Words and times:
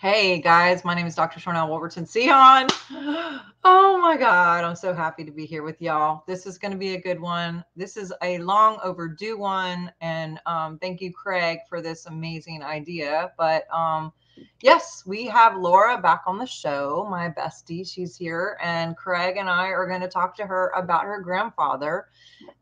Hey 0.00 0.40
guys, 0.40 0.82
my 0.82 0.94
name 0.94 1.06
is 1.06 1.14
Dr. 1.14 1.38
Sharnael 1.38 1.68
Wolverton 1.68 2.06
Sehon. 2.06 2.70
Oh 3.62 3.98
my 4.00 4.16
God, 4.16 4.64
I'm 4.64 4.74
so 4.74 4.94
happy 4.94 5.22
to 5.22 5.30
be 5.30 5.44
here 5.44 5.62
with 5.62 5.82
y'all. 5.82 6.24
This 6.26 6.46
is 6.46 6.56
going 6.56 6.72
to 6.72 6.78
be 6.78 6.94
a 6.94 7.00
good 7.00 7.20
one. 7.20 7.62
This 7.76 7.98
is 7.98 8.10
a 8.22 8.38
long 8.38 8.78
overdue 8.82 9.36
one. 9.36 9.92
And 10.00 10.40
um, 10.46 10.78
thank 10.78 11.02
you, 11.02 11.12
Craig, 11.12 11.58
for 11.68 11.82
this 11.82 12.06
amazing 12.06 12.62
idea. 12.62 13.32
But 13.36 13.64
um, 13.70 14.14
yes, 14.62 15.02
we 15.06 15.26
have 15.26 15.56
Laura 15.56 16.00
back 16.00 16.22
on 16.26 16.38
the 16.38 16.46
show, 16.46 17.06
my 17.10 17.28
bestie. 17.28 17.86
She's 17.86 18.16
here. 18.16 18.58
And 18.62 18.96
Craig 18.96 19.36
and 19.36 19.48
I 19.48 19.68
are 19.68 19.86
going 19.86 20.00
to 20.00 20.08
talk 20.08 20.36
to 20.36 20.46
her 20.46 20.72
about 20.76 21.04
her 21.04 21.20
grandfather 21.20 22.06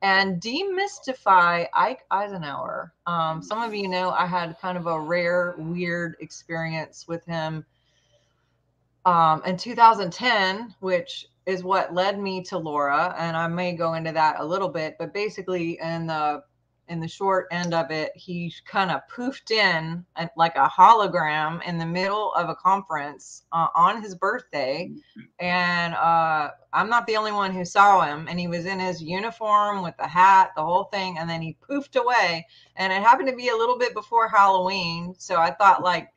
and 0.02 0.41
demystify 0.41 1.66
Ike 1.74 2.04
Eisenhower. 2.10 2.92
Um, 3.06 3.42
some 3.42 3.62
of 3.62 3.74
you 3.74 3.88
know 3.88 4.10
I 4.10 4.27
had 4.27 4.59
kind 4.60 4.78
of 4.78 4.86
a 4.86 5.00
rare, 5.00 5.54
weird 5.59 6.16
experience 6.20 7.06
with 7.09 7.24
him 7.24 7.64
um, 9.05 9.42
in 9.47 9.56
2010, 9.56 10.74
which 10.80 11.27
is 11.47 11.64
what 11.64 11.95
led 11.95 12.20
me 12.20 12.42
to 12.45 12.58
Laura. 12.58 13.14
And 13.19 13.36
I 13.36 13.48
may 13.48 13.72
go 13.72 13.95
into 13.95 14.12
that 14.12 14.36
a 14.38 14.45
little 14.45 14.69
bit, 14.69 14.97
but 14.98 15.14
basically, 15.14 15.78
in 15.80 16.06
the 16.06 16.42
in 16.88 17.01
the 17.01 17.09
short 17.09 17.47
end 17.51 17.74
of 17.74 17.91
it, 17.91 18.12
he 18.15 18.52
kind 18.65 18.91
of 18.91 19.02
poofed 19.15 19.51
in 19.51 20.05
like 20.37 20.56
a 20.56 20.69
hologram 20.69 21.62
in 21.66 21.78
the 21.78 21.87
middle 21.87 22.33
of 22.34 22.48
a 22.48 22.55
conference 22.55 23.45
uh, 23.52 23.69
on 23.74 24.02
his 24.02 24.14
birthday. 24.14 24.91
And 25.38 25.95
uh, 25.95 26.51
I'm 26.73 26.88
not 26.88 27.06
the 27.06 27.16
only 27.16 27.33
one 27.33 27.52
who 27.52 27.64
saw 27.64 28.02
him. 28.02 28.27
And 28.28 28.38
he 28.38 28.48
was 28.48 28.66
in 28.66 28.80
his 28.80 29.02
uniform 29.02 29.83
with 29.83 29.97
the 29.98 30.09
hat, 30.09 30.51
the 30.56 30.64
whole 30.64 30.84
thing. 30.84 31.19
And 31.19 31.28
then 31.28 31.42
he 31.42 31.56
poofed 31.69 31.97
away. 31.97 32.47
And 32.77 32.92
it 32.92 33.02
happened 33.02 33.28
to 33.28 33.36
be 33.36 33.48
a 33.48 33.56
little 33.56 33.78
bit 33.78 33.95
before 33.95 34.28
Halloween. 34.28 35.14
So 35.19 35.36
I 35.36 35.50
thought, 35.50 35.83
like, 35.83 36.09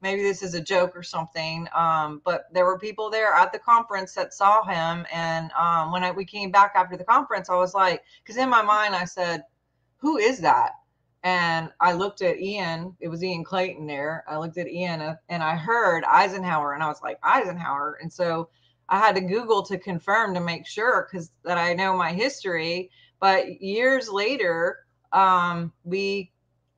maybe 0.00 0.22
this 0.22 0.42
is 0.42 0.54
a 0.54 0.60
joke 0.60 0.96
or 0.96 1.02
something. 1.02 1.66
Um, 1.74 2.22
but 2.24 2.44
there 2.52 2.64
were 2.64 2.78
people 2.78 3.10
there 3.10 3.32
at 3.32 3.52
the 3.52 3.58
conference 3.58 4.14
that 4.14 4.32
saw 4.32 4.64
him. 4.64 5.06
And 5.12 5.50
um, 5.52 5.92
when 5.92 6.04
I, 6.04 6.10
we 6.10 6.24
came 6.24 6.50
back 6.50 6.72
after 6.74 6.96
the 6.96 7.04
conference, 7.04 7.50
I 7.50 7.56
was 7.56 7.74
like, 7.74 8.02
because 8.22 8.36
in 8.36 8.48
my 8.48 8.62
mind, 8.62 8.94
I 8.94 9.04
said, 9.04 9.42
who 9.98 10.16
is 10.16 10.40
that? 10.40 10.72
And 11.24 11.70
I 11.80 11.92
looked 11.92 12.22
at 12.22 12.38
Ian, 12.38 12.96
it 13.00 13.08
was 13.08 13.22
Ian 13.22 13.44
Clayton 13.44 13.86
there. 13.86 14.24
I 14.28 14.38
looked 14.38 14.56
at 14.56 14.68
Ian 14.68 15.00
uh, 15.00 15.16
and 15.28 15.42
I 15.42 15.56
heard 15.56 16.04
Eisenhower 16.04 16.74
and 16.74 16.82
I 16.82 16.88
was 16.88 17.02
like, 17.02 17.18
Eisenhower. 17.22 17.98
And 18.00 18.12
so 18.12 18.48
I 18.88 18.98
had 18.98 19.16
to 19.16 19.20
Google 19.20 19.62
to 19.64 19.78
confirm 19.78 20.34
to 20.34 20.40
make 20.40 20.66
sure 20.66 21.08
because 21.10 21.30
that 21.44 21.58
I 21.58 21.74
know 21.74 21.96
my 21.96 22.12
history. 22.12 22.90
But 23.20 23.60
years 23.60 24.08
later, 24.08 24.78
um, 25.12 25.72
we 25.84 26.32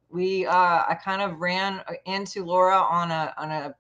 we 0.09 0.47
uh, 0.47 0.83
I 0.89 0.99
kind 1.05 1.23
of 1.23 1.39
ran 1.39 1.83
into 2.07 2.45
Laura 2.45 2.79
on 2.79 3.11
a 3.11 3.35
on 3.37 3.51
a, 3.51 3.75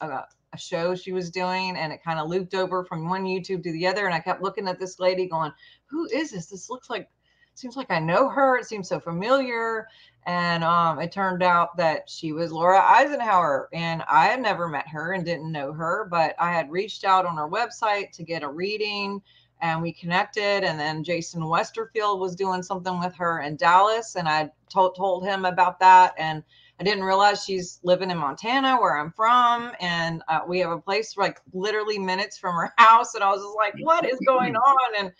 a 0.00 0.24
a 0.52 0.58
show 0.58 0.94
she 0.94 1.12
was 1.12 1.30
doing 1.30 1.76
and 1.76 1.92
it 1.92 2.02
kind 2.04 2.18
of 2.18 2.28
looped 2.28 2.54
over 2.54 2.84
from 2.84 3.08
one 3.08 3.24
YouTube 3.24 3.62
to 3.62 3.72
the 3.72 3.86
other. 3.86 4.04
And 4.06 4.14
I 4.14 4.20
kept 4.20 4.42
looking 4.42 4.68
at 4.68 4.78
this 4.78 4.98
lady 4.98 5.26
going, 5.26 5.52
Who 5.86 6.06
is 6.06 6.30
this? 6.32 6.46
This 6.46 6.68
looks 6.68 6.90
like 6.90 7.08
seems 7.58 7.76
like 7.76 7.90
I 7.90 7.98
know 7.98 8.28
her. 8.28 8.56
It 8.56 8.66
seems 8.66 8.88
so 8.88 9.00
familiar. 9.00 9.86
And 10.24 10.62
um, 10.62 11.00
it 11.00 11.10
turned 11.10 11.42
out 11.42 11.76
that 11.76 12.08
she 12.08 12.32
was 12.32 12.52
Laura 12.52 12.80
Eisenhower. 12.80 13.68
And 13.72 14.02
I 14.08 14.26
had 14.26 14.40
never 14.40 14.68
met 14.68 14.86
her 14.88 15.12
and 15.12 15.24
didn't 15.24 15.50
know 15.50 15.72
her, 15.72 16.06
but 16.10 16.34
I 16.38 16.52
had 16.52 16.70
reached 16.70 17.04
out 17.04 17.26
on 17.26 17.36
her 17.36 17.48
website 17.48 18.12
to 18.12 18.22
get 18.22 18.42
a 18.42 18.48
reading 18.48 19.20
and 19.60 19.80
we 19.80 19.92
connected. 19.92 20.64
And 20.64 20.78
then 20.78 21.04
Jason 21.04 21.42
Westerfield 21.42 22.18
was 22.18 22.34
doing 22.34 22.62
something 22.62 22.98
with 22.98 23.14
her 23.16 23.40
in 23.40 23.56
Dallas. 23.56 24.16
And 24.16 24.28
I 24.28 24.50
told, 24.68 24.96
told 24.96 25.24
him 25.24 25.44
about 25.44 25.78
that. 25.80 26.14
And 26.18 26.42
I 26.80 26.84
didn't 26.84 27.04
realize 27.04 27.44
she's 27.44 27.78
living 27.84 28.10
in 28.10 28.18
Montana, 28.18 28.76
where 28.76 28.98
I'm 28.98 29.12
from. 29.12 29.72
And 29.80 30.22
uh, 30.26 30.40
we 30.46 30.58
have 30.58 30.72
a 30.72 30.78
place 30.78 31.16
like 31.16 31.40
literally 31.52 31.98
minutes 31.98 32.38
from 32.38 32.56
her 32.56 32.72
house. 32.78 33.14
And 33.14 33.22
I 33.22 33.30
was 33.30 33.40
just 33.40 33.56
like, 33.56 33.74
what 33.84 34.04
is 34.04 34.18
going 34.26 34.56
on? 34.56 34.90
And 34.98 35.12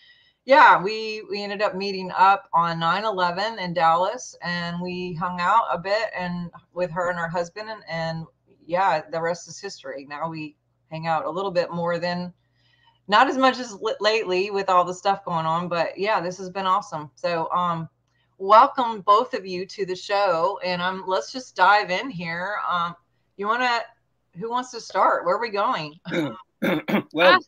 yeah, 0.44 0.82
we 0.82 1.22
we 1.30 1.42
ended 1.42 1.62
up 1.62 1.76
meeting 1.76 2.10
up 2.16 2.48
on 2.52 2.80
9/11 2.80 3.58
in 3.58 3.72
Dallas, 3.72 4.34
and 4.42 4.80
we 4.80 5.14
hung 5.14 5.40
out 5.40 5.64
a 5.70 5.78
bit 5.78 6.10
and 6.16 6.50
with 6.72 6.90
her 6.90 7.10
and 7.10 7.18
her 7.18 7.28
husband, 7.28 7.70
and, 7.70 7.82
and 7.88 8.26
yeah, 8.66 9.02
the 9.10 9.20
rest 9.20 9.48
is 9.48 9.60
history. 9.60 10.06
Now 10.08 10.28
we 10.28 10.56
hang 10.90 11.06
out 11.06 11.26
a 11.26 11.30
little 11.30 11.52
bit 11.52 11.70
more 11.70 11.98
than, 11.98 12.32
not 13.06 13.28
as 13.28 13.38
much 13.38 13.58
as 13.58 13.78
lately 14.00 14.50
with 14.50 14.68
all 14.68 14.84
the 14.84 14.94
stuff 14.94 15.24
going 15.24 15.46
on, 15.46 15.68
but 15.68 15.96
yeah, 15.96 16.20
this 16.20 16.38
has 16.38 16.50
been 16.50 16.66
awesome. 16.66 17.10
So 17.14 17.48
um, 17.50 17.88
welcome 18.38 19.00
both 19.00 19.34
of 19.34 19.46
you 19.46 19.64
to 19.66 19.86
the 19.86 19.96
show, 19.96 20.58
and 20.64 20.82
um, 20.82 21.04
let's 21.06 21.30
just 21.32 21.54
dive 21.54 21.90
in 21.90 22.10
here. 22.10 22.56
Um, 22.68 22.96
you 23.36 23.46
want 23.46 23.62
to? 23.62 24.40
Who 24.40 24.50
wants 24.50 24.72
to 24.72 24.80
start? 24.80 25.24
Where 25.24 25.36
are 25.36 25.40
we 25.40 25.50
going? 25.50 25.94
well. 27.12 27.38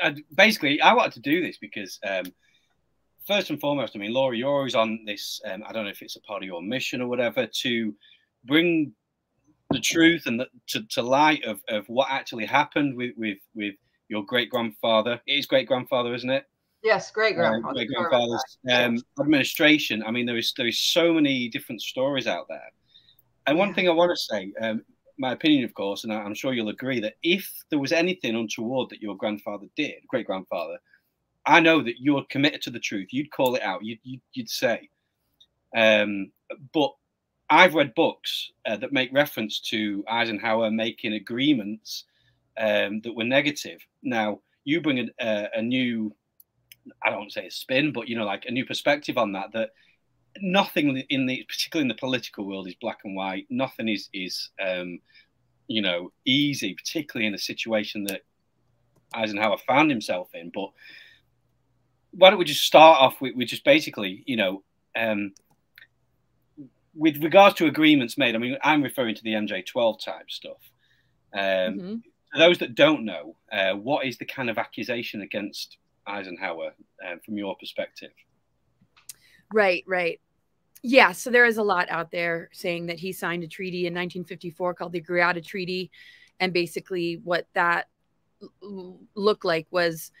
I, 0.00 0.14
basically, 0.34 0.80
I 0.80 0.92
wanted 0.94 1.14
to 1.14 1.20
do 1.20 1.42
this 1.42 1.58
because, 1.58 1.98
um, 2.06 2.26
first 3.26 3.50
and 3.50 3.60
foremost, 3.60 3.94
I 3.94 3.98
mean, 3.98 4.12
Laura, 4.12 4.36
you're 4.36 4.50
always 4.50 4.74
on 4.74 5.04
this. 5.06 5.40
Um, 5.44 5.62
I 5.66 5.72
don't 5.72 5.84
know 5.84 5.90
if 5.90 6.02
it's 6.02 6.16
a 6.16 6.20
part 6.20 6.42
of 6.42 6.46
your 6.46 6.62
mission 6.62 7.00
or 7.00 7.08
whatever 7.08 7.46
to 7.46 7.94
bring 8.44 8.92
the 9.70 9.80
truth 9.80 10.26
and 10.26 10.38
the, 10.40 10.46
to, 10.68 10.82
to 10.90 11.02
light 11.02 11.44
of, 11.44 11.60
of 11.68 11.86
what 11.88 12.08
actually 12.10 12.46
happened 12.46 12.96
with 12.96 13.12
with 13.16 13.38
with 13.54 13.74
your 14.08 14.24
great 14.24 14.50
grandfather. 14.50 15.20
It 15.26 15.38
is 15.38 15.46
great 15.46 15.66
grandfather, 15.66 16.14
isn't 16.14 16.30
it? 16.30 16.44
Yes, 16.82 17.10
great 17.10 17.34
grandfather. 17.34 17.70
Uh, 17.70 17.72
great 17.72 17.88
grandfather's 17.88 18.58
um, 18.70 18.98
administration. 19.18 20.02
I 20.06 20.10
mean, 20.10 20.26
there 20.26 20.36
is 20.36 20.52
there 20.56 20.66
is 20.66 20.80
so 20.80 21.14
many 21.14 21.48
different 21.48 21.80
stories 21.80 22.26
out 22.26 22.46
there. 22.48 22.70
And 23.46 23.58
one 23.58 23.68
yeah. 23.68 23.74
thing 23.74 23.88
I 23.88 23.92
want 23.92 24.10
to 24.10 24.16
say, 24.16 24.52
um, 24.60 24.84
my 25.18 25.32
opinion, 25.32 25.64
of 25.64 25.74
course, 25.74 26.04
and 26.04 26.12
I'm 26.12 26.34
sure 26.34 26.52
you'll 26.52 26.68
agree 26.68 27.00
that 27.00 27.14
if 27.22 27.50
there 27.70 27.78
was 27.78 27.92
anything 27.92 28.34
untoward 28.34 28.90
that 28.90 29.02
your 29.02 29.16
grandfather 29.16 29.66
did, 29.76 29.94
great 30.08 30.26
grandfather, 30.26 30.78
I 31.46 31.60
know 31.60 31.82
that 31.82 32.00
you're 32.00 32.24
committed 32.30 32.62
to 32.62 32.70
the 32.70 32.80
truth. 32.80 33.08
You'd 33.12 33.30
call 33.30 33.54
it 33.54 33.62
out. 33.62 33.84
You'd 33.84 34.00
you'd, 34.02 34.20
you'd 34.32 34.50
say. 34.50 34.88
Um, 35.76 36.32
but 36.72 36.92
I've 37.50 37.74
read 37.74 37.94
books 37.94 38.50
uh, 38.66 38.76
that 38.78 38.92
make 38.92 39.12
reference 39.12 39.60
to 39.70 40.04
Eisenhower 40.08 40.70
making 40.70 41.12
agreements 41.12 42.04
um, 42.58 43.00
that 43.02 43.14
were 43.14 43.24
negative. 43.24 43.80
Now 44.02 44.40
you 44.64 44.80
bring 44.80 44.98
a, 44.98 45.06
a, 45.20 45.48
a 45.56 45.62
new, 45.62 46.14
I 47.04 47.10
don't 47.10 47.18
want 47.20 47.30
to 47.32 47.40
say 47.40 47.46
a 47.46 47.50
spin, 47.50 47.92
but 47.92 48.08
you 48.08 48.16
know, 48.16 48.24
like 48.24 48.44
a 48.46 48.52
new 48.52 48.64
perspective 48.64 49.18
on 49.18 49.32
that. 49.32 49.52
That 49.52 49.70
nothing 50.40 50.98
in 51.08 51.26
the 51.26 51.44
particularly 51.48 51.84
in 51.84 51.88
the 51.88 52.00
political 52.00 52.44
world 52.46 52.68
is 52.68 52.74
black 52.76 53.00
and 53.04 53.16
white. 53.16 53.46
Nothing 53.50 53.88
is 53.88 54.08
is 54.12 54.50
um, 54.64 55.00
you 55.66 55.82
know 55.82 56.12
easy, 56.24 56.74
particularly 56.74 57.26
in 57.26 57.34
a 57.34 57.38
situation 57.38 58.04
that 58.04 58.22
Eisenhower 59.14 59.58
found 59.58 59.90
himself 59.90 60.28
in. 60.34 60.50
But 60.54 60.70
why 62.10 62.30
don't 62.30 62.38
we 62.38 62.44
just 62.44 62.62
start 62.62 63.00
off 63.00 63.20
with, 63.20 63.34
with 63.34 63.48
just 63.48 63.64
basically, 63.64 64.22
you 64.26 64.36
know, 64.36 64.62
um, 64.96 65.32
with 66.94 67.22
regards 67.22 67.56
to 67.56 67.66
agreements 67.66 68.16
made. 68.16 68.34
I 68.34 68.38
mean, 68.38 68.56
I'm 68.62 68.82
referring 68.82 69.14
to 69.16 69.22
the 69.22 69.32
MJ12 69.32 70.04
type 70.04 70.30
stuff. 70.30 70.60
Um, 71.32 71.40
mm-hmm. 71.40 71.94
For 72.32 72.38
those 72.38 72.58
that 72.58 72.74
don't 72.74 73.04
know, 73.04 73.36
uh, 73.52 73.72
what 73.74 74.06
is 74.06 74.18
the 74.18 74.24
kind 74.24 74.50
of 74.50 74.58
accusation 74.58 75.22
against 75.22 75.78
Eisenhower 76.06 76.72
uh, 77.04 77.16
from 77.24 77.36
your 77.36 77.56
perspective? 77.56 78.10
Right, 79.52 79.84
right. 79.86 80.20
Yeah, 80.86 81.12
so 81.12 81.30
there 81.30 81.46
is 81.46 81.56
a 81.56 81.62
lot 81.62 81.88
out 81.88 82.10
there 82.10 82.50
saying 82.52 82.86
that 82.86 82.98
he 82.98 83.10
signed 83.12 83.42
a 83.42 83.48
treaty 83.48 83.86
in 83.86 83.94
1954 83.94 84.74
called 84.74 84.92
the 84.92 85.00
Greada 85.00 85.42
Treaty. 85.42 85.90
And 86.38 86.52
basically, 86.52 87.22
what 87.24 87.46
that 87.54 87.88
looked 88.60 89.46
like 89.46 89.66
was 89.70 90.12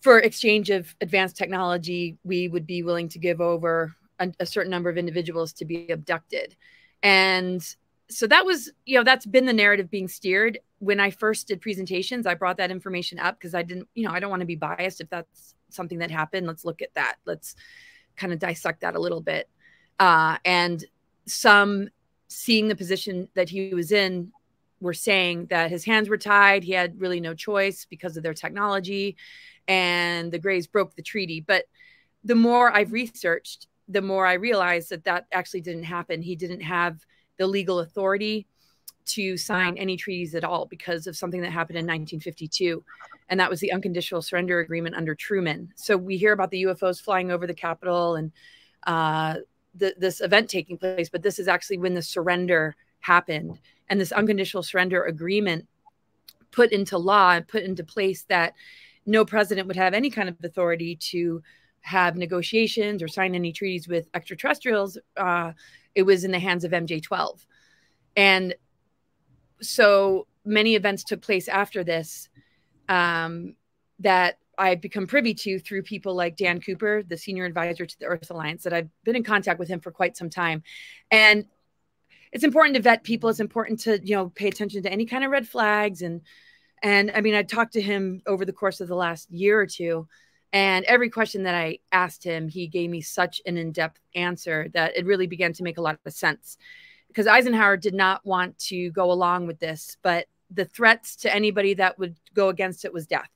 for 0.00 0.20
exchange 0.20 0.70
of 0.70 0.94
advanced 1.00 1.36
technology, 1.36 2.16
we 2.22 2.46
would 2.46 2.64
be 2.64 2.84
willing 2.84 3.08
to 3.08 3.18
give 3.18 3.40
over 3.40 3.92
a, 4.20 4.32
a 4.38 4.46
certain 4.46 4.70
number 4.70 4.88
of 4.88 4.98
individuals 4.98 5.52
to 5.54 5.64
be 5.64 5.88
abducted. 5.88 6.54
And 7.02 7.60
so 8.08 8.28
that 8.28 8.46
was, 8.46 8.70
you 8.86 8.96
know, 8.96 9.02
that's 9.02 9.26
been 9.26 9.46
the 9.46 9.52
narrative 9.52 9.90
being 9.90 10.06
steered. 10.06 10.60
When 10.78 11.00
I 11.00 11.10
first 11.10 11.48
did 11.48 11.60
presentations, 11.60 12.24
I 12.24 12.34
brought 12.34 12.58
that 12.58 12.70
information 12.70 13.18
up 13.18 13.36
because 13.36 13.52
I 13.52 13.64
didn't, 13.64 13.88
you 13.96 14.06
know, 14.06 14.12
I 14.12 14.20
don't 14.20 14.30
want 14.30 14.42
to 14.42 14.46
be 14.46 14.54
biased 14.54 15.00
if 15.00 15.10
that's 15.10 15.56
something 15.70 15.98
that 15.98 16.12
happened. 16.12 16.46
Let's 16.46 16.64
look 16.64 16.82
at 16.82 16.94
that. 16.94 17.16
Let's 17.26 17.56
kind 18.16 18.32
of 18.32 18.38
dissect 18.38 18.82
that 18.82 18.94
a 18.94 19.00
little 19.00 19.20
bit. 19.20 19.48
Uh, 20.02 20.36
and 20.44 20.84
some 21.26 21.88
seeing 22.26 22.66
the 22.66 22.74
position 22.74 23.28
that 23.34 23.48
he 23.48 23.72
was 23.72 23.92
in 23.92 24.32
were 24.80 24.92
saying 24.92 25.46
that 25.46 25.70
his 25.70 25.84
hands 25.84 26.08
were 26.08 26.18
tied. 26.18 26.64
He 26.64 26.72
had 26.72 27.00
really 27.00 27.20
no 27.20 27.34
choice 27.34 27.86
because 27.88 28.16
of 28.16 28.24
their 28.24 28.34
technology, 28.34 29.16
and 29.68 30.32
the 30.32 30.40
Greys 30.40 30.66
broke 30.66 30.96
the 30.96 31.02
treaty. 31.02 31.40
But 31.40 31.66
the 32.24 32.34
more 32.34 32.72
I've 32.72 32.90
researched, 32.90 33.68
the 33.86 34.02
more 34.02 34.26
I 34.26 34.32
realized 34.32 34.90
that 34.90 35.04
that 35.04 35.26
actually 35.30 35.60
didn't 35.60 35.84
happen. 35.84 36.20
He 36.20 36.34
didn't 36.34 36.62
have 36.62 37.06
the 37.36 37.46
legal 37.46 37.78
authority 37.78 38.48
to 39.04 39.36
sign 39.36 39.76
any 39.76 39.96
treaties 39.96 40.34
at 40.34 40.42
all 40.42 40.66
because 40.66 41.06
of 41.06 41.16
something 41.16 41.42
that 41.42 41.52
happened 41.52 41.78
in 41.78 41.84
1952. 41.84 42.82
And 43.28 43.38
that 43.38 43.50
was 43.50 43.60
the 43.60 43.70
unconditional 43.70 44.20
surrender 44.20 44.58
agreement 44.58 44.96
under 44.96 45.14
Truman. 45.14 45.72
So 45.76 45.96
we 45.96 46.16
hear 46.16 46.32
about 46.32 46.50
the 46.50 46.64
UFOs 46.64 47.00
flying 47.00 47.30
over 47.30 47.46
the 47.46 47.54
Capitol 47.54 48.16
and 48.16 48.32
uh, 48.84 49.36
the, 49.74 49.94
this 49.98 50.20
event 50.20 50.48
taking 50.48 50.78
place, 50.78 51.08
but 51.08 51.22
this 51.22 51.38
is 51.38 51.48
actually 51.48 51.78
when 51.78 51.94
the 51.94 52.02
surrender 52.02 52.76
happened 53.00 53.58
and 53.88 54.00
this 54.00 54.12
unconditional 54.12 54.62
surrender 54.62 55.04
agreement 55.04 55.66
put 56.50 56.72
into 56.72 56.98
law 56.98 57.32
and 57.32 57.48
put 57.48 57.62
into 57.62 57.82
place 57.82 58.24
that 58.24 58.54
no 59.06 59.24
president 59.24 59.66
would 59.66 59.76
have 59.76 59.94
any 59.94 60.10
kind 60.10 60.28
of 60.28 60.36
authority 60.44 60.94
to 60.96 61.42
have 61.80 62.16
negotiations 62.16 63.02
or 63.02 63.08
sign 63.08 63.34
any 63.34 63.52
treaties 63.52 63.88
with 63.88 64.08
extraterrestrials. 64.14 64.98
Uh, 65.16 65.52
it 65.94 66.02
was 66.02 66.24
in 66.24 66.30
the 66.30 66.38
hands 66.38 66.64
of 66.64 66.70
MJ12. 66.70 67.44
And 68.16 68.54
so 69.60 70.26
many 70.44 70.74
events 70.74 71.04
took 71.04 71.22
place 71.22 71.48
after 71.48 71.82
this 71.82 72.28
um, 72.88 73.54
that 73.98 74.38
I've 74.62 74.80
become 74.80 75.08
privy 75.08 75.34
to 75.34 75.58
through 75.58 75.82
people 75.82 76.14
like 76.14 76.36
Dan 76.36 76.60
Cooper, 76.60 77.02
the 77.02 77.16
senior 77.16 77.44
advisor 77.44 77.84
to 77.84 77.98
the 77.98 78.06
Earth 78.06 78.30
Alliance, 78.30 78.62
that 78.62 78.72
I've 78.72 78.88
been 79.02 79.16
in 79.16 79.24
contact 79.24 79.58
with 79.58 79.68
him 79.68 79.80
for 79.80 79.90
quite 79.90 80.16
some 80.16 80.30
time. 80.30 80.62
And 81.10 81.46
it's 82.30 82.44
important 82.44 82.76
to 82.76 82.82
vet 82.82 83.02
people. 83.02 83.28
It's 83.28 83.40
important 83.40 83.80
to, 83.80 83.98
you 84.04 84.14
know, 84.14 84.28
pay 84.28 84.46
attention 84.46 84.80
to 84.84 84.92
any 84.92 85.04
kind 85.04 85.24
of 85.24 85.32
red 85.32 85.48
flags. 85.48 86.00
And, 86.00 86.20
and 86.80 87.10
I 87.12 87.22
mean, 87.22 87.34
I 87.34 87.42
talked 87.42 87.72
to 87.72 87.82
him 87.82 88.22
over 88.24 88.44
the 88.44 88.52
course 88.52 88.80
of 88.80 88.86
the 88.86 88.94
last 88.94 89.32
year 89.32 89.60
or 89.60 89.66
two. 89.66 90.06
And 90.52 90.84
every 90.84 91.10
question 91.10 91.42
that 91.42 91.56
I 91.56 91.80
asked 91.90 92.22
him, 92.22 92.46
he 92.46 92.68
gave 92.68 92.88
me 92.88 93.00
such 93.00 93.40
an 93.44 93.56
in 93.56 93.72
depth 93.72 93.98
answer 94.14 94.68
that 94.74 94.96
it 94.96 95.06
really 95.06 95.26
began 95.26 95.52
to 95.54 95.64
make 95.64 95.78
a 95.78 95.82
lot 95.82 95.98
of 96.06 96.12
sense. 96.12 96.56
Because 97.08 97.26
Eisenhower 97.26 97.76
did 97.76 97.94
not 97.94 98.24
want 98.24 98.60
to 98.60 98.92
go 98.92 99.10
along 99.10 99.48
with 99.48 99.58
this, 99.58 99.96
but 100.02 100.26
the 100.52 100.66
threats 100.66 101.16
to 101.16 101.34
anybody 101.34 101.74
that 101.74 101.98
would 101.98 102.14
go 102.32 102.48
against 102.48 102.84
it 102.84 102.92
was 102.92 103.08
death. 103.08 103.28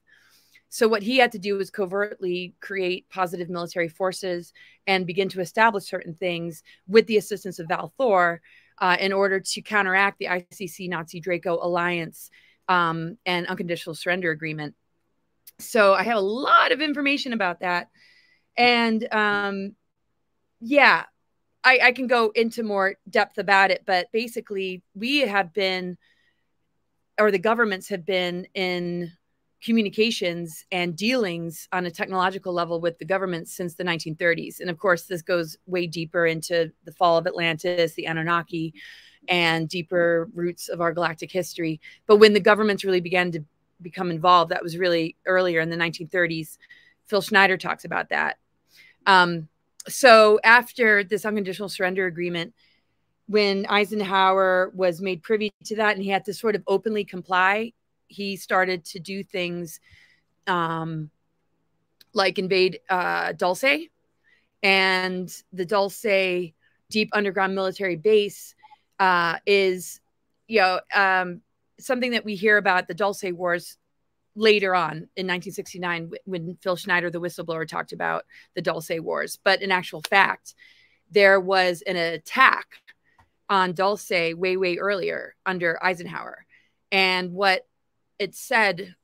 So 0.77 0.89
what 0.89 1.03
he 1.03 1.17
had 1.17 1.33
to 1.33 1.39
do 1.39 1.57
was 1.57 1.71
covertly 1.71 2.55
create 2.61 3.09
positive 3.09 3.49
military 3.49 3.89
forces 3.89 4.53
and 4.87 5.07
begin 5.07 5.31
to 5.31 5.41
establish 5.41 5.85
certain 5.85 6.13
things 6.13 6.63
with 6.87 7.07
the 7.07 7.17
assistance 7.17 7.59
of 7.59 7.69
Val 7.69 7.95
Thor 7.97 8.43
uh, 8.79 8.99
in 9.01 9.11
order 9.11 9.41
to 9.41 9.63
counteract 9.63 10.19
the 10.19 10.27
ICC 10.27 10.91
Nazi 10.91 11.19
Draco 11.19 11.59
alliance 11.63 12.29
um, 12.69 13.17
and 13.25 13.47
unconditional 13.47 13.95
surrender 13.95 14.31
agreement. 14.31 14.75
So 15.59 15.95
I 15.95 16.03
have 16.03 16.19
a 16.19 16.21
lot 16.21 16.73
of 16.73 16.83
information 16.83 17.33
about 17.33 17.61
that. 17.61 17.89
And 18.55 19.03
um, 19.15 19.77
yeah, 20.61 21.05
I, 21.65 21.81
I 21.85 21.93
can 21.93 22.07
go 22.07 22.33
into 22.35 22.63
more 22.63 22.97
depth 23.09 23.39
about 23.39 23.71
it, 23.71 23.85
but 23.87 24.13
basically, 24.13 24.83
we 24.95 25.21
have 25.21 25.55
been, 25.55 25.97
or 27.19 27.31
the 27.31 27.39
governments 27.39 27.89
have 27.89 28.05
been 28.05 28.47
in 28.53 29.11
communications 29.63 30.65
and 30.71 30.97
dealings 30.97 31.69
on 31.73 31.87
a 31.87 31.91
technological 31.91 32.53
level 32.53 32.81
with 32.81 32.99
the 32.99 33.05
government 33.05 33.49
since 33.49 33.75
the 33.75 33.85
1930s. 33.85 34.61
And 34.61 34.71
of 34.71 34.79
course, 34.79 35.03
this 35.03 35.23
goes 35.23 35.57
way 35.67 35.87
deeper 35.87 36.27
into 36.27 36.71
the 36.85 36.93
fall 36.93 37.17
of 37.17 37.27
Atlantis, 37.27 37.95
the 37.95 38.07
Anunnaki, 38.07 38.75
and 39.29 39.69
deeper 39.69 40.29
roots 40.35 40.69
of 40.69 40.81
our 40.81 40.93
galactic 40.93 41.33
history. 41.33 41.81
But 42.07 42.17
when 42.17 42.33
the 42.33 42.41
governments 42.41 42.85
really 42.85 43.01
began 43.01 43.33
to 43.33 43.41
become 43.83 44.11
involved, 44.11 44.51
that 44.53 44.63
was 44.63 44.79
really 44.79 45.17
earlier 45.27 45.61
in 45.61 45.71
the 45.71 45.77
1930s. 45.77 46.59
Phil 47.07 47.23
Schneider 47.23 47.57
talks 47.57 47.85
about 47.85 48.11
that. 48.11 48.39
Um, 49.07 49.49
so 49.89 50.41
after 50.45 51.05
this 51.05 51.25
unconditional 51.25 51.69
surrender 51.69 52.07
agreement, 52.07 52.55
when 53.29 53.67
Eisenhower 53.67 54.71
was 54.75 55.01
made 55.01 55.23
privy 55.23 55.53
to 55.65 55.77
that 55.77 55.95
and 55.95 56.03
he 56.03 56.11
had 56.11 56.25
to 56.27 56.35
sort 56.35 56.55
of 56.55 56.63
openly 56.67 57.05
comply, 57.05 57.73
he 58.09 58.37
started 58.37 58.85
to 58.87 58.99
do 58.99 59.23
things 59.23 59.81
um, 60.47 61.11
like 62.13 62.39
invade 62.39 62.81
uh, 62.89 63.33
Dulce 63.33 63.89
and 64.63 65.33
the 65.53 65.65
Dulce 65.65 66.53
deep 66.91 67.11
underground 67.13 67.55
military 67.55 67.97
base 67.97 68.55
uh, 68.99 69.37
is, 69.45 70.01
you 70.49 70.61
know, 70.61 70.81
um, 70.95 71.43
something 71.79 72.13
that 72.13 72.25
we 72.25 72.35
hear 72.35 72.57
about 72.57 72.89
the 72.89 72.95
Dulce 72.95 73.25
Wars 73.33 73.77
later 74.35 74.75
on 74.75 74.93
in 75.17 75.27
1969 75.27 76.11
when 76.25 76.57
Phil 76.63 76.77
Schneider, 76.77 77.11
the 77.11 77.21
whistleblower, 77.21 77.67
talked 77.67 77.93
about 77.93 78.25
the 78.55 78.63
Dulce 78.63 78.91
Wars. 79.01 79.39
But 79.43 79.63
in 79.63 79.71
actual 79.71 80.03
fact, 80.03 80.55
there 81.11 81.41
was 81.41 81.83
an 81.83 81.97
attack 81.97 82.67
on 83.49 83.73
Dulce 83.73 84.11
way, 84.11 84.57
way 84.57 84.77
earlier 84.77 85.35
under 85.45 85.83
Eisenhower. 85.83 86.45
And 86.93 87.33
what 87.33 87.67
it 88.19 88.35
said 88.35 88.95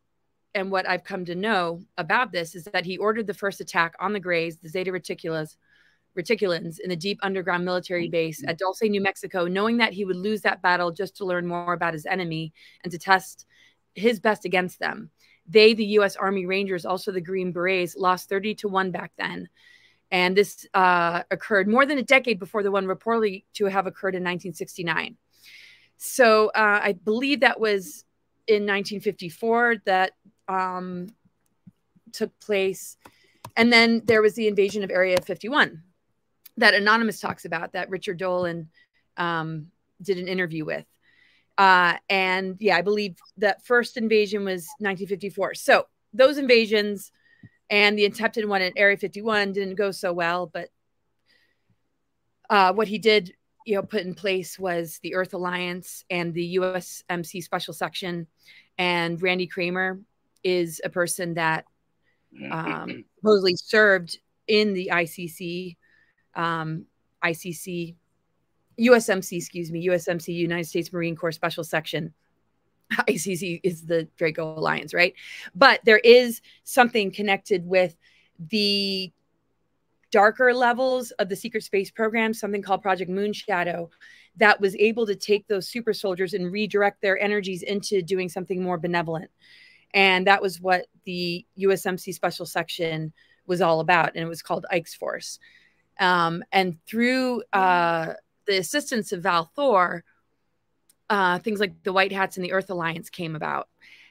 and 0.55 0.71
what 0.71 0.89
I've 0.89 1.05
come 1.05 1.25
to 1.27 1.35
know 1.35 1.81
about 1.97 2.33
this 2.33 2.55
is 2.55 2.65
that 2.65 2.85
he 2.85 2.99
ordered 2.99 3.27
the 3.27 3.35
first 3.35 3.61
attack 3.61 3.95
on 4.01 4.13
the 4.13 4.21
Greys, 4.21 4.59
the 4.59 4.69
Zeta 4.69 4.93
Reticulans, 4.93 5.57
Reticulans 6.17 6.79
in 6.79 6.91
the 6.91 6.97
deep 6.97 7.19
underground 7.23 7.65
military 7.65 8.09
base 8.09 8.45
at 8.47 8.59
Dulce, 8.59 8.83
New 8.83 9.01
Mexico, 9.01 9.47
knowing 9.47 9.79
that 9.79 9.95
he 9.95 10.05
would 10.05 10.17
lose 10.17 10.43
that 10.43 10.61
battle 10.61 10.91
just 10.91 11.17
to 11.17 11.25
learn 11.25 11.47
more 11.47 11.73
about 11.73 11.95
his 11.95 12.05
enemy 12.05 12.53
and 12.85 12.93
to 12.93 12.99
test 12.99 13.47
his 13.95 14.21
best 14.21 14.45
against 14.45 14.79
them. 14.79 15.11
They, 15.49 15.73
the 15.73 15.87
U.S. 15.87 16.17
Army 16.17 16.45
Rangers, 16.45 16.85
also 16.85 17.13
the 17.13 17.21
Green 17.21 17.53
Berets, 17.53 17.97
lost 17.97 18.29
30 18.29 18.57
to 18.57 18.69
1 18.69 18.91
back 18.91 19.13
then. 19.17 19.49
And 20.11 20.37
this 20.37 20.67
uh, 20.75 21.23
occurred 21.31 21.67
more 21.67 21.87
than 21.87 21.97
a 21.97 22.03
decade 22.03 22.39
before 22.39 22.63
the 22.63 22.71
one 22.71 22.85
reportedly 22.85 23.45
to 23.55 23.65
have 23.65 23.87
occurred 23.87 24.15
in 24.15 24.23
1969. 24.23 25.17
So 25.97 26.49
uh, 26.49 26.81
I 26.83 26.93
believe 26.93 27.41
that 27.41 27.59
was 27.59 28.05
in 28.47 28.63
1954 28.63 29.77
that 29.87 30.13
um, 30.49 31.09
took 32.13 32.39
place. 32.41 32.97
And 33.57 33.73
then 33.73 34.03
there 34.05 34.23
was 34.23 34.35
the 34.35 34.49
invasion 34.49 34.83
of 34.83 34.91
Area 34.91 35.21
51 35.21 35.83
that 36.59 36.75
Anonymous 36.75 37.21
talks 37.21 37.45
about, 37.45 37.73
that 37.73 37.91
Richard 37.91 38.19
Dolan 38.19 38.69
um, 39.17 39.69
did 40.01 40.19
an 40.19 40.29
interview 40.29 40.65
with. 40.65 40.87
Uh, 41.59 41.95
and 42.09 42.57
yeah, 42.61 42.77
I 42.77 42.83
believe 42.83 43.17
that 43.39 43.65
first 43.65 43.97
invasion 43.97 44.45
was 44.45 44.67
1954. 44.79 45.55
So 45.55 45.87
those 46.13 46.39
invasions 46.39 47.13
and 47.71 47.99
the 47.99 48.05
attempted 48.05 48.47
one 48.47 48.63
at 48.63 48.73
Area 48.77 48.97
51 48.97 49.53
didn't 49.53 49.77
go 49.77 49.91
so 49.91 50.13
well. 50.13 50.47
But 50.47 50.69
uh, 52.51 52.73
what 52.75 52.89
he 52.89 52.99
did, 52.99 53.35
you 53.65 53.75
know, 53.77 53.83
put 53.83 54.03
in 54.03 54.15
place 54.15 54.59
was 54.59 54.99
the 55.03 55.15
Earth 55.15 55.35
Alliance 55.35 56.05
and 56.11 56.35
the 56.35 56.57
USMC 56.57 57.43
Special 57.43 57.75
Section. 57.75 58.27
And 58.79 59.21
Randy 59.21 59.47
Kramer 59.47 60.01
is 60.43 60.81
a 60.85 60.91
person 60.91 61.35
that 61.35 61.65
um, 62.51 63.05
supposedly 63.17 63.57
served 63.57 64.19
in 64.49 64.73
the 64.75 64.91
ICC 64.93 65.77
um, 66.35 66.87
ICC, 67.25 67.95
USMC, 68.81 69.37
excuse 69.37 69.71
me, 69.71 69.87
USMC, 69.87 70.35
United 70.35 70.67
States 70.67 70.93
Marine 70.93 71.17
Corps 71.17 71.33
Special 71.33 71.65
Section. 71.65 72.13
ICC 72.93 73.61
is 73.63 73.87
the 73.87 74.09
Draco 74.17 74.59
Alliance, 74.59 74.93
right? 74.93 75.15
But 75.55 75.81
there 75.85 75.99
is 75.99 76.41
something 76.65 77.11
connected 77.11 77.67
with 77.67 77.97
the 78.39 79.13
darker 80.13 80.55
levels 80.55 81.11
of 81.13 81.29
the 81.29 81.35
secret 81.35 81.65
space 81.65 81.91
program, 81.91 82.33
something 82.33 82.63
called 82.63 82.83
Project 82.83 83.11
Moonshadow, 83.11 83.89
that 84.37 84.61
was 84.61 84.77
able 84.77 85.07
to 85.07 85.17
take 85.17 85.49
those 85.49 85.69
super 85.69 85.93
soldiers 85.93 86.35
and 86.35 86.53
redirect 86.53 87.03
their 87.03 87.19
energies 87.19 87.63
into 87.63 88.03
doing 88.03 88.29
something 88.29 88.63
more 88.63 88.79
benevolent. 88.79 89.31
And 89.95 90.27
that 90.27 90.41
was 90.41 90.61
what 90.61 90.87
the 91.05 91.45
USMC 91.59 92.15
Special 92.15 92.47
Section 92.47 93.13
was 93.47 93.61
all 93.61 93.81
about. 93.81 94.11
And 94.15 94.25
it 94.25 94.29
was 94.29 94.43
called 94.43 94.65
Ike's 94.71 94.95
Force. 94.95 95.39
Um, 95.99 96.45
and 96.53 96.79
through 96.87 97.43
uh, 97.53 98.15
the 98.47 98.59
assistance 98.59 99.13
of 99.13 99.23
Val 99.23 99.51
Thor, 99.55 100.05
uh, 101.11 101.39
things 101.41 101.61
like 101.61 101.83
the 101.83 101.93
White 101.93 102.13
Hats 102.13 102.37
and 102.37 102.45
the 102.45 102.53
Earth 102.53 102.71
Alliance 102.71 103.11
came 103.11 103.37
about. 103.37 103.69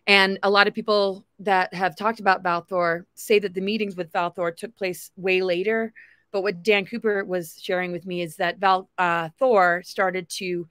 And 0.08 0.40
a 0.44 0.50
lot 0.50 0.68
of 0.68 0.74
people 0.74 1.26
that 1.40 1.74
have 1.74 1.96
talked 1.96 2.20
about 2.20 2.44
Val 2.44 2.62
Thor 2.62 3.06
say 3.16 3.40
that 3.40 3.54
the 3.54 3.62
meetings 3.62 3.96
with 3.96 4.12
Val 4.12 4.32
Thor 4.32 4.52
took 4.52 4.76
place 4.76 5.12
way 5.16 5.42
later. 5.42 5.94
But 6.32 6.42
what 6.42 6.64
Dan 6.64 6.86
Cooper 6.86 7.24
was 7.24 7.60
sharing 7.62 7.92
with 7.92 8.06
me 8.06 8.22
is 8.22 8.38
that 8.38 8.58
Val 8.58 8.90
uh, 8.98 9.30
Thor 9.38 9.84
started 9.86 10.30
to 10.38 10.68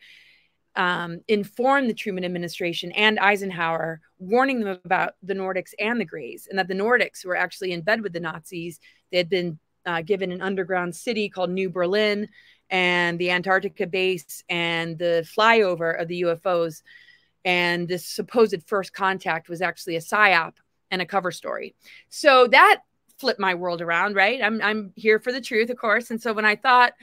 um, 0.77 1.21
inform 1.29 1.87
the 1.87 1.95
Truman 1.95 2.25
administration 2.25 2.93
and 2.93 3.19
Eisenhower, 3.19 4.01
warning 4.19 4.61
them 4.61 4.79
about 4.85 5.15
the 5.23 5.35
Nordics 5.35 5.75
and 5.79 6.01
the 6.01 6.05
Greys, 6.05 6.47
and 6.49 6.59
that 6.59 6.69
the 6.69 6.75
Nordics 6.75 7.25
were 7.25 7.37
actually 7.37 7.73
in 7.73 7.83
bed 7.83 8.01
with 8.01 8.13
the 8.13 8.21
Nazis. 8.21 8.81
They 9.11 9.19
had 9.19 9.29
been 9.29 9.59
uh, 9.87 10.03
given 10.03 10.33
an 10.33 10.43
underground 10.43 10.95
city 10.95 11.29
called 11.29 11.51
New 11.51 11.71
Berlin 11.71 12.29
and 12.69 13.19
the 13.19 13.31
Antarctica 13.31 13.87
base 13.87 14.45
and 14.49 14.99
the 14.99 15.27
flyover 15.37 16.01
of 16.01 16.09
the 16.09 16.23
UFOs. 16.23 16.83
And 17.45 17.89
this 17.89 18.07
supposed 18.07 18.63
first 18.67 18.93
contact 18.93 19.49
was 19.49 19.63
actually 19.63 19.97
a 19.97 20.01
psyop 20.01 20.55
and 20.91 21.01
a 21.01 21.07
cover 21.07 21.31
story. 21.31 21.75
So 22.09 22.47
that 22.49 22.83
flipped 23.19 23.41
my 23.41 23.55
world 23.55 23.81
around, 23.81 24.17
right? 24.17 24.43
I'm, 24.43 24.61
I'm 24.63 24.93
here 24.97 25.19
for 25.19 25.33
the 25.33 25.41
truth, 25.41 25.71
of 25.71 25.77
course. 25.77 26.11
And 26.11 26.21
so 26.21 26.33
when 26.33 26.45
I 26.45 26.57
thought, 26.57 26.95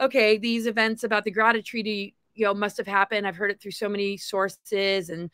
okay, 0.00 0.38
these 0.38 0.66
events 0.66 1.04
about 1.04 1.24
the 1.24 1.32
Greada 1.32 1.64
Treaty, 1.64 2.14
you 2.34 2.44
know, 2.44 2.54
must 2.54 2.76
have 2.78 2.86
happened. 2.86 3.26
I've 3.26 3.36
heard 3.36 3.50
it 3.50 3.60
through 3.60 3.72
so 3.72 3.88
many 3.88 4.16
sources 4.16 5.10
and 5.10 5.30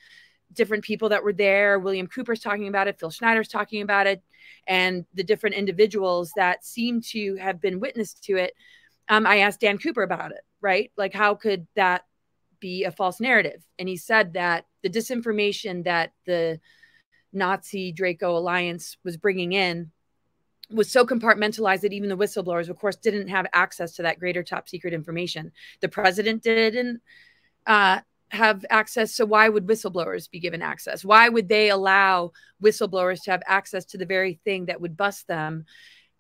different 0.53 0.85
people 0.85 1.09
that 1.11 1.23
were 1.23 1.33
there. 1.33 1.79
William 1.79 2.07
Cooper's 2.07 2.41
talking 2.41 2.69
about 2.69 2.89
it, 2.89 2.99
Phil 2.99 3.11
Schneider's 3.11 3.49
talking 3.49 3.83
about 3.83 4.07
it, 4.07 4.23
and 4.67 5.05
the 5.15 5.23
different 5.23 5.57
individuals 5.57 6.33
that 6.37 6.65
seem 6.65 7.01
to 7.01 7.37
have 7.37 7.61
been 7.61 7.81
witness 7.81 8.15
to 8.15 8.37
it. 8.37 8.55
Um, 9.09 9.27
I 9.27 9.39
asked 9.39 9.61
Dan 9.61 9.79
Cooper 9.79 10.03
about 10.03 10.33
it, 10.33 10.41
right? 10.61 10.91
Like, 10.97 11.15
how 11.15 11.35
could 11.35 11.67
that 11.77 12.05
be 12.61 12.85
a 12.85 12.91
false 12.91 13.21
narrative. 13.21 13.63
And 13.79 13.89
he 13.89 13.97
said 13.97 14.35
that 14.35 14.67
the 14.83 14.91
disinformation 14.91 15.85
that 15.85 16.13
the 16.27 16.61
Nazi 17.33 17.93
Draco 17.93 18.37
alliance 18.37 18.97
was 19.05 19.17
bringing 19.17 19.53
in 19.53 19.91
was 20.71 20.91
so 20.91 21.05
compartmentalized 21.05 21.81
that 21.81 21.93
even 21.93 22.09
the 22.09 22.17
whistleblowers, 22.17 22.69
of 22.69 22.79
course, 22.79 22.97
didn't 22.97 23.29
have 23.29 23.47
access 23.53 23.93
to 23.97 24.03
that 24.03 24.21
greater 24.21 24.43
top 24.43 24.69
secret 24.69 24.95
information. 24.95 25.53
The 25.81 25.89
president 25.89 26.43
didn't 26.43 27.03
uh, 27.67 28.01
have 28.29 28.65
access. 28.71 29.15
So 29.15 29.25
why 29.27 29.49
would 29.49 29.67
whistleblowers 29.67 30.31
be 30.31 30.39
given 30.39 30.63
access? 30.63 31.05
Why 31.05 31.29
would 31.29 31.49
they 31.49 31.71
allow 31.71 32.33
whistleblowers 32.63 33.25
to 33.25 33.33
have 33.33 33.43
access 33.47 33.85
to 33.87 33.99
the 33.99 34.07
very 34.07 34.41
thing 34.45 34.67
that 34.67 34.81
would 34.81 34.97
bust 34.97 35.27
them? 35.27 35.67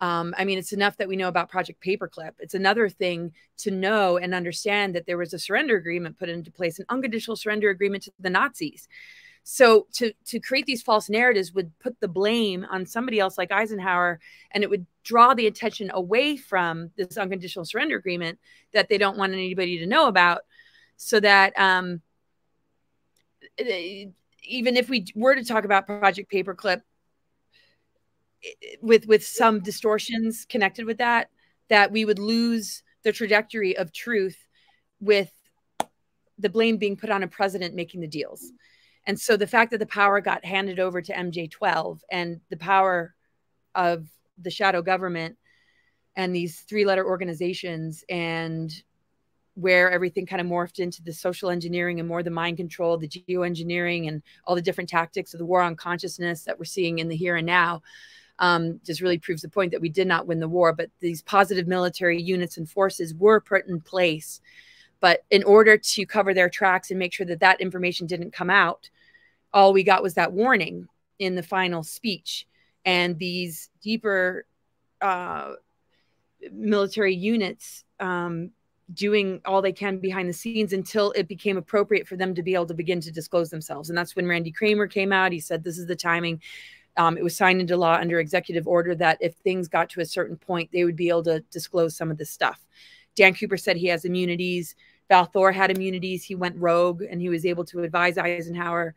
Um, 0.00 0.34
I 0.38 0.44
mean, 0.44 0.58
it's 0.58 0.72
enough 0.72 0.96
that 0.96 1.08
we 1.08 1.16
know 1.16 1.28
about 1.28 1.50
Project 1.50 1.84
Paperclip. 1.84 2.32
It's 2.38 2.54
another 2.54 2.88
thing 2.88 3.32
to 3.58 3.70
know 3.70 4.16
and 4.16 4.34
understand 4.34 4.94
that 4.94 5.06
there 5.06 5.18
was 5.18 5.34
a 5.34 5.38
surrender 5.38 5.76
agreement 5.76 6.18
put 6.18 6.30
into 6.30 6.50
place, 6.50 6.78
an 6.78 6.86
unconditional 6.88 7.36
surrender 7.36 7.68
agreement 7.68 8.04
to 8.04 8.12
the 8.18 8.30
Nazis. 8.30 8.88
So 9.42 9.86
to 9.94 10.12
to 10.26 10.38
create 10.38 10.66
these 10.66 10.82
false 10.82 11.08
narratives 11.08 11.52
would 11.52 11.76
put 11.80 11.98
the 12.00 12.08
blame 12.08 12.66
on 12.70 12.86
somebody 12.86 13.18
else 13.18 13.36
like 13.36 13.50
Eisenhower, 13.50 14.20
and 14.52 14.62
it 14.62 14.70
would 14.70 14.86
draw 15.02 15.34
the 15.34 15.46
attention 15.46 15.90
away 15.92 16.36
from 16.36 16.90
this 16.96 17.16
unconditional 17.16 17.64
surrender 17.64 17.96
agreement 17.96 18.38
that 18.72 18.88
they 18.88 18.98
don't 18.98 19.16
want 19.16 19.32
anybody 19.32 19.78
to 19.78 19.86
know 19.86 20.08
about, 20.08 20.42
so 20.96 21.20
that 21.20 21.58
um, 21.58 22.02
even 23.58 24.76
if 24.76 24.88
we 24.88 25.06
were 25.14 25.34
to 25.34 25.44
talk 25.44 25.64
about 25.64 25.86
Project 25.86 26.30
Paperclip 26.30 26.82
with 28.80 29.06
with 29.06 29.24
some 29.24 29.60
distortions 29.60 30.46
connected 30.48 30.86
with 30.86 30.98
that, 30.98 31.30
that 31.68 31.92
we 31.92 32.04
would 32.04 32.18
lose 32.18 32.82
the 33.02 33.12
trajectory 33.12 33.76
of 33.76 33.92
truth 33.92 34.36
with 35.00 35.30
the 36.38 36.48
blame 36.48 36.76
being 36.76 36.96
put 36.96 37.10
on 37.10 37.22
a 37.22 37.28
president 37.28 37.74
making 37.74 38.00
the 38.00 38.06
deals. 38.06 38.52
And 39.06 39.18
so 39.18 39.36
the 39.36 39.46
fact 39.46 39.70
that 39.70 39.78
the 39.78 39.86
power 39.86 40.20
got 40.20 40.44
handed 40.44 40.78
over 40.78 41.00
to 41.00 41.12
MJ12 41.12 42.00
and 42.10 42.40
the 42.50 42.56
power 42.56 43.14
of 43.74 44.06
the 44.38 44.50
shadow 44.50 44.82
government 44.82 45.36
and 46.16 46.34
these 46.34 46.60
three 46.60 46.84
letter 46.84 47.06
organizations 47.06 48.04
and 48.08 48.72
where 49.54 49.90
everything 49.90 50.26
kind 50.26 50.40
of 50.40 50.46
morphed 50.46 50.78
into 50.78 51.02
the 51.02 51.12
social 51.12 51.50
engineering 51.50 51.98
and 51.98 52.08
more 52.08 52.22
the 52.22 52.30
mind 52.30 52.56
control, 52.56 52.96
the 52.96 53.08
geoengineering, 53.08 54.08
and 54.08 54.22
all 54.44 54.54
the 54.54 54.62
different 54.62 54.88
tactics 54.88 55.34
of 55.34 55.38
the 55.38 55.44
war 55.44 55.60
on 55.60 55.76
consciousness 55.76 56.44
that 56.44 56.58
we're 56.58 56.64
seeing 56.64 56.98
in 56.98 57.08
the 57.08 57.16
here 57.16 57.36
and 57.36 57.46
now. 57.46 57.82
Um, 58.40 58.80
just 58.86 59.02
really 59.02 59.18
proves 59.18 59.42
the 59.42 59.50
point 59.50 59.70
that 59.72 59.82
we 59.82 59.90
did 59.90 60.06
not 60.06 60.26
win 60.26 60.40
the 60.40 60.48
war, 60.48 60.72
but 60.72 60.90
these 61.00 61.20
positive 61.20 61.66
military 61.66 62.20
units 62.20 62.56
and 62.56 62.68
forces 62.68 63.14
were 63.14 63.38
put 63.38 63.66
in 63.66 63.82
place 63.82 64.40
but 65.00 65.24
in 65.30 65.42
order 65.44 65.76
to 65.78 66.06
cover 66.06 66.32
their 66.34 66.48
tracks 66.48 66.90
and 66.90 66.98
make 66.98 67.12
sure 67.12 67.26
that 67.26 67.40
that 67.40 67.60
information 67.60 68.06
didn't 68.06 68.32
come 68.32 68.50
out, 68.50 68.90
all 69.52 69.72
we 69.72 69.82
got 69.82 70.02
was 70.02 70.14
that 70.14 70.32
warning 70.32 70.88
in 71.18 71.34
the 71.34 71.42
final 71.42 71.82
speech. 71.82 72.46
And 72.84 73.18
these 73.18 73.70
deeper 73.82 74.44
uh, 75.00 75.54
military 76.52 77.14
units 77.14 77.84
um, 77.98 78.50
doing 78.92 79.40
all 79.44 79.62
they 79.62 79.72
can 79.72 79.98
behind 79.98 80.28
the 80.28 80.34
scenes 80.34 80.72
until 80.72 81.12
it 81.12 81.28
became 81.28 81.56
appropriate 81.56 82.06
for 82.06 82.16
them 82.16 82.34
to 82.34 82.42
be 82.42 82.54
able 82.54 82.66
to 82.66 82.74
begin 82.74 83.00
to 83.00 83.10
disclose 83.10 83.50
themselves. 83.50 83.88
And 83.88 83.96
that's 83.96 84.16
when 84.16 84.26
Randy 84.26 84.50
Kramer 84.50 84.86
came 84.86 85.12
out. 85.12 85.32
He 85.32 85.40
said, 85.40 85.64
This 85.64 85.78
is 85.78 85.86
the 85.86 85.96
timing. 85.96 86.40
Um, 87.00 87.16
it 87.16 87.24
was 87.24 87.34
signed 87.34 87.62
into 87.62 87.78
law 87.78 87.94
under 87.94 88.20
executive 88.20 88.68
order 88.68 88.94
that 88.96 89.16
if 89.22 89.34
things 89.36 89.68
got 89.68 89.88
to 89.90 90.02
a 90.02 90.04
certain 90.04 90.36
point, 90.36 90.68
they 90.70 90.84
would 90.84 90.96
be 90.96 91.08
able 91.08 91.22
to 91.22 91.40
disclose 91.50 91.96
some 91.96 92.10
of 92.10 92.18
this 92.18 92.28
stuff. 92.28 92.60
Dan 93.16 93.32
Cooper 93.32 93.56
said 93.56 93.78
he 93.78 93.86
has 93.86 94.04
immunities. 94.04 94.74
Val 95.08 95.24
Thor 95.24 95.50
had 95.50 95.70
immunities. 95.70 96.24
He 96.24 96.34
went 96.34 96.58
rogue 96.58 97.00
and 97.00 97.18
he 97.18 97.30
was 97.30 97.46
able 97.46 97.64
to 97.64 97.84
advise 97.84 98.18
Eisenhower. 98.18 98.94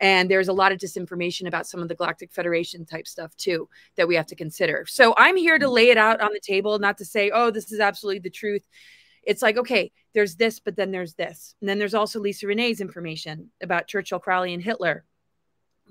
And 0.00 0.30
there's 0.30 0.48
a 0.48 0.52
lot 0.52 0.70
of 0.70 0.76
disinformation 0.76 1.46
about 1.46 1.66
some 1.66 1.80
of 1.80 1.88
the 1.88 1.94
Galactic 1.94 2.30
Federation 2.30 2.84
type 2.84 3.08
stuff 3.08 3.34
too 3.36 3.70
that 3.96 4.06
we 4.06 4.16
have 4.16 4.26
to 4.26 4.36
consider. 4.36 4.84
So 4.86 5.14
I'm 5.16 5.36
here 5.36 5.58
to 5.58 5.68
lay 5.68 5.88
it 5.88 5.96
out 5.96 6.20
on 6.20 6.34
the 6.34 6.40
table, 6.40 6.78
not 6.78 6.98
to 6.98 7.06
say, 7.06 7.30
oh, 7.30 7.50
this 7.50 7.72
is 7.72 7.80
absolutely 7.80 8.20
the 8.20 8.28
truth. 8.28 8.68
It's 9.22 9.40
like, 9.40 9.56
okay, 9.56 9.92
there's 10.12 10.36
this, 10.36 10.60
but 10.60 10.76
then 10.76 10.90
there's 10.90 11.14
this. 11.14 11.54
And 11.62 11.68
then 11.70 11.78
there's 11.78 11.94
also 11.94 12.20
Lisa 12.20 12.46
Renee's 12.46 12.82
information 12.82 13.50
about 13.62 13.86
Churchill, 13.86 14.18
Crowley, 14.18 14.52
and 14.52 14.62
Hitler 14.62 15.06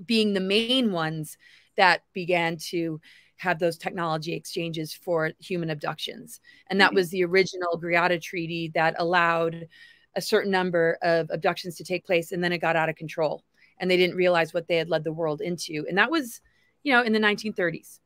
being 0.04 0.32
the 0.32 0.40
main 0.40 0.92
ones 0.92 1.36
that 1.76 2.02
began 2.12 2.56
to 2.56 3.00
have 3.40 3.58
those 3.58 3.78
technology 3.78 4.34
exchanges 4.34 4.92
for 4.92 5.32
human 5.38 5.70
abductions. 5.70 6.40
And 6.68 6.80
that 6.80 6.88
mm-hmm. 6.88 6.96
was 6.96 7.10
the 7.10 7.24
original 7.24 7.80
Greada 7.80 8.20
Treaty 8.20 8.70
that 8.74 8.96
allowed 8.98 9.66
a 10.14 10.20
certain 10.20 10.50
number 10.50 10.98
of 11.00 11.30
abductions 11.30 11.76
to 11.76 11.84
take 11.84 12.04
place. 12.04 12.32
And 12.32 12.44
then 12.44 12.52
it 12.52 12.58
got 12.58 12.76
out 12.76 12.90
of 12.90 12.96
control. 12.96 13.42
And 13.78 13.90
they 13.90 13.96
didn't 13.96 14.16
realize 14.16 14.52
what 14.52 14.68
they 14.68 14.76
had 14.76 14.90
led 14.90 15.04
the 15.04 15.12
world 15.12 15.40
into. 15.40 15.86
And 15.88 15.96
that 15.96 16.10
was, 16.10 16.42
you 16.82 16.92
know, 16.92 17.02
in 17.02 17.14
the 17.14 17.18
1930s, 17.18 18.00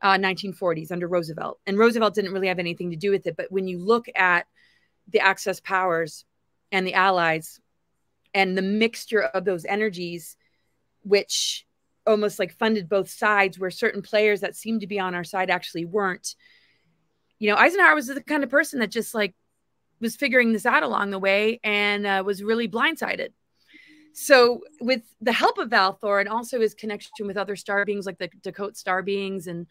uh, 0.00 0.16
1940s 0.16 0.92
under 0.92 1.08
Roosevelt. 1.08 1.58
And 1.66 1.76
Roosevelt 1.76 2.14
didn't 2.14 2.32
really 2.32 2.46
have 2.46 2.60
anything 2.60 2.92
to 2.92 2.96
do 2.96 3.10
with 3.10 3.26
it. 3.26 3.36
But 3.36 3.50
when 3.50 3.66
you 3.66 3.80
look 3.80 4.06
at 4.14 4.46
the 5.08 5.18
Axis 5.18 5.58
powers 5.58 6.24
and 6.70 6.86
the 6.86 6.94
Allies 6.94 7.58
and 8.32 8.56
the 8.56 8.62
mixture 8.62 9.22
of 9.22 9.44
those 9.44 9.64
energies, 9.64 10.36
which 11.08 11.66
almost 12.06 12.38
like 12.38 12.52
funded 12.56 12.88
both 12.88 13.10
sides 13.10 13.58
where 13.58 13.70
certain 13.70 14.02
players 14.02 14.40
that 14.40 14.56
seemed 14.56 14.80
to 14.80 14.86
be 14.86 14.98
on 14.98 15.14
our 15.14 15.24
side 15.24 15.50
actually 15.50 15.84
weren't. 15.84 16.34
You 17.38 17.50
know 17.50 17.56
eisenhower 17.56 17.94
was 17.94 18.08
the 18.08 18.22
kind 18.22 18.42
of 18.42 18.50
person 18.50 18.80
that 18.80 18.90
just 18.90 19.14
like 19.14 19.34
was 20.00 20.16
figuring 20.16 20.52
this 20.52 20.66
out 20.66 20.82
along 20.82 21.10
the 21.10 21.18
way 21.18 21.60
and 21.62 22.06
uh, 22.06 22.22
was 22.24 22.42
really 22.42 22.68
blindsided. 22.68 23.28
So 24.12 24.62
with 24.80 25.02
the 25.20 25.32
help 25.32 25.58
of 25.58 25.70
val 25.70 25.92
thor 25.92 26.18
and 26.20 26.28
also 26.28 26.60
his 26.60 26.74
connection 26.74 27.26
with 27.26 27.36
other 27.36 27.56
star 27.56 27.84
beings 27.84 28.06
like 28.06 28.18
the 28.18 28.28
dakota 28.42 28.74
star 28.74 29.02
beings 29.02 29.46
and 29.46 29.66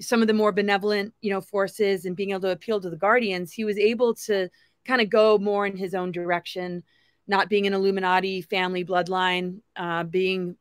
some 0.00 0.22
of 0.22 0.28
the 0.28 0.34
more 0.34 0.52
benevolent 0.52 1.12
you 1.20 1.30
know 1.30 1.40
forces 1.40 2.04
and 2.04 2.16
being 2.16 2.30
able 2.30 2.40
to 2.40 2.50
appeal 2.50 2.80
to 2.80 2.90
the 2.90 2.96
guardians 2.96 3.52
he 3.52 3.64
was 3.64 3.78
able 3.78 4.14
to 4.14 4.48
kind 4.84 5.00
of 5.00 5.10
go 5.10 5.38
more 5.38 5.66
in 5.66 5.76
his 5.76 5.94
own 5.94 6.12
direction 6.12 6.82
not 7.26 7.48
being 7.48 7.66
an 7.66 7.74
illuminati 7.74 8.42
family 8.42 8.84
bloodline 8.84 9.60
uh, 9.76 10.02
being 10.02 10.56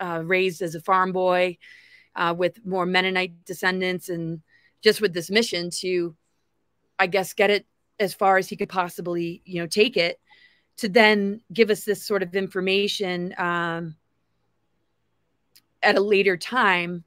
uh, 0.00 0.22
raised 0.24 0.62
as 0.62 0.74
a 0.74 0.80
farm 0.80 1.12
boy 1.12 1.58
uh, 2.16 2.34
with 2.36 2.64
more 2.64 2.86
Mennonite 2.86 3.44
descendants 3.44 4.08
and 4.08 4.40
just 4.82 5.00
with 5.00 5.12
this 5.12 5.30
mission 5.30 5.70
to, 5.80 6.16
I 6.98 7.06
guess, 7.06 7.32
get 7.34 7.50
it 7.50 7.66
as 7.98 8.14
far 8.14 8.38
as 8.38 8.48
he 8.48 8.56
could 8.56 8.68
possibly, 8.68 9.42
you 9.44 9.60
know, 9.60 9.66
take 9.66 9.96
it 9.96 10.18
to 10.78 10.88
then 10.88 11.42
give 11.52 11.70
us 11.70 11.84
this 11.84 12.02
sort 12.02 12.22
of 12.22 12.34
information 12.34 13.34
um, 13.36 13.96
at 15.82 15.96
a 15.96 16.00
later 16.00 16.36
time. 16.36 17.04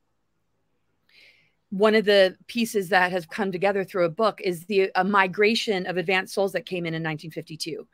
One 1.71 1.95
of 1.95 2.05
the 2.05 2.37
pieces 2.45 2.89
that 2.89 3.11
has 3.11 3.25
come 3.25 3.51
together 3.51 3.83
through 3.83 4.05
a 4.05 4.09
book 4.09 4.39
is 4.43 4.65
the 4.65 4.91
a 4.93 5.03
migration 5.03 5.87
of 5.87 5.97
advanced 5.97 6.35
souls 6.35 6.51
that 6.51 6.67
came 6.67 6.85
in 6.85 6.93
in 6.93 7.01
1952 7.01 7.87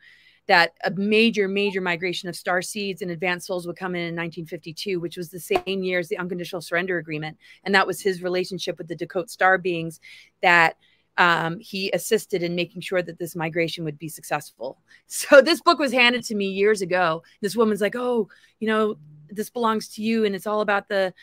that 0.49 0.73
a 0.83 0.89
major, 0.89 1.47
major 1.47 1.79
migration 1.79 2.27
of 2.27 2.35
star 2.35 2.59
seeds 2.59 3.03
and 3.03 3.11
advanced 3.11 3.45
souls 3.45 3.67
would 3.67 3.77
come 3.77 3.93
in 3.93 4.01
in 4.01 4.15
1952, 4.15 4.99
which 4.99 5.15
was 5.15 5.29
the 5.29 5.39
same 5.39 5.83
year 5.83 5.99
as 5.99 6.09
the 6.09 6.17
unconditional 6.17 6.59
surrender 6.59 6.97
agreement. 6.97 7.37
And 7.63 7.75
that 7.75 7.85
was 7.85 8.01
his 8.01 8.23
relationship 8.23 8.79
with 8.79 8.87
the 8.87 8.95
Dakota 8.95 9.29
star 9.29 9.59
beings 9.59 9.99
that 10.41 10.77
um, 11.17 11.59
he 11.59 11.91
assisted 11.91 12.41
in 12.41 12.55
making 12.55 12.81
sure 12.81 13.03
that 13.03 13.19
this 13.19 13.35
migration 13.35 13.83
would 13.83 13.99
be 13.99 14.09
successful. 14.09 14.79
So 15.07 15.39
this 15.39 15.61
book 15.61 15.77
was 15.77 15.91
handed 15.91 16.23
to 16.25 16.35
me 16.35 16.47
years 16.47 16.81
ago. 16.81 17.21
This 17.41 17.55
woman's 17.55 17.81
like, 17.81 17.95
oh, 17.95 18.27
you 18.59 18.67
know, 18.67 18.97
this 19.29 19.51
belongs 19.51 19.87
to 19.89 20.01
you. 20.01 20.25
And 20.25 20.33
it's 20.33 20.47
all 20.47 20.61
about 20.61 20.87
the 20.87 21.13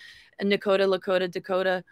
Nakota, 0.40 0.86
Lakota, 0.86 1.28
Dakota 1.28 1.82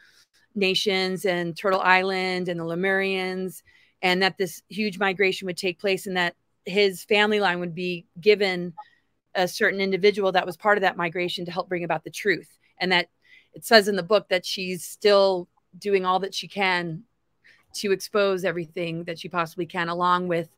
nations 0.54 1.24
and 1.24 1.56
Turtle 1.56 1.80
Island 1.80 2.48
and 2.48 2.60
the 2.60 2.64
Lemurians. 2.64 3.62
And 4.02 4.22
that 4.22 4.38
this 4.38 4.62
huge 4.68 5.00
migration 5.00 5.46
would 5.46 5.56
take 5.56 5.80
place 5.80 6.06
and 6.06 6.16
that 6.16 6.36
his 6.64 7.04
family 7.04 7.40
line 7.40 7.60
would 7.60 7.74
be 7.74 8.06
given 8.20 8.72
a 9.34 9.48
certain 9.48 9.80
individual 9.80 10.32
that 10.32 10.46
was 10.46 10.56
part 10.56 10.78
of 10.78 10.82
that 10.82 10.96
migration 10.96 11.44
to 11.44 11.50
help 11.50 11.68
bring 11.68 11.84
about 11.84 12.04
the 12.04 12.10
truth. 12.10 12.58
And 12.78 12.92
that 12.92 13.08
it 13.52 13.64
says 13.64 13.88
in 13.88 13.96
the 13.96 14.02
book 14.02 14.28
that 14.28 14.46
she's 14.46 14.84
still 14.84 15.48
doing 15.78 16.04
all 16.04 16.20
that 16.20 16.34
she 16.34 16.48
can 16.48 17.02
to 17.74 17.92
expose 17.92 18.44
everything 18.44 19.04
that 19.04 19.18
she 19.18 19.28
possibly 19.28 19.66
can, 19.66 19.88
along 19.88 20.28
with 20.28 20.48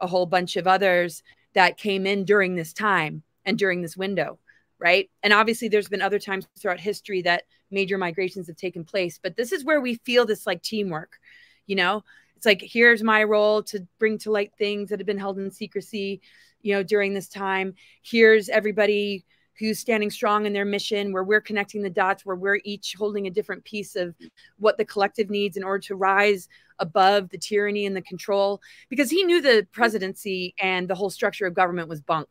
a 0.00 0.06
whole 0.06 0.26
bunch 0.26 0.56
of 0.56 0.66
others 0.66 1.22
that 1.54 1.78
came 1.78 2.06
in 2.06 2.24
during 2.24 2.54
this 2.54 2.72
time 2.72 3.22
and 3.46 3.58
during 3.58 3.82
this 3.82 3.96
window. 3.96 4.38
Right. 4.78 5.10
And 5.22 5.32
obviously, 5.32 5.68
there's 5.68 5.88
been 5.88 6.02
other 6.02 6.20
times 6.20 6.46
throughout 6.58 6.78
history 6.78 7.22
that 7.22 7.44
major 7.70 7.98
migrations 7.98 8.46
have 8.46 8.56
taken 8.56 8.84
place, 8.84 9.18
but 9.20 9.36
this 9.36 9.50
is 9.52 9.64
where 9.64 9.80
we 9.80 9.94
feel 10.04 10.24
this 10.24 10.46
like 10.46 10.62
teamwork, 10.62 11.18
you 11.66 11.74
know, 11.74 12.04
it's 12.38 12.46
like 12.46 12.62
here's 12.62 13.02
my 13.02 13.24
role 13.24 13.62
to 13.64 13.84
bring 13.98 14.16
to 14.16 14.30
light 14.30 14.52
things 14.56 14.88
that 14.88 15.00
have 15.00 15.06
been 15.06 15.18
held 15.18 15.38
in 15.38 15.50
secrecy 15.50 16.20
you 16.62 16.72
know 16.72 16.84
during 16.84 17.12
this 17.12 17.28
time 17.28 17.74
here's 18.02 18.48
everybody 18.48 19.24
who's 19.58 19.78
standing 19.78 20.10
strong 20.10 20.46
in 20.46 20.52
their 20.52 20.64
mission, 20.64 21.12
where 21.12 21.24
we're 21.24 21.40
connecting 21.40 21.82
the 21.82 21.90
dots, 21.90 22.24
where 22.24 22.36
we're 22.36 22.60
each 22.64 22.94
holding 22.96 23.26
a 23.26 23.30
different 23.30 23.64
piece 23.64 23.96
of 23.96 24.14
what 24.58 24.78
the 24.78 24.84
collective 24.84 25.30
needs 25.30 25.56
in 25.56 25.64
order 25.64 25.80
to 25.80 25.96
rise 25.96 26.48
above 26.78 27.28
the 27.30 27.38
tyranny 27.38 27.84
and 27.84 27.96
the 27.96 28.02
control. 28.02 28.60
Because 28.88 29.10
he 29.10 29.24
knew 29.24 29.40
the 29.40 29.66
presidency 29.72 30.54
and 30.60 30.86
the 30.86 30.94
whole 30.94 31.10
structure 31.10 31.46
of 31.46 31.54
government 31.54 31.88
was 31.88 32.00
bunk. 32.00 32.28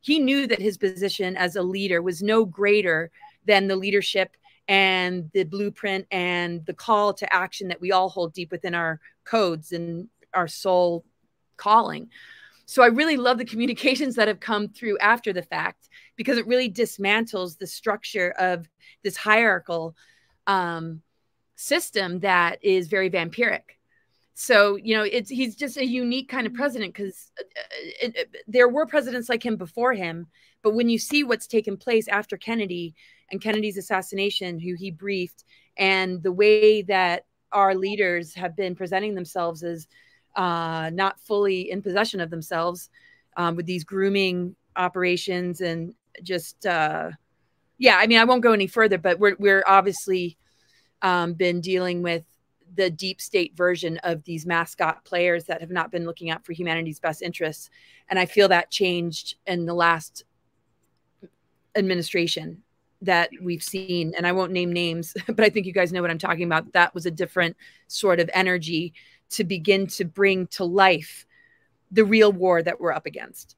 He 0.00 0.18
knew 0.18 0.46
that 0.48 0.60
his 0.60 0.76
position 0.76 1.36
as 1.36 1.54
a 1.54 1.62
leader 1.62 2.02
was 2.02 2.22
no 2.22 2.44
greater 2.44 3.10
than 3.46 3.68
the 3.68 3.76
leadership 3.76 4.36
and 4.66 5.30
the 5.32 5.44
blueprint 5.44 6.06
and 6.10 6.64
the 6.66 6.74
call 6.74 7.12
to 7.14 7.32
action 7.32 7.68
that 7.68 7.80
we 7.80 7.92
all 7.92 8.08
hold 8.08 8.32
deep 8.32 8.50
within 8.50 8.74
our 8.74 9.00
codes 9.24 9.72
and 9.72 10.08
our 10.32 10.48
soul 10.48 11.04
calling. 11.56 12.08
So 12.66 12.82
I 12.82 12.86
really 12.86 13.16
love 13.16 13.38
the 13.38 13.44
communications 13.44 14.16
that 14.16 14.28
have 14.28 14.40
come 14.40 14.68
through 14.68 14.98
after 14.98 15.32
the 15.32 15.42
fact 15.42 15.88
because 16.16 16.38
it 16.38 16.46
really 16.46 16.70
dismantles 16.70 17.58
the 17.58 17.66
structure 17.66 18.30
of 18.38 18.68
this 19.02 19.16
hierarchical 19.16 19.94
um, 20.46 21.02
system 21.56 22.20
that 22.20 22.58
is 22.62 22.88
very 22.88 23.10
vampiric. 23.10 23.78
So 24.34 24.76
you 24.76 24.96
know, 24.96 25.04
it's 25.04 25.30
he's 25.30 25.54
just 25.54 25.76
a 25.76 25.86
unique 25.86 26.28
kind 26.28 26.46
of 26.46 26.54
president 26.54 26.92
because 26.92 27.30
uh, 28.02 28.08
uh, 28.08 28.24
there 28.48 28.68
were 28.68 28.86
presidents 28.86 29.28
like 29.28 29.44
him 29.44 29.56
before 29.56 29.92
him, 29.92 30.26
but 30.62 30.74
when 30.74 30.88
you 30.88 30.98
see 30.98 31.22
what's 31.22 31.46
taken 31.46 31.76
place 31.76 32.08
after 32.08 32.36
Kennedy 32.36 32.94
and 33.30 33.40
Kennedy's 33.40 33.78
assassination, 33.78 34.58
who 34.58 34.74
he 34.74 34.90
briefed, 34.90 35.44
and 35.76 36.22
the 36.22 36.32
way 36.32 36.82
that 36.82 37.26
our 37.54 37.74
leaders 37.74 38.34
have 38.34 38.54
been 38.56 38.74
presenting 38.74 39.14
themselves 39.14 39.62
as 39.62 39.88
uh, 40.36 40.90
not 40.92 41.18
fully 41.20 41.70
in 41.70 41.80
possession 41.80 42.20
of 42.20 42.28
themselves 42.28 42.90
um, 43.36 43.56
with 43.56 43.66
these 43.66 43.84
grooming 43.84 44.54
operations 44.76 45.60
and 45.60 45.94
just 46.22 46.66
uh, 46.66 47.10
yeah 47.78 47.96
i 47.98 48.06
mean 48.06 48.18
i 48.18 48.24
won't 48.24 48.42
go 48.42 48.52
any 48.52 48.66
further 48.66 48.98
but 48.98 49.18
we're, 49.18 49.36
we're 49.38 49.64
obviously 49.66 50.36
um, 51.02 51.34
been 51.34 51.60
dealing 51.60 52.02
with 52.02 52.24
the 52.76 52.90
deep 52.90 53.20
state 53.20 53.56
version 53.56 53.98
of 53.98 54.24
these 54.24 54.46
mascot 54.46 55.04
players 55.04 55.44
that 55.44 55.60
have 55.60 55.70
not 55.70 55.92
been 55.92 56.04
looking 56.04 56.30
out 56.30 56.44
for 56.44 56.52
humanity's 56.52 56.98
best 56.98 57.22
interests. 57.22 57.70
And 58.08 58.18
i 58.18 58.26
feel 58.26 58.48
that 58.48 58.70
changed 58.70 59.36
in 59.46 59.66
the 59.66 59.74
last 59.74 60.24
administration 61.76 62.62
that 63.02 63.30
we've 63.42 63.62
seen 63.62 64.12
and 64.16 64.26
i 64.26 64.32
won't 64.32 64.52
name 64.52 64.72
names 64.72 65.14
but 65.26 65.40
i 65.40 65.48
think 65.48 65.66
you 65.66 65.72
guys 65.72 65.92
know 65.92 66.02
what 66.02 66.10
i'm 66.10 66.18
talking 66.18 66.44
about 66.44 66.72
that 66.72 66.94
was 66.94 67.06
a 67.06 67.10
different 67.10 67.56
sort 67.88 68.20
of 68.20 68.30
energy 68.34 68.92
to 69.30 69.44
begin 69.44 69.86
to 69.86 70.04
bring 70.04 70.46
to 70.46 70.64
life 70.64 71.26
the 71.90 72.04
real 72.04 72.32
war 72.32 72.62
that 72.62 72.80
we're 72.80 72.92
up 72.92 73.06
against 73.06 73.56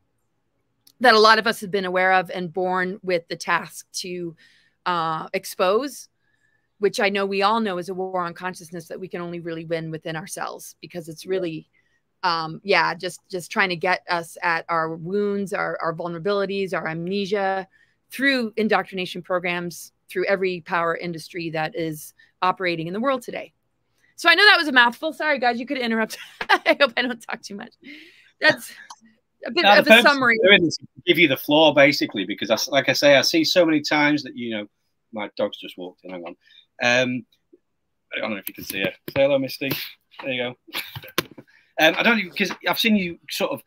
that 1.00 1.14
a 1.14 1.18
lot 1.18 1.38
of 1.38 1.46
us 1.46 1.60
have 1.60 1.70
been 1.70 1.84
aware 1.84 2.12
of 2.12 2.30
and 2.30 2.52
born 2.52 2.98
with 3.02 3.26
the 3.28 3.36
task 3.36 3.86
to 3.92 4.34
uh, 4.86 5.28
expose 5.32 6.08
which 6.78 7.00
i 7.00 7.08
know 7.08 7.26
we 7.26 7.42
all 7.42 7.60
know 7.60 7.78
is 7.78 7.88
a 7.88 7.94
war 7.94 8.20
on 8.20 8.34
consciousness 8.34 8.88
that 8.88 9.00
we 9.00 9.08
can 9.08 9.20
only 9.20 9.40
really 9.40 9.64
win 9.64 9.90
within 9.90 10.16
ourselves 10.16 10.76
because 10.80 11.08
it's 11.08 11.26
really 11.26 11.68
um, 12.22 12.60
yeah 12.64 12.94
just 12.94 13.20
just 13.30 13.50
trying 13.50 13.68
to 13.68 13.76
get 13.76 14.02
us 14.08 14.36
at 14.42 14.64
our 14.68 14.94
wounds 14.96 15.52
our, 15.52 15.78
our 15.82 15.94
vulnerabilities 15.94 16.74
our 16.74 16.88
amnesia 16.88 17.68
through 18.16 18.52
indoctrination 18.56 19.20
programs 19.20 19.92
through 20.08 20.24
every 20.26 20.62
power 20.62 20.96
industry 20.96 21.50
that 21.50 21.76
is 21.76 22.14
operating 22.40 22.86
in 22.86 22.92
the 22.92 23.00
world 23.00 23.20
today 23.20 23.52
so 24.16 24.30
I 24.30 24.34
know 24.34 24.46
that 24.46 24.56
was 24.56 24.68
a 24.68 24.72
mouthful. 24.72 25.12
Sorry, 25.12 25.38
guys, 25.38 25.60
you 25.60 25.66
could 25.66 25.78
interrupt. 25.78 26.18
I 26.40 26.76
hope 26.80 26.94
I 26.96 27.02
don't 27.02 27.20
talk 27.20 27.42
too 27.42 27.54
much. 27.54 27.74
That's 28.40 28.72
a 29.46 29.50
bit 29.50 29.62
now, 29.62 29.78
of 29.78 29.86
a 29.86 30.02
summary. 30.02 30.38
give 31.06 31.18
you 31.18 31.28
the 31.28 31.36
floor, 31.36 31.74
basically, 31.74 32.24
because, 32.24 32.50
I, 32.50 32.56
like 32.70 32.88
I 32.88 32.94
say, 32.94 33.16
I 33.16 33.22
see 33.22 33.44
so 33.44 33.64
many 33.64 33.82
times 33.82 34.22
that 34.22 34.34
you 34.34 34.56
know, 34.56 34.66
my 35.12 35.30
dog's 35.36 35.58
just 35.58 35.76
walked 35.76 36.00
in. 36.04 36.10
Hang 36.10 36.24
on. 36.24 36.36
Um, 36.82 37.26
I 38.14 38.20
don't 38.20 38.30
know 38.30 38.38
if 38.38 38.48
you 38.48 38.54
can 38.54 38.64
see 38.64 38.80
her. 38.80 38.92
Say 39.10 39.22
hello, 39.22 39.38
Misty. 39.38 39.70
There 40.22 40.32
you 40.32 40.42
go. 40.42 40.78
um, 41.80 41.94
I 41.98 42.02
don't 42.02 42.18
because 42.22 42.50
I've 42.66 42.78
seen 42.78 42.96
you 42.96 43.18
sort 43.28 43.52
of 43.52 43.62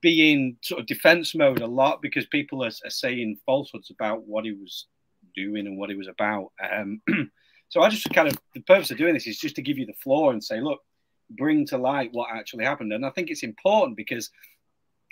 be 0.00 0.32
in 0.32 0.56
sort 0.62 0.80
of 0.80 0.86
defense 0.86 1.34
mode 1.34 1.60
a 1.60 1.66
lot 1.66 2.02
because 2.02 2.26
people 2.26 2.64
are, 2.64 2.70
are 2.84 2.90
saying 2.90 3.38
falsehoods 3.46 3.90
about 3.90 4.26
what 4.26 4.44
he 4.44 4.52
was 4.52 4.86
doing 5.34 5.66
and 5.66 5.78
what 5.78 5.90
he 5.90 5.96
was 5.96 6.08
about. 6.08 6.52
Um, 6.62 7.02
So 7.70 7.82
I 7.82 7.88
just 7.88 8.12
kind 8.12 8.26
of 8.26 8.36
the 8.52 8.60
purpose 8.60 8.90
of 8.90 8.98
doing 8.98 9.14
this 9.14 9.28
is 9.28 9.38
just 9.38 9.54
to 9.54 9.62
give 9.62 9.78
you 9.78 9.86
the 9.86 9.92
floor 9.92 10.32
and 10.32 10.42
say, 10.42 10.60
look, 10.60 10.80
bring 11.30 11.64
to 11.66 11.78
light 11.78 12.10
what 12.12 12.28
actually 12.34 12.64
happened. 12.64 12.92
And 12.92 13.06
I 13.06 13.10
think 13.10 13.30
it's 13.30 13.44
important 13.44 13.96
because, 13.96 14.28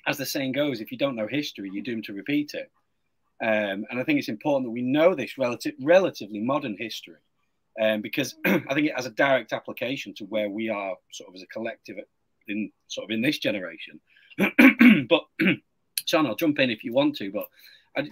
as 0.08 0.18
the 0.18 0.26
saying 0.26 0.52
goes, 0.52 0.80
if 0.80 0.90
you 0.90 0.98
don't 0.98 1.14
know 1.14 1.28
history, 1.28 1.70
you're 1.72 1.84
doomed 1.84 2.04
to 2.04 2.12
repeat 2.12 2.54
it. 2.54 2.70
Um, 3.40 3.86
and 3.88 4.00
I 4.00 4.02
think 4.02 4.18
it's 4.18 4.28
important 4.28 4.66
that 4.66 4.72
we 4.72 4.82
know 4.82 5.14
this 5.14 5.38
relative, 5.38 5.74
relatively 5.80 6.40
modern 6.40 6.76
history, 6.76 7.20
um, 7.80 8.02
because 8.02 8.34
I 8.44 8.74
think 8.74 8.88
it 8.88 8.96
has 8.96 9.06
a 9.06 9.10
direct 9.10 9.52
application 9.52 10.12
to 10.14 10.24
where 10.24 10.50
we 10.50 10.68
are, 10.68 10.96
sort 11.12 11.28
of 11.28 11.36
as 11.36 11.42
a 11.42 11.46
collective, 11.46 11.98
in 12.48 12.72
sort 12.88 13.04
of 13.04 13.12
in 13.12 13.22
this 13.22 13.38
generation. 13.38 14.00
but 15.08 15.24
Sean, 16.06 16.26
I'll 16.26 16.36
jump 16.36 16.58
in 16.58 16.70
if 16.70 16.84
you 16.84 16.92
want 16.92 17.16
to. 17.16 17.30
But 17.30 17.46
I, 17.96 18.08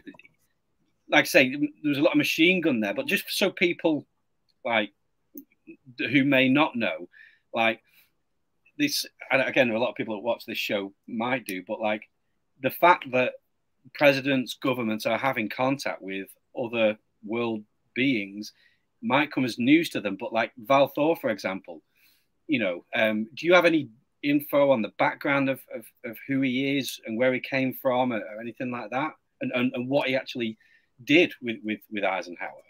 like 1.09 1.23
I 1.23 1.25
say, 1.25 1.51
there 1.51 1.69
was 1.85 1.99
a 1.99 2.03
lot 2.03 2.13
of 2.13 2.19
machine 2.19 2.61
gun 2.61 2.81
there. 2.81 2.95
But 2.95 3.07
just 3.07 3.25
so 3.29 3.51
people 3.51 4.07
like 4.65 4.93
who 5.99 6.25
may 6.25 6.49
not 6.49 6.77
know, 6.77 7.09
like 7.55 7.81
this. 8.79 9.07
And 9.31 9.43
again, 9.43 9.71
a 9.71 9.79
lot 9.79 9.91
of 9.91 9.97
people 9.97 10.15
that 10.15 10.23
watch 10.23 10.45
this 10.47 10.59
show 10.59 10.93
might 11.07 11.47
do, 11.47 11.63
but 11.67 11.81
like 11.81 12.09
the 12.63 12.71
fact 12.71 13.11
that 13.13 13.35
presidents, 13.95 14.57
governments 14.61 15.07
are 15.07 15.19
having 15.19 15.49
contact 15.49 16.03
with 16.03 16.29
other 16.59 16.99
world 17.25 17.63
beings 17.95 18.53
might 19.03 19.33
come 19.33 19.45
as 19.45 19.59
news 19.59 19.89
to 19.91 20.01
them. 20.01 20.17
But 20.19 20.33
like 20.33 20.53
Val 20.57 20.89
Thor, 20.89 21.17
for 21.17 21.31
example, 21.31 21.83
you 22.47 22.59
know, 22.59 22.85
um, 22.95 23.29
do 23.35 23.47
you 23.47 23.55
have 23.55 23.65
any 23.65 23.89
info 24.31 24.71
on 24.71 24.83
the 24.83 24.93
background 24.99 25.49
of, 25.49 25.61
of, 25.75 25.85
of, 26.05 26.17
who 26.27 26.41
he 26.41 26.79
is 26.79 27.01
and 27.07 27.19
where 27.19 27.33
he 27.33 27.41
came 27.41 27.75
from 27.75 28.13
or, 28.13 28.19
or 28.19 28.41
anything 28.41 28.71
like 28.71 28.91
that? 28.91 29.13
And, 29.41 29.53
and, 29.53 29.73
and 29.75 29.89
what 29.89 30.09
he 30.09 30.17
actually 30.17 30.57
did 31.05 31.33
with, 31.43 31.57
with, 31.65 31.81
with 31.91 32.05
Eisenhower? 32.05 32.63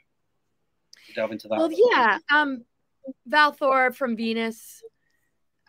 delve 1.15 1.33
into 1.33 1.49
that? 1.49 1.59
Well, 1.59 1.71
yeah. 1.73 2.19
Um, 2.33 2.65
Val 3.27 3.53
Thor 3.53 3.93
from 3.93 4.17
Venus. 4.17 4.83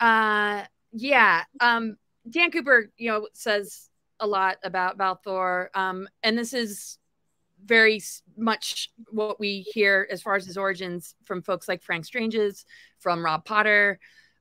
Uh, 0.00 0.64
yeah. 0.92 1.44
Um, 1.60 1.96
Dan 2.28 2.50
Cooper, 2.50 2.90
you 2.96 3.10
know, 3.10 3.28
says 3.32 3.88
a 4.20 4.26
lot 4.26 4.56
about 4.64 4.98
Val 4.98 5.16
Thor. 5.16 5.70
Um, 5.74 6.08
and 6.22 6.36
this 6.36 6.52
is 6.52 6.98
very 7.64 8.00
much 8.36 8.90
what 9.10 9.40
we 9.40 9.60
hear 9.60 10.06
as 10.10 10.22
far 10.22 10.36
as 10.36 10.46
his 10.46 10.56
origins 10.56 11.14
from 11.24 11.42
folks 11.42 11.68
like 11.68 11.82
Frank 11.82 12.04
Stranges, 12.04 12.64
from 12.98 13.24
Rob 13.24 13.44
Potter. 13.44 13.98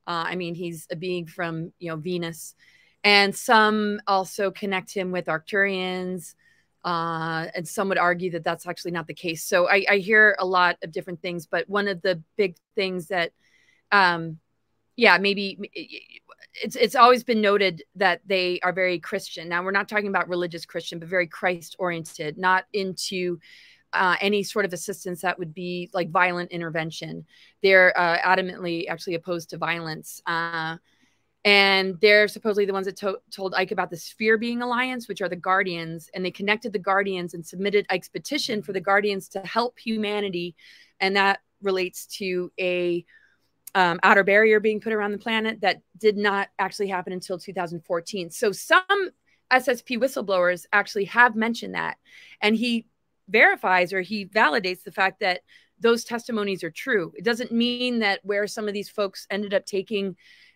Uh, 0.08 0.24
I 0.28 0.36
mean, 0.36 0.56
he's 0.56 0.88
a 0.90 0.96
being 0.96 1.28
from, 1.28 1.74
you 1.80 1.90
know, 1.90 1.98
Venus. 1.98 2.56
And 3.04 3.36
some 3.36 4.00
also 4.08 4.52
connect 4.52 4.94
him 4.94 5.12
with 5.12 5.26
Arcturians. 5.26 6.34
Uh, 6.84 7.48
and 7.54 7.68
some 7.68 7.90
would 7.90 7.98
argue 7.98 8.32
that 8.32 8.44
that's 8.44 8.66
actually 8.66 8.92
not 8.92 9.08
the 9.08 9.14
case. 9.14 9.44
So 9.44 9.68
I, 9.68 9.86
I, 9.90 9.98
hear 9.98 10.38
a 10.40 10.46
lot 10.46 10.78
of 10.84 10.92
different 10.92 11.22
things, 11.22 11.46
but 11.46 11.68
one 11.68 11.90
of 11.90 12.02
the 12.02 12.24
big 12.38 12.56
things 12.76 13.08
that, 13.08 13.34
um, 13.92 14.40
yeah, 14.96 15.18
maybe 15.18 15.60
it's 16.64 16.76
it's 16.76 16.96
always 16.96 17.24
been 17.24 17.42
noted 17.42 17.84
that 17.96 18.22
they 18.26 18.60
are 18.62 18.74
very 18.74 19.00
Christian. 19.00 19.50
Now 19.50 19.64
we're 19.64 19.72
not 19.72 19.90
talking 19.90 20.08
about 20.08 20.30
religious 20.30 20.66
Christian, 20.66 21.00
but 21.00 21.08
very 21.08 21.28
Christ 21.28 21.76
oriented, 21.78 22.38
not 22.38 22.66
into 22.74 23.40
uh, 23.94 24.16
any 24.22 24.44
sort 24.44 24.66
of 24.66 24.74
assistance 24.74 25.22
that 25.22 25.40
would 25.40 25.54
be 25.54 25.90
like 25.94 26.10
violent 26.10 26.52
intervention. 26.52 27.26
They're 27.64 27.98
uh, 27.98 28.18
adamantly 28.20 28.88
actually 28.90 29.16
opposed 29.16 29.50
to 29.52 29.58
violence. 29.58 30.22
Uh, 30.26 30.78
and 31.46 31.98
they're 32.02 32.28
supposedly 32.28 32.66
the 32.66 32.74
ones 32.74 32.88
that 32.88 32.98
to 32.98 33.20
told 33.32 33.54
Ike 33.56 33.72
about 33.72 33.90
the 33.90 33.96
Sphere 33.96 34.38
Being 34.38 34.62
Alliance, 34.62 35.08
which 35.08 35.22
are 35.22 35.30
the 35.30 35.38
Guardians, 35.38 36.10
and 36.14 36.26
they 36.26 36.32
connected 36.32 36.74
the 36.74 36.80
Guardians 36.80 37.34
and 37.34 37.46
submitted 37.46 37.86
Ike's 37.90 38.10
petition 38.10 38.62
for 38.62 38.74
the 38.74 38.82
Guardians 38.82 39.30
to 39.30 39.40
help 39.42 39.80
humanity, 39.80 40.56
and 41.00 41.16
that 41.16 41.40
relates 41.62 42.06
to 42.18 42.52
a 42.60 43.06
um, 43.76 44.00
outer 44.04 44.24
barrier 44.24 44.60
being 44.60 44.82
put 44.82 44.92
around 44.92 45.14
the 45.14 45.18
planet 45.18 45.62
that 45.62 45.82
did 45.98 46.18
not 46.18 46.50
actually 46.60 46.88
happen 46.88 47.14
until 47.14 47.38
2014. 47.38 48.30
So 48.32 48.52
some 48.52 49.12
SSP 49.52 49.98
whistleblowers 50.00 50.66
actually 50.74 51.06
have 51.06 51.36
mentioned 51.36 51.76
that, 51.76 51.98
and 52.42 52.58
he 52.58 52.88
verifies 53.30 53.94
or 53.94 54.02
he 54.02 54.26
validates 54.26 54.84
the 54.84 54.92
fact 54.92 55.20
that 55.20 55.42
those 55.80 56.04
testimonies 56.04 56.64
are 56.64 56.72
true. 56.72 57.14
It 57.16 57.24
doesn't 57.24 57.52
mean 57.52 58.00
that 58.00 58.20
where 58.24 58.48
some 58.48 58.68
of 58.68 58.74
these 58.74 58.90
folks 58.90 59.28
ended 59.30 59.54
up 59.54 59.66
taking 59.66 60.16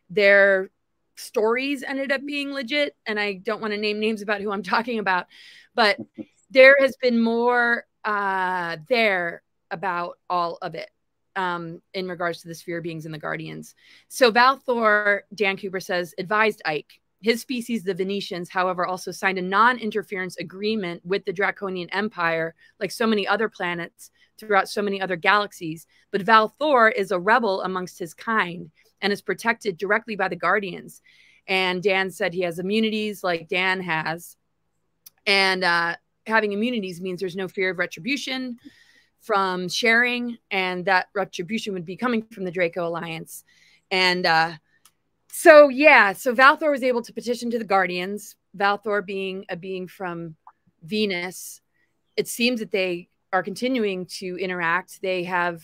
their 0.10 0.70
stories 1.16 1.84
ended 1.84 2.12
up 2.12 2.26
being 2.26 2.52
legit. 2.52 2.96
And 3.06 3.20
I 3.20 3.34
don't 3.34 3.62
want 3.62 3.74
to 3.74 3.80
name 3.80 4.00
names 4.00 4.22
about 4.22 4.42
who 4.42 4.52
I'm 4.52 4.64
talking 4.64 5.00
about, 5.00 5.28
but 5.76 5.98
there 6.50 6.76
has 6.80 6.96
been 6.98 7.20
more 7.20 7.86
uh, 8.04 8.78
there 8.90 9.44
about 9.70 10.18
all 10.30 10.58
of 10.62 10.76
it 10.76 10.90
um, 11.36 11.82
in 11.94 12.08
regards 12.08 12.42
to 12.42 12.48
the 12.48 12.56
sphere 12.56 12.82
beings 12.82 13.06
and 13.06 13.14
the 13.14 13.20
guardians. 13.20 13.76
So 14.10 14.32
Val 14.32 14.58
Thor, 14.58 15.24
Dan 15.34 15.58
Cooper 15.58 15.80
says, 15.80 16.14
advised 16.18 16.62
Ike 16.66 17.00
his 17.22 17.42
species, 17.42 17.84
the 17.84 17.94
Venetians, 17.94 18.50
however, 18.50 18.86
also 18.86 19.12
signed 19.12 19.38
a 19.38 19.44
non 19.44 19.78
interference 19.78 20.38
agreement 20.38 21.06
with 21.06 21.24
the 21.26 21.34
Draconian 21.34 21.90
Empire, 21.92 22.56
like 22.80 22.92
so 22.92 23.06
many 23.06 23.28
other 23.28 23.48
planets 23.48 24.10
throughout 24.40 24.68
so 24.68 24.82
many 24.82 25.00
other 25.00 25.16
galaxies. 25.16 25.86
But 26.12 26.24
Val 26.24 26.48
Thor 26.48 26.90
is 26.90 27.12
a 27.12 27.20
rebel 27.20 27.62
amongst 27.62 28.00
his 28.00 28.16
kind 28.16 28.72
and 29.02 29.14
is 29.14 29.22
protected 29.22 29.78
directly 29.78 30.16
by 30.16 30.28
the 30.30 30.36
Guardians. 30.36 31.02
And 31.48 31.84
Dan 31.84 32.10
said 32.10 32.34
he 32.34 32.42
has 32.42 32.60
immunities 32.60 33.24
like 33.24 33.48
Dan 33.48 33.82
has. 33.82 34.36
And 35.28 35.64
uh, 35.64 35.96
having 36.26 36.54
immunities 36.54 37.02
means 37.02 37.20
there's 37.20 37.36
no 37.36 37.48
fear 37.48 37.70
of 37.70 37.78
retribution 37.78 38.58
from 39.20 39.70
sharing, 39.70 40.40
and 40.50 40.86
that 40.86 41.10
retribution 41.14 41.74
would 41.74 41.86
be 41.86 41.96
coming 41.96 42.24
from 42.32 42.44
the 42.44 42.52
Draco 42.52 42.88
Alliance. 42.88 43.44
And 43.92 44.26
uh, 44.26 44.54
so, 45.32 45.70
yeah, 45.70 46.14
so 46.14 46.34
Valthor 46.34 46.72
was 46.72 46.84
able 46.84 47.02
to 47.02 47.14
petition 47.14 47.50
to 47.52 47.60
the 47.60 47.66
Guardians, 47.66 48.36
Valthor 48.58 49.06
being 49.06 49.46
a 49.50 49.56
being 49.56 49.88
from 49.88 50.36
Venus. 50.84 51.62
It 52.18 52.28
seems 52.28 52.60
that 52.60 52.72
they 52.72 53.10
are 53.34 53.44
continuing 53.44 54.06
to 54.06 54.38
interact. 54.38 55.02
They 55.02 55.24
have 55.24 55.64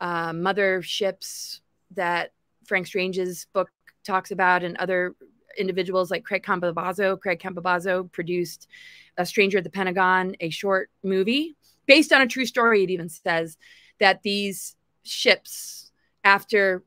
uh, 0.00 0.32
mother 0.32 0.82
ships 0.82 1.60
that 1.92 2.32
Frank 2.66 2.86
Stranges' 2.86 3.46
book 3.52 3.70
talks 4.04 4.30
about, 4.30 4.62
and 4.62 4.76
other 4.78 5.14
individuals 5.58 6.10
like 6.10 6.24
Craig 6.24 6.42
Campobasso. 6.42 7.18
Craig 7.20 7.40
Campobasso 7.40 8.10
produced 8.12 8.68
A 9.16 9.26
Stranger 9.26 9.58
at 9.58 9.64
the 9.64 9.70
Pentagon, 9.70 10.34
a 10.40 10.50
short 10.50 10.90
movie 11.02 11.56
based 11.86 12.12
on 12.12 12.22
a 12.22 12.26
true 12.26 12.46
story. 12.46 12.84
It 12.84 12.90
even 12.90 13.08
says 13.08 13.56
that 14.00 14.22
these 14.22 14.76
ships, 15.02 15.92
after 16.24 16.82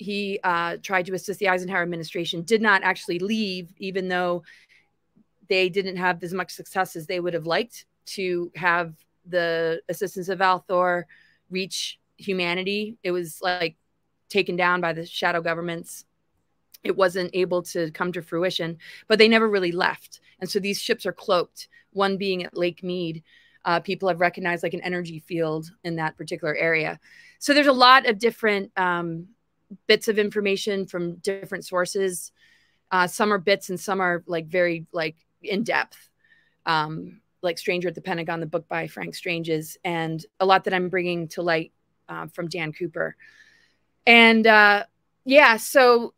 he 0.00 0.40
uh, 0.42 0.78
tried 0.82 1.04
to 1.06 1.14
assist 1.14 1.38
the 1.38 1.48
Eisenhower 1.48 1.82
administration, 1.82 2.42
did 2.42 2.62
not 2.62 2.82
actually 2.82 3.18
leave, 3.18 3.72
even 3.76 4.08
though 4.08 4.42
they 5.48 5.68
didn't 5.68 5.96
have 5.96 6.22
as 6.22 6.32
much 6.32 6.50
success 6.52 6.96
as 6.96 7.06
they 7.06 7.20
would 7.20 7.34
have 7.34 7.46
liked 7.46 7.84
to 8.06 8.50
have 8.54 8.94
the 9.26 9.82
assistance 9.90 10.30
of 10.30 10.38
Valthor 10.38 11.04
reach 11.50 12.00
humanity. 12.16 12.96
It 13.02 13.10
was 13.10 13.40
like 13.42 13.76
taken 14.30 14.56
down 14.56 14.80
by 14.80 14.94
the 14.94 15.04
shadow 15.04 15.42
governments. 15.42 16.06
It 16.82 16.96
wasn't 16.96 17.30
able 17.34 17.62
to 17.64 17.90
come 17.90 18.10
to 18.12 18.22
fruition, 18.22 18.78
but 19.06 19.18
they 19.18 19.28
never 19.28 19.48
really 19.48 19.72
left. 19.72 20.20
And 20.40 20.48
so 20.48 20.60
these 20.60 20.80
ships 20.80 21.04
are 21.04 21.12
cloaked, 21.12 21.68
one 21.92 22.16
being 22.16 22.44
at 22.44 22.56
Lake 22.56 22.82
Mead. 22.82 23.22
Uh, 23.66 23.80
people 23.80 24.08
have 24.08 24.20
recognized 24.20 24.62
like 24.62 24.72
an 24.72 24.80
energy 24.80 25.18
field 25.18 25.70
in 25.84 25.96
that 25.96 26.16
particular 26.16 26.54
area. 26.54 26.98
So 27.38 27.52
there's 27.52 27.66
a 27.66 27.72
lot 27.72 28.08
of 28.08 28.18
different 28.18 28.72
um, 28.78 29.28
bits 29.86 30.08
of 30.08 30.18
information 30.18 30.86
from 30.86 31.16
different 31.16 31.64
sources. 31.64 32.32
Uh, 32.90 33.06
some 33.06 33.32
are 33.32 33.38
bits 33.38 33.70
and 33.70 33.78
some 33.78 34.00
are 34.00 34.22
like 34.26 34.46
very 34.46 34.86
like 34.92 35.16
in 35.42 35.62
depth. 35.62 36.08
Um, 36.66 37.20
like 37.42 37.58
Stranger 37.58 37.88
at 37.88 37.94
the 37.94 38.02
Pentagon, 38.02 38.40
the 38.40 38.46
book 38.46 38.68
by 38.68 38.86
Frank 38.86 39.14
Stranges, 39.14 39.78
and 39.82 40.24
a 40.40 40.46
lot 40.46 40.64
that 40.64 40.74
I'm 40.74 40.90
bringing 40.90 41.28
to 41.28 41.42
light 41.42 41.72
uh, 42.08 42.26
from 42.26 42.48
Dan 42.48 42.72
Cooper. 42.72 43.16
And 44.06 44.46
uh, 44.46 44.84
yeah, 45.24 45.56
so 45.56 46.14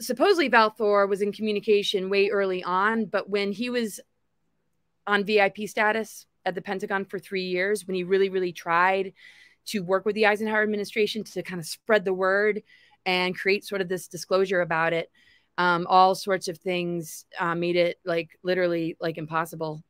supposedly 0.00 0.50
Valthor 0.50 1.08
was 1.08 1.22
in 1.22 1.32
communication 1.32 2.10
way 2.10 2.28
early 2.28 2.62
on, 2.64 3.06
but 3.06 3.28
when 3.28 3.52
he 3.52 3.70
was 3.70 4.00
on 5.06 5.24
VIP 5.24 5.68
status 5.68 6.26
at 6.44 6.54
the 6.54 6.62
Pentagon 6.62 7.04
for 7.04 7.18
three 7.18 7.44
years, 7.44 7.86
when 7.86 7.94
he 7.94 8.04
really, 8.04 8.28
really 8.28 8.52
tried 8.52 9.12
to 9.68 9.80
work 9.80 10.04
with 10.04 10.14
the 10.14 10.26
Eisenhower 10.26 10.62
administration 10.62 11.24
to 11.24 11.42
kind 11.42 11.60
of 11.60 11.66
spread 11.66 12.04
the 12.04 12.14
word 12.14 12.62
and 13.06 13.36
create 13.36 13.64
sort 13.64 13.80
of 13.80 13.88
this 13.88 14.08
disclosure 14.08 14.60
about 14.60 14.92
it, 14.92 15.10
um, 15.56 15.86
all 15.88 16.14
sorts 16.14 16.48
of 16.48 16.58
things 16.58 17.24
uh, 17.38 17.54
made 17.54 17.76
it 17.76 17.98
like 18.04 18.38
literally 18.42 18.96
like 19.00 19.18
impossible 19.18 19.82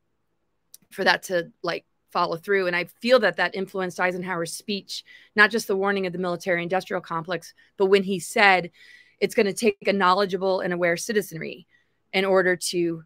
for 0.91 1.03
that 1.03 1.23
to 1.23 1.51
like 1.61 1.85
follow 2.11 2.37
through. 2.37 2.67
And 2.67 2.75
I 2.75 2.85
feel 3.01 3.19
that 3.19 3.37
that 3.37 3.55
influenced 3.55 3.99
Eisenhower's 3.99 4.53
speech, 4.53 5.03
not 5.35 5.51
just 5.51 5.67
the 5.67 5.75
warning 5.75 6.07
of 6.07 6.13
the 6.13 6.19
military 6.19 6.63
industrial 6.63 7.01
complex, 7.01 7.53
but 7.77 7.85
when 7.85 8.03
he 8.03 8.19
said 8.19 8.71
it's 9.19 9.35
going 9.35 9.45
to 9.45 9.53
take 9.53 9.77
a 9.87 9.93
knowledgeable 9.93 10.61
and 10.61 10.73
aware 10.73 10.97
citizenry 10.97 11.67
in 12.13 12.25
order 12.25 12.55
to 12.55 13.03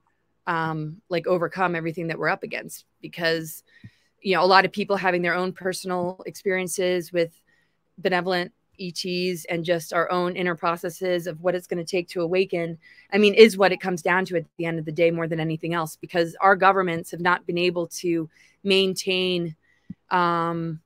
um, 0.47 1.01
like 1.09 1.27
overcome 1.27 1.75
everything 1.75 2.07
that 2.07 2.19
we're 2.19 2.29
up 2.29 2.43
against. 2.43 2.85
Because, 3.01 3.63
you 4.23 4.35
know, 4.35 4.43
a 4.43 4.47
lot 4.47 4.65
of 4.65 4.71
people 4.71 4.95
having 4.95 5.21
their 5.21 5.35
own 5.35 5.51
personal 5.51 6.23
experiences 6.25 7.11
with 7.11 7.31
benevolent 7.97 8.51
ETs 8.79 9.45
and 9.45 9.63
just 9.63 9.93
our 9.93 10.09
own 10.11 10.35
inner 10.35 10.55
processes 10.55 11.27
of 11.27 11.41
what 11.41 11.53
it's 11.53 11.67
going 11.67 11.83
to 11.83 11.89
take 11.89 12.07
to 12.09 12.21
awaken, 12.21 12.77
I 13.11 13.17
mean, 13.17 13.33
is 13.35 13.57
what 13.57 13.71
it 13.71 13.81
comes 13.81 14.01
down 14.01 14.25
to 14.25 14.37
at 14.37 14.45
the 14.57 14.65
end 14.65 14.79
of 14.79 14.85
the 14.85 14.91
day 14.91 15.11
more 15.11 15.27
than 15.27 15.39
anything 15.39 15.73
else, 15.73 15.95
because 15.95 16.35
our 16.41 16.55
governments 16.55 17.11
have 17.11 17.19
not 17.19 17.45
been 17.45 17.57
able 17.57 17.87
to 17.87 18.29
maintain 18.63 19.55
um, 20.09 20.79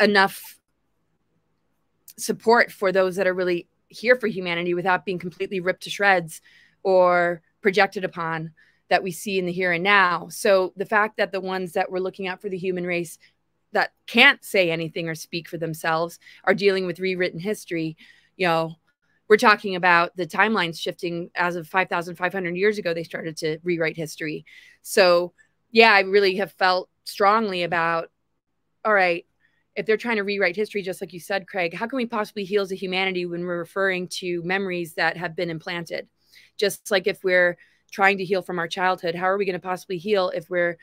enough 0.00 0.58
support 2.16 2.70
for 2.70 2.92
those 2.92 3.16
that 3.16 3.26
are 3.26 3.34
really 3.34 3.66
here 3.88 4.16
for 4.16 4.28
humanity 4.28 4.74
without 4.74 5.04
being 5.04 5.18
completely 5.18 5.60
ripped 5.60 5.82
to 5.82 5.90
shreds 5.90 6.40
or 6.82 7.42
projected 7.60 8.04
upon 8.04 8.52
that 8.92 9.02
we 9.02 9.10
see 9.10 9.38
in 9.38 9.46
the 9.46 9.52
here 9.52 9.72
and 9.72 9.82
now. 9.82 10.28
So 10.28 10.74
the 10.76 10.84
fact 10.84 11.16
that 11.16 11.32
the 11.32 11.40
ones 11.40 11.72
that 11.72 11.90
we're 11.90 11.98
looking 11.98 12.26
at 12.26 12.42
for 12.42 12.50
the 12.50 12.58
human 12.58 12.86
race 12.86 13.18
that 13.72 13.94
can't 14.06 14.44
say 14.44 14.70
anything 14.70 15.08
or 15.08 15.14
speak 15.14 15.48
for 15.48 15.56
themselves 15.56 16.18
are 16.44 16.52
dealing 16.52 16.84
with 16.84 17.00
rewritten 17.00 17.40
history, 17.40 17.96
you 18.36 18.46
know, 18.46 18.76
we're 19.30 19.38
talking 19.38 19.76
about 19.76 20.14
the 20.14 20.26
timelines 20.26 20.78
shifting 20.78 21.30
as 21.34 21.56
of 21.56 21.66
5,500 21.66 22.54
years 22.54 22.76
ago, 22.76 22.92
they 22.92 23.02
started 23.02 23.34
to 23.38 23.56
rewrite 23.64 23.96
history. 23.96 24.44
So, 24.82 25.32
yeah, 25.70 25.94
I 25.94 26.00
really 26.00 26.36
have 26.36 26.52
felt 26.52 26.90
strongly 27.04 27.62
about, 27.62 28.10
all 28.84 28.92
right, 28.92 29.24
if 29.74 29.86
they're 29.86 29.96
trying 29.96 30.16
to 30.16 30.22
rewrite 30.22 30.54
history, 30.54 30.82
just 30.82 31.00
like 31.00 31.14
you 31.14 31.20
said, 31.20 31.48
Craig, 31.48 31.72
how 31.72 31.86
can 31.86 31.96
we 31.96 32.04
possibly 32.04 32.44
heal 32.44 32.60
as 32.60 32.72
a 32.72 32.74
humanity 32.74 33.24
when 33.24 33.46
we're 33.46 33.56
referring 33.56 34.08
to 34.08 34.42
memories 34.42 34.92
that 34.96 35.16
have 35.16 35.34
been 35.34 35.48
implanted? 35.48 36.08
Just 36.58 36.90
like 36.90 37.06
if 37.06 37.24
we're 37.24 37.56
trying 37.92 38.18
to 38.18 38.24
heal 38.24 38.42
from 38.42 38.58
our 38.58 38.66
childhood, 38.66 39.14
how 39.14 39.26
are 39.26 39.38
we 39.38 39.44
going 39.44 39.54
to 39.54 39.60
possibly 39.60 39.98
heal 39.98 40.30
if 40.34 40.50
we're 40.50 40.78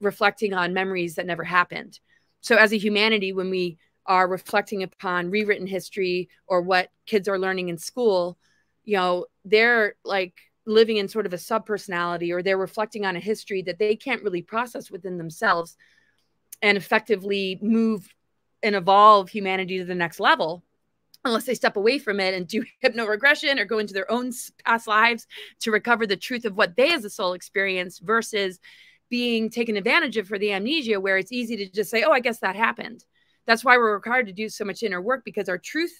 reflecting 0.00 0.54
on 0.54 0.72
memories 0.72 1.16
that 1.16 1.26
never 1.26 1.44
happened? 1.44 2.00
So, 2.40 2.56
as 2.56 2.72
a 2.72 2.78
humanity, 2.78 3.32
when 3.32 3.50
we 3.50 3.78
are 4.06 4.26
reflecting 4.26 4.82
upon 4.82 5.30
rewritten 5.30 5.66
history 5.66 6.28
or 6.46 6.62
what 6.62 6.90
kids 7.06 7.28
are 7.28 7.38
learning 7.38 7.68
in 7.68 7.78
school, 7.78 8.38
you 8.84 8.96
know, 8.96 9.26
they're 9.44 9.94
like 10.04 10.34
living 10.64 10.96
in 10.96 11.08
sort 11.08 11.26
of 11.26 11.32
a 11.32 11.38
sub 11.38 11.66
personality 11.66 12.32
or 12.32 12.42
they're 12.42 12.58
reflecting 12.58 13.04
on 13.04 13.16
a 13.16 13.20
history 13.20 13.62
that 13.62 13.78
they 13.78 13.94
can't 13.94 14.22
really 14.22 14.42
process 14.42 14.90
within 14.90 15.18
themselves 15.18 15.76
and 16.62 16.78
effectively 16.78 17.58
move 17.60 18.08
and 18.62 18.74
evolve 18.74 19.28
humanity 19.28 19.78
to 19.78 19.84
the 19.84 19.94
next 19.94 20.20
level 20.20 20.62
unless 21.24 21.44
they 21.44 21.54
step 21.54 21.76
away 21.76 21.98
from 21.98 22.20
it 22.20 22.34
and 22.34 22.46
do 22.46 22.64
hypno 22.80 23.06
regression 23.06 23.58
or 23.58 23.64
go 23.64 23.78
into 23.78 23.94
their 23.94 24.10
own 24.10 24.32
past 24.64 24.86
lives 24.86 25.26
to 25.60 25.70
recover 25.70 26.06
the 26.06 26.16
truth 26.16 26.44
of 26.44 26.56
what 26.56 26.76
they 26.76 26.92
as 26.92 27.04
a 27.04 27.10
soul 27.10 27.32
experienced 27.32 28.02
versus 28.02 28.58
being 29.08 29.50
taken 29.50 29.76
advantage 29.76 30.16
of 30.16 30.26
for 30.26 30.38
the 30.38 30.52
amnesia, 30.52 30.98
where 30.98 31.18
it's 31.18 31.32
easy 31.32 31.56
to 31.56 31.68
just 31.68 31.90
say, 31.90 32.02
oh, 32.02 32.12
I 32.12 32.20
guess 32.20 32.38
that 32.38 32.56
happened. 32.56 33.04
That's 33.46 33.64
why 33.64 33.76
we're 33.76 33.94
required 33.94 34.26
to 34.26 34.32
do 34.32 34.48
so 34.48 34.64
much 34.64 34.82
inner 34.82 35.02
work 35.02 35.22
because 35.24 35.48
our 35.48 35.58
truth 35.58 35.92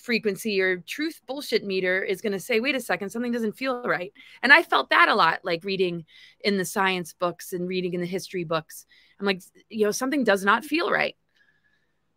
frequency 0.00 0.60
or 0.60 0.78
truth 0.78 1.20
bullshit 1.26 1.64
meter 1.64 2.02
is 2.02 2.22
going 2.22 2.32
to 2.32 2.40
say, 2.40 2.60
wait 2.60 2.74
a 2.74 2.80
second, 2.80 3.10
something 3.10 3.32
doesn't 3.32 3.56
feel 3.56 3.82
right. 3.82 4.12
And 4.42 4.52
I 4.52 4.62
felt 4.62 4.90
that 4.90 5.08
a 5.08 5.14
lot, 5.14 5.40
like 5.44 5.64
reading 5.64 6.06
in 6.40 6.56
the 6.56 6.64
science 6.64 7.12
books 7.12 7.52
and 7.52 7.68
reading 7.68 7.94
in 7.94 8.00
the 8.00 8.06
history 8.06 8.44
books. 8.44 8.86
I'm 9.20 9.26
like, 9.26 9.42
you 9.68 9.84
know, 9.84 9.90
something 9.90 10.24
does 10.24 10.44
not 10.44 10.64
feel 10.64 10.90
right. 10.90 11.14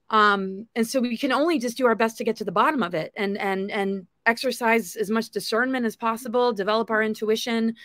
Um, 0.09 0.67
and 0.75 0.87
so 0.87 1.01
we 1.01 1.17
can 1.17 1.31
only 1.31 1.57
just 1.57 1.77
do 1.77 1.87
our 1.87 1.95
best 1.95 2.17
to 2.17 2.23
get 2.23 2.35
to 2.37 2.43
the 2.43 2.51
bottom 2.51 2.83
of 2.83 2.93
it 2.93 3.11
and 3.17 3.37
and 3.37 3.71
and 3.71 4.07
exercise 4.27 4.95
as 4.95 5.09
much 5.09 5.29
discernment 5.29 5.85
as 5.85 5.95
possible, 5.95 6.53
develop 6.53 6.89
our 6.91 7.01
intuition, 7.01 7.75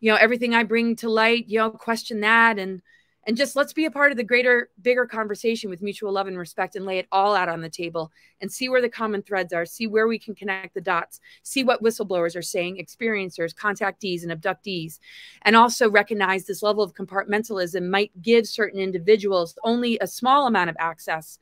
you 0.00 0.10
know 0.10 0.18
everything 0.18 0.54
i 0.54 0.62
bring 0.62 0.96
to 0.96 1.08
light 1.08 1.46
you 1.48 1.58
know 1.58 1.70
question 1.70 2.20
that 2.20 2.58
and 2.58 2.82
and 3.28 3.36
just 3.36 3.56
let's 3.56 3.72
be 3.72 3.86
a 3.86 3.90
part 3.90 4.12
of 4.12 4.16
the 4.16 4.22
greater 4.22 4.70
bigger 4.82 5.04
conversation 5.04 5.68
with 5.68 5.82
mutual 5.82 6.12
love 6.12 6.28
and 6.28 6.38
respect 6.38 6.76
and 6.76 6.86
lay 6.86 6.98
it 6.98 7.08
all 7.10 7.34
out 7.34 7.48
on 7.48 7.60
the 7.60 7.68
table 7.68 8.12
and 8.40 8.52
see 8.52 8.68
where 8.68 8.80
the 8.80 8.88
common 8.88 9.20
threads 9.20 9.52
are 9.52 9.66
see 9.66 9.86
where 9.86 10.06
we 10.06 10.18
can 10.18 10.34
connect 10.34 10.74
the 10.74 10.80
dots 10.80 11.20
see 11.42 11.64
what 11.64 11.82
whistleblowers 11.82 12.36
are 12.36 12.42
saying 12.42 12.76
experiencers 12.76 13.54
contactees 13.54 14.22
and 14.22 14.30
abductees. 14.30 15.00
And 15.42 15.56
also 15.56 15.90
recognize 15.90 16.44
this 16.44 16.62
level 16.62 16.84
of 16.84 16.94
compartmentalism 16.94 17.88
might 17.88 18.12
give 18.22 18.46
certain 18.46 18.78
individuals 18.78 19.58
only 19.64 19.98
a 19.98 20.06
small 20.06 20.46
amount 20.46 20.70
of 20.70 20.76
access 20.78 21.40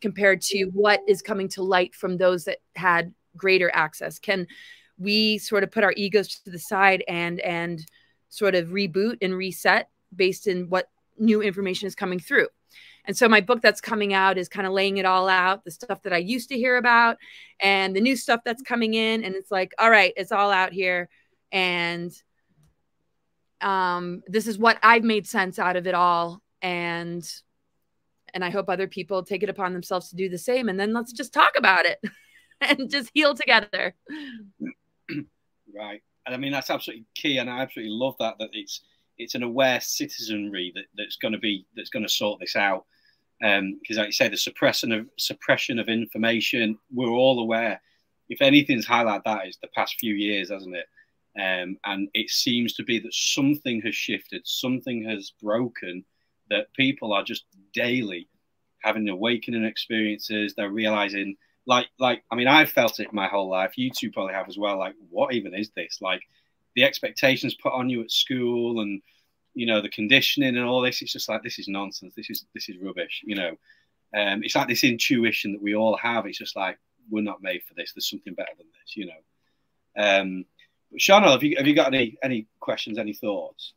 compared 0.00 0.40
to 0.40 0.64
what 0.66 1.00
is 1.08 1.22
coming 1.22 1.48
to 1.48 1.62
light 1.62 1.94
from 1.94 2.16
those 2.16 2.44
that 2.44 2.58
had 2.74 3.12
greater 3.36 3.70
access 3.74 4.18
can 4.18 4.46
we 4.98 5.38
sort 5.38 5.62
of 5.62 5.70
put 5.70 5.84
our 5.84 5.92
egos 5.96 6.40
to 6.40 6.50
the 6.50 6.58
side 6.58 7.04
and 7.06 7.40
and 7.40 7.86
sort 8.28 8.54
of 8.54 8.68
reboot 8.68 9.18
and 9.22 9.34
reset 9.34 9.88
based 10.14 10.46
in 10.46 10.68
what 10.68 10.88
new 11.18 11.42
information 11.42 11.86
is 11.86 11.94
coming 11.94 12.18
through 12.18 12.48
And 13.06 13.16
so 13.16 13.28
my 13.28 13.40
book 13.40 13.62
that's 13.62 13.80
coming 13.80 14.12
out 14.14 14.36
is 14.36 14.48
kind 14.48 14.66
of 14.66 14.72
laying 14.72 14.98
it 14.98 15.06
all 15.06 15.28
out, 15.28 15.64
the 15.64 15.70
stuff 15.70 16.02
that 16.02 16.12
I 16.12 16.18
used 16.18 16.48
to 16.48 16.56
hear 16.56 16.76
about 16.76 17.18
and 17.60 17.94
the 17.94 18.00
new 18.00 18.16
stuff 18.16 18.40
that's 18.44 18.62
coming 18.62 18.94
in. 18.94 19.24
And 19.24 19.34
it's 19.34 19.50
like, 19.50 19.72
all 19.78 19.90
right, 19.90 20.12
it's 20.16 20.32
all 20.32 20.50
out 20.50 20.72
here. 20.72 21.08
And 21.52 22.12
um, 23.60 24.22
this 24.26 24.46
is 24.46 24.58
what 24.58 24.78
I've 24.82 25.04
made 25.04 25.26
sense 25.26 25.58
out 25.58 25.76
of 25.76 25.86
it 25.86 25.94
all. 25.94 26.42
And 26.62 27.26
and 28.36 28.44
I 28.44 28.50
hope 28.50 28.68
other 28.68 28.86
people 28.86 29.22
take 29.22 29.42
it 29.42 29.48
upon 29.48 29.72
themselves 29.72 30.10
to 30.10 30.16
do 30.16 30.28
the 30.28 30.36
same. 30.36 30.68
And 30.68 30.78
then 30.78 30.92
let's 30.92 31.10
just 31.10 31.32
talk 31.32 31.54
about 31.56 31.86
it 31.86 31.98
and 32.60 32.90
just 32.90 33.10
heal 33.14 33.34
together. 33.34 33.94
Right. 35.74 36.02
And 36.26 36.34
I 36.34 36.38
mean 36.38 36.52
that's 36.52 36.68
absolutely 36.68 37.06
key, 37.14 37.38
and 37.38 37.48
I 37.48 37.60
absolutely 37.60 37.94
love 37.94 38.14
that 38.18 38.34
that 38.38 38.50
it's 38.52 38.82
it's 39.16 39.34
an 39.34 39.42
aware 39.42 39.80
citizenry 39.80 40.70
that, 40.74 40.84
that's 40.96 41.16
going 41.16 41.32
to 41.32 41.38
be 41.38 41.66
that's 41.74 41.88
going 41.88 42.02
to 42.02 42.12
sort 42.12 42.38
this 42.38 42.56
out. 42.56 42.84
Um 43.42 43.78
because, 43.80 43.96
um, 43.96 44.02
like 44.02 44.08
you 44.08 44.12
say, 44.12 44.28
the 44.28 44.36
suppression 44.36 44.92
of 44.92 45.08
suppression 45.18 45.78
of 45.78 45.88
information, 45.88 46.78
we're 46.92 47.08
all 47.08 47.40
aware. 47.40 47.80
If 48.28 48.42
anything's 48.42 48.86
highlighted 48.86 49.24
that 49.24 49.46
is 49.46 49.56
the 49.62 49.68
past 49.68 49.96
few 49.98 50.14
years, 50.14 50.50
hasn't 50.50 50.76
it? 50.76 50.86
Um, 51.38 51.78
and 51.84 52.08
it 52.12 52.28
seems 52.28 52.74
to 52.74 52.82
be 52.82 52.98
that 52.98 53.14
something 53.14 53.80
has 53.82 53.94
shifted, 53.94 54.42
something 54.44 55.04
has 55.04 55.32
broken, 55.42 56.04
that 56.50 56.72
people 56.74 57.12
are 57.12 57.22
just 57.22 57.44
daily 57.72 58.28
having 58.82 59.08
awakening 59.08 59.64
experiences. 59.64 60.54
They're 60.54 60.70
realizing, 60.70 61.36
like, 61.66 61.88
like 61.98 62.22
I 62.30 62.36
mean, 62.36 62.48
I've 62.48 62.70
felt 62.70 63.00
it 63.00 63.12
my 63.12 63.28
whole 63.28 63.48
life. 63.48 63.76
You 63.76 63.90
two 63.90 64.10
probably 64.10 64.34
have 64.34 64.48
as 64.48 64.58
well. 64.58 64.78
Like, 64.78 64.94
what 65.10 65.34
even 65.34 65.54
is 65.54 65.70
this? 65.70 65.98
Like, 66.00 66.22
the 66.76 66.84
expectations 66.84 67.54
put 67.54 67.72
on 67.72 67.90
you 67.90 68.02
at 68.02 68.12
school 68.12 68.80
and 68.80 69.02
you 69.54 69.66
know 69.66 69.80
the 69.80 69.88
conditioning 69.88 70.56
and 70.56 70.64
all 70.64 70.82
this 70.82 71.02
it's 71.02 71.12
just 71.12 71.28
like 71.28 71.42
this 71.42 71.58
is 71.58 71.66
nonsense 71.66 72.14
this 72.14 72.30
is 72.30 72.44
this 72.54 72.68
is 72.68 72.76
rubbish 72.78 73.22
you 73.24 73.34
know 73.34 73.56
um, 74.16 74.42
it's 74.44 74.54
like 74.54 74.68
this 74.68 74.84
intuition 74.84 75.52
that 75.52 75.62
we 75.62 75.74
all 75.74 75.96
have 75.96 76.26
it's 76.26 76.38
just 76.38 76.54
like 76.54 76.78
we're 77.10 77.22
not 77.22 77.42
made 77.42 77.62
for 77.66 77.74
this 77.74 77.92
there's 77.92 78.08
something 78.08 78.34
better 78.34 78.52
than 78.56 78.66
this 78.66 78.96
you 78.96 79.06
know 79.06 80.02
um 80.02 80.44
Shana, 81.00 81.32
have 81.32 81.42
you 81.42 81.56
have 81.56 81.66
you 81.66 81.74
got 81.74 81.92
any 81.92 82.16
any 82.22 82.46
questions 82.60 82.98
any 82.98 83.14
thoughts 83.14 83.72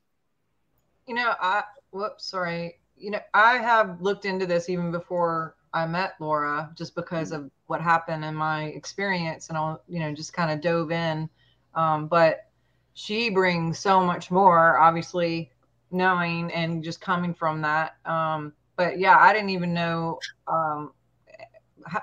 you 1.08 1.16
know 1.16 1.34
i 1.42 1.64
whoops 1.92 2.26
sorry 2.26 2.80
you 2.98 3.12
know 3.12 3.20
i 3.34 3.58
have 3.58 4.02
looked 4.02 4.26
into 4.26 4.46
this 4.46 4.70
even 4.70 4.92
before 4.92 5.56
i 5.74 5.86
met 5.86 6.14
laura 6.20 6.70
just 6.76 6.96
because 6.96 7.32
of 7.32 7.50
what 7.68 7.82
happened 7.82 8.24
in 8.24 8.36
my 8.36 8.66
experience 8.66 9.50
and 9.50 9.58
i'll 9.58 9.82
you 9.88 10.00
know 10.00 10.14
just 10.14 10.34
kind 10.34 10.52
of 10.52 10.62
dove 10.62 10.92
in 10.92 11.30
um, 11.76 12.08
but 12.08 12.50
she 12.94 13.30
brings 13.30 13.80
so 13.80 14.02
much 14.02 14.30
more, 14.30 14.78
obviously, 14.78 15.52
knowing 15.92 16.52
and 16.52 16.84
just 16.84 17.00
coming 17.00 17.34
from 17.34 17.62
that. 17.62 17.96
Um, 18.06 18.54
but 18.76 19.00
yeah, 19.00 19.18
I 19.18 19.32
didn't 19.34 19.52
even 19.52 19.74
know 19.74 20.20
um, 20.48 20.92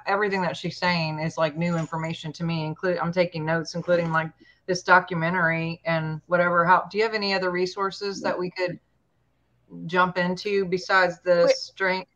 everything 0.07 0.41
that 0.41 0.57
she's 0.57 0.79
saying 0.79 1.19
is 1.19 1.37
like 1.37 1.57
new 1.57 1.77
information 1.77 2.33
to 2.33 2.45
me. 2.45 2.65
Include 2.65 2.97
I'm 2.99 3.13
taking 3.13 3.45
notes, 3.45 3.75
including 3.75 4.11
like 4.11 4.31
this 4.67 4.83
documentary 4.83 5.83
and 5.85 6.23
whatever. 6.29 6.65
How 6.65 6.89
do 6.91 6.97
you 6.97 7.05
have 7.05 7.15
any 7.15 7.35
other 7.35 7.51
resources 7.51 8.23
that 8.23 8.39
we 8.39 8.51
could 8.51 8.81
jump 9.87 10.19
into 10.19 10.65
besides 10.65 11.21
the 11.21 11.53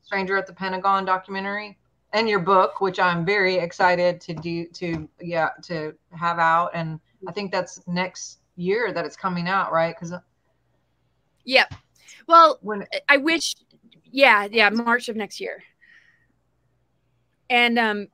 Stranger 0.03 0.37
at 0.37 0.47
the 0.47 0.53
Pentagon 0.53 1.05
documentary 1.05 1.79
and 2.13 2.29
your 2.29 2.41
book, 2.41 2.81
which 2.81 2.99
I'm 2.99 3.25
very 3.25 3.57
excited 3.57 4.21
to 4.23 4.35
do 4.35 4.67
to 4.67 5.09
yeah 5.21 5.51
to 5.65 5.95
have 6.13 6.39
out, 6.39 6.71
and 6.75 7.01
I 7.29 7.33
think 7.33 7.53
that's 7.53 7.81
next 7.87 8.41
year 8.57 8.93
that 8.93 9.05
it's 9.05 9.17
coming 9.17 9.49
out, 9.49 9.73
right? 9.73 9.95
Because 9.95 10.15
yeah, 11.45 11.67
well, 12.27 12.59
when 12.63 12.87
I 13.09 13.17
wish, 13.17 13.55
yeah, 14.05 14.47
yeah, 14.51 14.71
March 14.71 15.09
of 15.09 15.17
next 15.17 15.41
year, 15.41 15.63
and 17.49 17.79
um, 17.79 18.09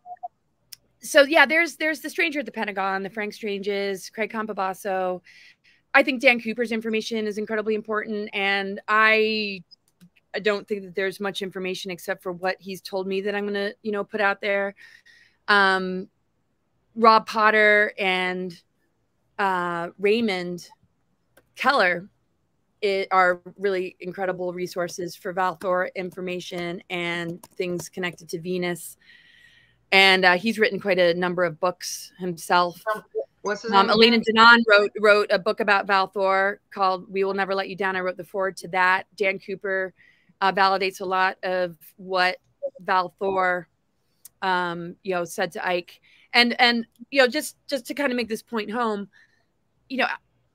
so 1.01 1.23
yeah, 1.23 1.47
there's 1.47 1.77
there's 1.77 2.01
the 2.01 2.11
Stranger 2.11 2.41
at 2.41 2.47
the 2.47 2.53
Pentagon, 2.53 3.03
the 3.03 3.11
Frank 3.11 3.33
Stranges, 3.33 4.11
Craig 4.11 4.31
Campobasso. 4.31 5.23
I 5.97 6.03
think 6.03 6.21
Dan 6.21 6.39
Cooper's 6.39 6.73
information 6.73 7.27
is 7.27 7.39
incredibly 7.39 7.75
important, 7.75 8.29
and 8.35 8.81
I 8.87 9.65
I 10.35 10.41
don't 10.41 10.69
think 10.69 10.83
that 10.83 10.95
there's 10.95 11.21
much 11.21 11.41
information 11.41 11.91
except 11.91 12.23
for 12.23 12.33
what 12.33 12.57
he's 12.61 12.83
told 12.83 13.07
me 13.07 13.23
that 13.23 13.35
I'm 13.35 13.47
gonna, 13.47 13.73
you 13.83 13.93
know, 13.93 14.05
put 14.05 14.21
out 14.21 14.43
there. 14.43 14.75
Um, 15.49 16.09
Rob 16.97 17.27
Potter 17.27 17.95
and 17.99 18.61
uh, 19.39 19.89
Raymond 19.99 20.69
Keller 21.55 22.11
it, 22.83 23.09
are 23.11 23.41
really 23.59 23.97
incredible 24.01 24.53
resources 24.53 25.17
for 25.17 25.33
Valthor 25.33 25.89
information 25.95 26.83
and 26.91 27.43
things 27.57 27.89
connected 27.89 28.29
to 28.29 28.39
Venus. 28.39 28.99
And 29.93 30.27
uh, 30.27 30.37
he's 30.37 30.59
written 30.59 30.79
quite 30.79 30.99
a 30.99 31.15
number 31.15 31.45
of 31.45 31.59
books 31.59 32.13
himself. 32.19 32.83
What's 33.47 33.63
his 33.63 33.73
um, 33.73 33.87
name? 33.87 33.95
Elena 33.95 34.19
Danaan 34.19 34.59
wrote 34.69 34.91
wrote 35.01 35.29
a 35.31 35.39
book 35.39 35.61
about 35.61 35.87
Valthor 35.87 36.59
called 36.71 37.11
"We 37.11 37.25
Will 37.25 37.35
Never 37.35 37.55
Let 37.55 37.69
You 37.69 37.77
Down." 37.77 37.97
I 37.97 38.01
wrote 38.01 38.17
the 38.17 38.25
forward 38.25 38.57
to 38.59 38.69
that. 38.69 39.07
Dan 39.17 39.39
Cooper 39.39 39.95
uh, 40.41 40.53
validates 40.53 41.01
a 41.01 41.05
lot 41.05 41.39
of 41.43 41.77
what 41.97 42.39
Valthor, 42.85 43.67
um, 44.43 44.97
you 45.03 45.15
know, 45.15 45.25
said 45.25 45.53
to 45.53 45.67
Ike. 45.67 46.01
And 46.33 46.61
and 46.61 46.87
you 47.11 47.23
know, 47.23 47.29
just 47.29 47.57
just 47.69 47.87
to 47.87 47.95
kind 47.95 48.11
of 48.11 48.17
make 48.17 48.29
this 48.29 48.43
point 48.43 48.71
home, 48.71 49.09
you 49.89 49.99
know, 49.99 50.07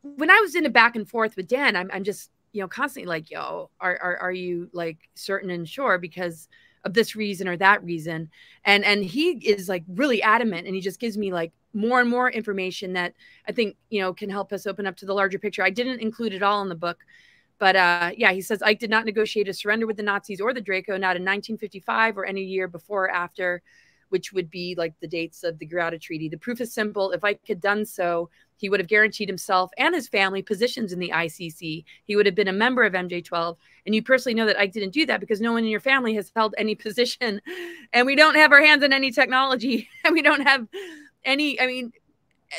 when 0.01 0.29
I 0.29 0.39
was 0.41 0.55
in 0.55 0.65
a 0.65 0.69
back 0.69 0.95
and 0.95 1.07
forth 1.07 1.35
with 1.35 1.47
Dan, 1.47 1.75
I'm, 1.75 1.89
I'm 1.93 2.03
just, 2.03 2.31
you 2.51 2.61
know, 2.61 2.67
constantly 2.67 3.07
like, 3.07 3.29
yo, 3.29 3.69
are, 3.79 3.97
are, 4.01 4.17
are 4.17 4.31
you 4.31 4.69
like 4.73 4.97
certain 5.15 5.49
and 5.49 5.67
sure 5.67 5.97
because 5.97 6.47
of 6.83 6.93
this 6.93 7.15
reason 7.15 7.47
or 7.47 7.57
that 7.57 7.83
reason? 7.83 8.29
And, 8.65 8.83
and 8.83 9.03
he 9.03 9.31
is 9.31 9.69
like 9.69 9.83
really 9.87 10.21
adamant 10.21 10.67
and 10.67 10.75
he 10.75 10.81
just 10.81 10.99
gives 10.99 11.17
me 11.17 11.31
like 11.31 11.51
more 11.73 12.01
and 12.01 12.09
more 12.09 12.29
information 12.29 12.93
that 12.93 13.13
I 13.47 13.51
think, 13.51 13.77
you 13.89 14.01
know, 14.01 14.13
can 14.13 14.29
help 14.29 14.51
us 14.51 14.67
open 14.67 14.87
up 14.87 14.97
to 14.97 15.05
the 15.05 15.13
larger 15.13 15.39
picture. 15.39 15.63
I 15.63 15.69
didn't 15.69 15.99
include 15.99 16.33
it 16.33 16.43
all 16.43 16.61
in 16.61 16.69
the 16.69 16.75
book, 16.75 16.99
but 17.59 17.75
uh, 17.75 18.11
yeah, 18.17 18.31
he 18.31 18.41
says 18.41 18.61
Ike 18.61 18.79
did 18.79 18.89
not 18.89 19.05
negotiate 19.05 19.47
a 19.47 19.53
surrender 19.53 19.87
with 19.87 19.97
the 19.97 20.03
Nazis 20.03 20.41
or 20.41 20.53
the 20.53 20.61
Draco, 20.61 20.93
not 20.93 21.15
in 21.15 21.23
1955 21.23 22.17
or 22.17 22.25
any 22.25 22.41
year 22.41 22.67
before 22.67 23.05
or 23.05 23.11
after, 23.11 23.61
which 24.09 24.33
would 24.33 24.49
be 24.49 24.75
like 24.77 24.93
the 24.99 25.07
dates 25.07 25.43
of 25.43 25.59
the 25.59 25.67
Greada 25.67 26.01
Treaty. 26.01 26.27
The 26.27 26.37
proof 26.37 26.59
is 26.59 26.73
simple. 26.73 27.11
If 27.11 27.23
Ike 27.23 27.41
had 27.47 27.61
done 27.61 27.85
so, 27.85 28.29
he 28.61 28.69
would 28.69 28.79
have 28.79 28.87
guaranteed 28.87 29.27
himself 29.27 29.71
and 29.79 29.95
his 29.95 30.07
family 30.07 30.43
positions 30.43 30.93
in 30.93 30.99
the 30.99 31.09
ICC. 31.09 31.83
He 32.03 32.15
would 32.15 32.27
have 32.27 32.35
been 32.35 32.47
a 32.47 32.53
member 32.53 32.83
of 32.83 32.93
MJ12. 32.93 33.57
And 33.87 33.95
you 33.95 34.03
personally 34.03 34.35
know 34.35 34.45
that 34.45 34.59
Ike 34.59 34.71
didn't 34.71 34.93
do 34.93 35.03
that 35.07 35.19
because 35.19 35.41
no 35.41 35.51
one 35.51 35.63
in 35.63 35.71
your 35.71 35.79
family 35.79 36.13
has 36.13 36.31
held 36.35 36.53
any 36.59 36.75
position. 36.87 37.41
And 37.91 38.05
we 38.05 38.15
don't 38.15 38.35
have 38.35 38.51
our 38.51 38.61
hands 38.61 38.83
on 38.83 38.93
any 38.93 39.11
technology. 39.11 39.89
And 40.05 40.13
we 40.13 40.21
don't 40.21 40.41
have 40.41 40.67
any, 41.25 41.59
I 41.59 41.65
mean, 41.65 41.91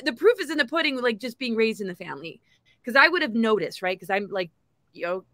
the 0.04 0.12
proof 0.12 0.40
is 0.40 0.50
in 0.50 0.58
the 0.58 0.64
pudding, 0.64 1.00
like 1.00 1.18
just 1.18 1.38
being 1.38 1.54
raised 1.54 1.80
in 1.80 1.86
the 1.86 1.94
family. 1.94 2.40
Because 2.82 2.96
I 2.96 3.06
would 3.06 3.22
have 3.22 3.34
noticed, 3.34 3.80
right? 3.80 3.96
Because 3.96 4.10
I'm 4.10 4.28
like, 4.28 4.50
you 4.92 5.06
know, 5.06 5.24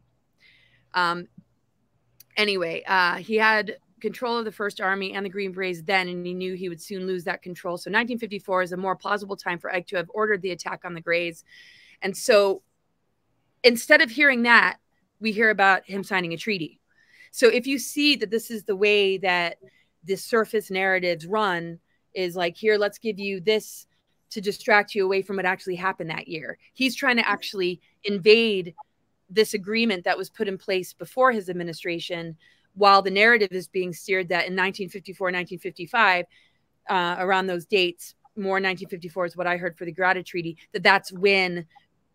um, 0.92 1.28
anyway, 2.37 2.83
uh, 2.87 3.16
he 3.16 3.37
had 3.37 3.78
control 4.00 4.38
of 4.38 4.44
the 4.44 4.52
First 4.52 4.80
Army 4.80 5.12
and 5.12 5.24
the 5.24 5.30
Green 5.30 5.52
Berets 5.52 5.82
then, 5.82 6.08
and 6.08 6.26
he 6.26 6.34
knew 6.34 6.54
he 6.54 6.68
would 6.68 6.80
soon 6.80 7.06
lose 7.06 7.24
that 7.24 7.42
control. 7.42 7.76
So 7.76 7.90
1954 7.90 8.62
is 8.62 8.72
a 8.72 8.76
more 8.76 8.96
plausible 8.96 9.37
time 9.37 9.58
for 9.58 9.72
Ike 9.72 9.87
to 9.88 9.96
have 9.96 10.11
ordered 10.14 10.42
the 10.42 10.52
attack 10.52 10.84
on 10.84 10.94
the 10.94 11.00
Greys. 11.00 11.44
And 12.02 12.16
so 12.16 12.62
instead 13.62 14.00
of 14.00 14.11
hearing 14.11 14.42
that, 14.42 14.78
we 15.20 15.32
hear 15.32 15.50
about 15.50 15.84
him 15.84 16.04
signing 16.04 16.32
a 16.32 16.37
treaty. 16.37 16.80
So 17.32 17.48
if 17.48 17.66
you 17.66 17.78
see 17.78 18.16
that 18.16 18.30
this 18.30 18.50
is 18.50 18.64
the 18.64 18.76
way 18.76 19.18
that 19.18 19.58
the 20.04 20.16
surface 20.16 20.70
narratives 20.70 21.26
run, 21.26 21.80
is 22.14 22.37
like, 22.37 22.56
here, 22.56 22.76
let's 22.76 22.98
give 22.98 23.18
you 23.18 23.40
this 23.40 23.87
to 24.30 24.40
distract 24.40 24.94
you 24.94 25.04
away 25.04 25.22
from 25.22 25.37
what 25.37 25.46
actually 25.46 25.76
happened 25.76 26.11
that 26.11 26.28
year. 26.28 26.58
He's 26.74 26.94
trying 26.94 27.16
to 27.16 27.28
actually 27.28 27.80
invade 28.04 28.74
this 29.30 29.54
agreement 29.54 30.04
that 30.04 30.18
was 30.18 30.30
put 30.30 30.48
in 30.48 30.58
place 30.58 30.92
before 30.92 31.32
his 31.32 31.48
administration 31.48 32.37
while 32.79 33.03
the 33.03 33.11
narrative 33.11 33.49
is 33.51 33.67
being 33.67 33.93
steered 33.93 34.29
that 34.29 34.47
in 34.47 34.55
1954, 34.55 35.27
1955, 35.27 36.25
uh, 36.88 37.17
around 37.19 37.47
those 37.47 37.67
dates, 37.67 38.14
more 38.37 38.55
1954 38.55 39.27
is 39.27 39.37
what 39.37 39.49
I 39.49 39.57
heard 39.57 39.77
for 39.77 39.85
the 39.85 39.93
Greada 39.93 40.25
Treaty, 40.25 40.57
that 40.73 40.85
that's 40.85 41.12
when 41.12 41.67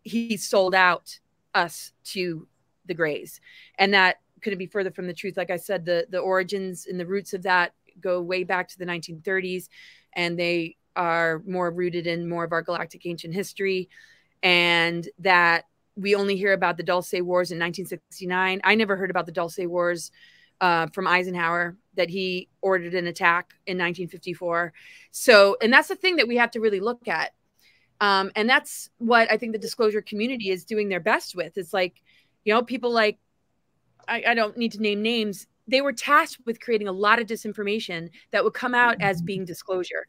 he 0.02 0.36
sold 0.38 0.74
out 0.74 1.18
us 1.54 1.92
to 2.04 2.48
the 2.86 2.94
Greys. 2.94 3.40
And 3.78 3.92
that 3.92 4.16
couldn't 4.40 4.58
be 4.58 4.66
further 4.66 4.90
from 4.90 5.06
the 5.06 5.12
truth. 5.12 5.36
Like 5.36 5.50
I 5.50 5.56
said, 5.56 5.84
the, 5.84 6.06
the 6.10 6.18
origins 6.18 6.86
and 6.86 6.98
the 6.98 7.06
roots 7.06 7.34
of 7.34 7.42
that 7.42 7.74
go 8.00 8.22
way 8.22 8.42
back 8.42 8.68
to 8.68 8.78
the 8.78 8.86
1930s, 8.86 9.68
and 10.14 10.38
they 10.38 10.76
are 10.96 11.42
more 11.46 11.70
rooted 11.70 12.06
in 12.06 12.28
more 12.28 12.44
of 12.44 12.52
our 12.52 12.62
galactic 12.62 13.04
ancient 13.04 13.34
history. 13.34 13.88
And 14.42 15.08
that 15.18 15.64
we 15.96 16.14
only 16.14 16.36
hear 16.36 16.52
about 16.52 16.76
the 16.76 16.82
Dulce 16.82 17.12
Wars 17.12 17.50
in 17.50 17.58
1969. 17.58 18.60
I 18.64 18.74
never 18.74 18.96
heard 18.96 19.10
about 19.10 19.26
the 19.26 19.32
Dulce 19.32 19.58
Wars 19.60 20.10
uh, 20.60 20.86
from 20.88 21.06
Eisenhower 21.06 21.76
that 21.96 22.10
he 22.10 22.48
ordered 22.60 22.94
an 22.94 23.06
attack 23.06 23.54
in 23.66 23.76
1954. 23.76 24.72
So, 25.10 25.56
and 25.62 25.72
that's 25.72 25.88
the 25.88 25.94
thing 25.94 26.16
that 26.16 26.28
we 26.28 26.36
have 26.36 26.50
to 26.52 26.60
really 26.60 26.80
look 26.80 27.06
at. 27.08 27.32
Um, 28.00 28.32
and 28.34 28.48
that's 28.48 28.90
what 28.98 29.30
I 29.30 29.36
think 29.36 29.52
the 29.52 29.58
disclosure 29.58 30.02
community 30.02 30.50
is 30.50 30.64
doing 30.64 30.88
their 30.88 31.00
best 31.00 31.36
with. 31.36 31.56
It's 31.56 31.72
like, 31.72 32.02
you 32.44 32.52
know, 32.52 32.62
people 32.62 32.90
like, 32.90 33.18
I, 34.08 34.24
I 34.28 34.34
don't 34.34 34.56
need 34.56 34.72
to 34.72 34.82
name 34.82 35.02
names, 35.02 35.46
they 35.66 35.80
were 35.80 35.92
tasked 35.92 36.44
with 36.44 36.60
creating 36.60 36.88
a 36.88 36.92
lot 36.92 37.18
of 37.18 37.26
disinformation 37.26 38.10
that 38.32 38.44
would 38.44 38.52
come 38.54 38.74
out 38.74 39.00
as 39.00 39.22
being 39.22 39.44
disclosure. 39.44 40.06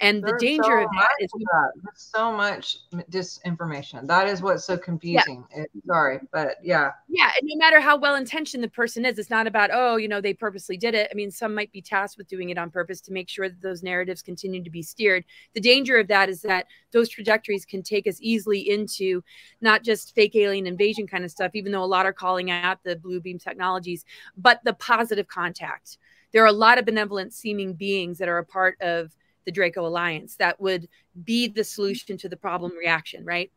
And 0.00 0.22
There's 0.22 0.40
the 0.40 0.46
danger 0.46 0.62
so 0.62 0.84
of 0.84 0.90
that 0.92 1.10
is 1.20 1.30
that. 1.32 1.72
so 1.94 2.32
much 2.32 2.78
disinformation. 3.10 4.06
That 4.06 4.28
is 4.28 4.40
what's 4.40 4.64
so 4.64 4.76
confusing. 4.76 5.44
Yeah. 5.54 5.62
It, 5.62 5.70
sorry, 5.86 6.20
but 6.32 6.56
yeah. 6.62 6.92
Yeah. 7.08 7.30
And 7.36 7.48
no 7.48 7.56
matter 7.56 7.80
how 7.80 7.96
well 7.96 8.14
intentioned 8.14 8.62
the 8.62 8.68
person 8.68 9.04
is, 9.04 9.18
it's 9.18 9.30
not 9.30 9.46
about, 9.46 9.70
oh, 9.72 9.96
you 9.96 10.06
know, 10.06 10.20
they 10.20 10.34
purposely 10.34 10.76
did 10.76 10.94
it. 10.94 11.08
I 11.10 11.14
mean, 11.14 11.30
some 11.30 11.54
might 11.54 11.72
be 11.72 11.82
tasked 11.82 12.16
with 12.16 12.28
doing 12.28 12.50
it 12.50 12.58
on 12.58 12.70
purpose 12.70 13.00
to 13.02 13.12
make 13.12 13.28
sure 13.28 13.48
that 13.48 13.60
those 13.60 13.82
narratives 13.82 14.22
continue 14.22 14.62
to 14.62 14.70
be 14.70 14.82
steered. 14.82 15.24
The 15.54 15.60
danger 15.60 15.98
of 15.98 16.08
that 16.08 16.28
is 16.28 16.42
that 16.42 16.66
those 16.92 17.08
trajectories 17.08 17.64
can 17.64 17.82
take 17.82 18.06
us 18.06 18.18
easily 18.20 18.70
into 18.70 19.22
not 19.60 19.82
just 19.82 20.14
fake 20.14 20.36
alien 20.36 20.66
invasion 20.66 21.06
kind 21.06 21.24
of 21.24 21.30
stuff, 21.30 21.52
even 21.54 21.72
though 21.72 21.84
a 21.84 21.86
lot 21.86 22.06
are 22.06 22.12
calling 22.12 22.50
out 22.50 22.82
the 22.84 22.96
blue 22.96 23.20
beam 23.20 23.38
technologies, 23.38 24.04
but 24.36 24.60
the 24.64 24.74
positive 24.74 25.26
contact. 25.26 25.98
There 26.32 26.42
are 26.42 26.46
a 26.46 26.52
lot 26.52 26.78
of 26.78 26.84
benevolent 26.84 27.32
seeming 27.32 27.74
beings 27.74 28.18
that 28.18 28.28
are 28.28 28.38
a 28.38 28.44
part 28.44 28.80
of 28.80 29.16
the 29.48 29.52
Draco 29.52 29.86
Alliance 29.86 30.36
that 30.36 30.60
would 30.60 30.86
be 31.24 31.48
the 31.48 31.64
solution 31.64 32.18
to 32.18 32.28
the 32.28 32.36
problem 32.36 32.76
reaction, 32.76 33.24
right? 33.24 33.50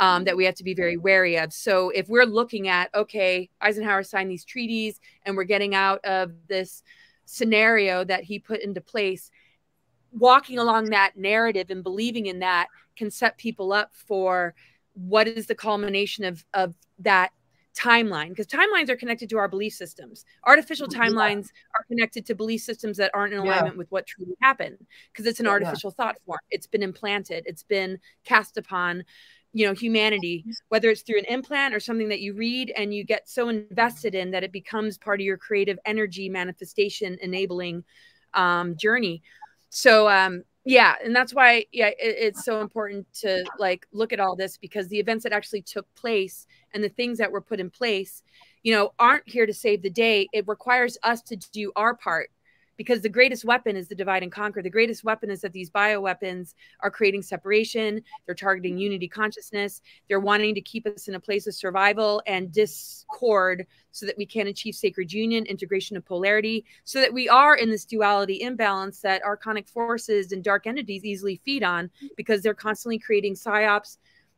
Um, 0.00 0.24
that 0.24 0.36
we 0.36 0.44
have 0.44 0.56
to 0.56 0.64
be 0.64 0.74
very 0.74 0.96
wary 0.96 1.38
of. 1.38 1.52
So 1.52 1.90
if 1.90 2.08
we're 2.08 2.26
looking 2.26 2.66
at, 2.66 2.92
okay, 2.92 3.48
Eisenhower 3.60 4.02
signed 4.02 4.28
these 4.28 4.44
treaties 4.44 4.98
and 5.24 5.36
we're 5.36 5.44
getting 5.44 5.72
out 5.72 6.04
of 6.04 6.32
this 6.48 6.82
scenario 7.26 8.02
that 8.02 8.24
he 8.24 8.40
put 8.40 8.60
into 8.60 8.80
place, 8.80 9.30
walking 10.10 10.58
along 10.58 10.86
that 10.86 11.16
narrative 11.16 11.70
and 11.70 11.84
believing 11.84 12.26
in 12.26 12.40
that 12.40 12.66
can 12.96 13.08
set 13.08 13.38
people 13.38 13.72
up 13.72 13.92
for 13.94 14.52
what 14.94 15.28
is 15.28 15.46
the 15.46 15.54
culmination 15.54 16.24
of, 16.24 16.44
of 16.54 16.74
that 16.98 17.30
timeline 17.76 18.30
because 18.30 18.46
timelines 18.46 18.88
are 18.88 18.96
connected 18.96 19.28
to 19.28 19.36
our 19.36 19.48
belief 19.48 19.72
systems 19.72 20.24
artificial 20.46 20.88
timelines 20.88 21.44
yeah. 21.44 21.78
are 21.78 21.84
connected 21.88 22.24
to 22.24 22.34
belief 22.34 22.62
systems 22.62 22.96
that 22.96 23.10
aren't 23.12 23.34
in 23.34 23.38
alignment 23.38 23.74
yeah. 23.74 23.78
with 23.78 23.90
what 23.90 24.06
truly 24.06 24.34
happened 24.40 24.78
because 25.12 25.26
it's 25.26 25.40
an 25.40 25.46
artificial 25.46 25.90
yeah. 25.90 26.04
thought 26.04 26.16
form 26.24 26.38
it's 26.50 26.66
been 26.66 26.82
implanted 26.82 27.44
it's 27.46 27.62
been 27.62 27.98
cast 28.24 28.56
upon 28.56 29.04
you 29.52 29.66
know 29.66 29.74
humanity 29.74 30.44
whether 30.68 30.88
it's 30.88 31.02
through 31.02 31.18
an 31.18 31.24
implant 31.26 31.74
or 31.74 31.80
something 31.80 32.08
that 32.08 32.20
you 32.20 32.34
read 32.34 32.72
and 32.76 32.94
you 32.94 33.04
get 33.04 33.28
so 33.28 33.48
invested 33.48 34.14
in 34.14 34.30
that 34.30 34.42
it 34.42 34.52
becomes 34.52 34.96
part 34.96 35.20
of 35.20 35.24
your 35.24 35.36
creative 35.36 35.78
energy 35.84 36.28
manifestation 36.28 37.18
enabling 37.20 37.84
um, 38.34 38.76
journey 38.76 39.22
so 39.68 40.08
um, 40.08 40.42
yeah 40.66 40.96
and 41.02 41.16
that's 41.16 41.32
why 41.32 41.64
yeah 41.72 41.88
it, 41.88 41.96
it's 41.98 42.44
so 42.44 42.60
important 42.60 43.06
to 43.14 43.44
like 43.58 43.86
look 43.92 44.12
at 44.12 44.20
all 44.20 44.36
this 44.36 44.58
because 44.58 44.88
the 44.88 44.98
events 44.98 45.22
that 45.22 45.32
actually 45.32 45.62
took 45.62 45.86
place 45.94 46.46
and 46.74 46.84
the 46.84 46.88
things 46.90 47.16
that 47.16 47.32
were 47.32 47.40
put 47.40 47.60
in 47.60 47.70
place 47.70 48.22
you 48.66 48.72
know 48.72 48.92
aren't 48.98 49.28
here 49.28 49.46
to 49.46 49.54
save 49.54 49.80
the 49.80 49.90
day. 49.90 50.26
It 50.32 50.48
requires 50.48 50.98
us 51.04 51.22
to 51.22 51.36
do 51.36 51.70
our 51.76 51.94
part 51.94 52.30
because 52.76 53.00
the 53.00 53.08
greatest 53.08 53.44
weapon 53.44 53.76
is 53.76 53.88
the 53.88 53.94
divide 53.94 54.22
and 54.22 54.32
conquer. 54.32 54.62
The 54.62 54.70
greatest 54.70 55.04
weapon 55.04 55.30
is 55.30 55.40
that 55.40 55.52
these 55.52 55.70
bioweapons 55.70 56.54
are 56.80 56.90
creating 56.90 57.22
separation, 57.22 58.02
they're 58.24 58.34
targeting 58.34 58.78
unity 58.78 59.08
consciousness, 59.08 59.80
they're 60.08 60.20
wanting 60.20 60.54
to 60.54 60.60
keep 60.60 60.86
us 60.86 61.08
in 61.08 61.14
a 61.14 61.20
place 61.20 61.46
of 61.46 61.54
survival 61.54 62.22
and 62.26 62.52
discord 62.52 63.66
so 63.92 64.06
that 64.06 64.18
we 64.18 64.26
can 64.26 64.48
achieve 64.48 64.74
sacred 64.74 65.12
union, 65.12 65.46
integration 65.46 65.96
of 65.96 66.04
polarity, 66.04 66.64
so 66.84 67.00
that 67.00 67.12
we 67.12 67.28
are 67.28 67.56
in 67.56 67.70
this 67.70 67.84
duality 67.84 68.42
imbalance 68.42 69.00
that 69.00 69.22
archonic 69.22 69.68
forces 69.68 70.32
and 70.32 70.44
dark 70.44 70.66
entities 70.66 71.04
easily 71.04 71.40
feed 71.44 71.62
on 71.62 71.90
because 72.16 72.42
they're 72.42 72.54
constantly 72.54 72.98
creating 72.98 73.34
psyops 73.34 73.96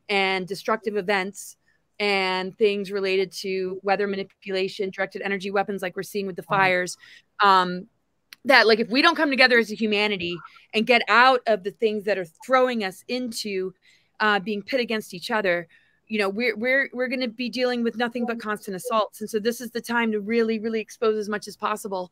and 0.08 0.46
destructive 0.46 0.96
events 0.96 1.56
and 2.00 2.56
things 2.56 2.92
related 2.92 3.32
to 3.32 3.80
weather 3.82 4.06
manipulation, 4.06 4.90
directed 4.90 5.20
energy 5.22 5.50
weapons, 5.50 5.82
like 5.82 5.96
we're 5.96 6.02
seeing 6.04 6.26
with 6.26 6.36
the 6.36 6.42
fires, 6.42 6.96
um, 7.42 7.86
that 8.44 8.66
like 8.66 8.80
if 8.80 8.88
we 8.88 9.02
don't 9.02 9.16
come 9.16 9.30
together 9.30 9.58
as 9.58 9.70
a 9.70 9.74
humanity 9.74 10.36
and 10.74 10.86
get 10.86 11.02
out 11.08 11.40
of 11.46 11.64
the 11.64 11.70
things 11.70 12.04
that 12.04 12.18
are 12.18 12.26
throwing 12.46 12.84
us 12.84 13.04
into 13.08 13.72
uh, 14.20 14.38
being 14.40 14.62
pit 14.62 14.80
against 14.80 15.14
each 15.14 15.30
other 15.30 15.68
you 16.08 16.18
know 16.18 16.28
we're 16.28 16.56
we're 16.56 16.90
we're 16.92 17.08
going 17.08 17.20
to 17.20 17.28
be 17.28 17.48
dealing 17.48 17.84
with 17.84 17.96
nothing 17.96 18.26
but 18.26 18.40
constant 18.40 18.76
assaults. 18.76 19.20
And 19.20 19.30
so 19.30 19.38
this 19.38 19.60
is 19.60 19.70
the 19.70 19.80
time 19.80 20.12
to 20.12 20.20
really 20.20 20.58
really 20.58 20.80
expose 20.80 21.16
as 21.16 21.28
much 21.28 21.46
as 21.46 21.56
possible. 21.56 22.10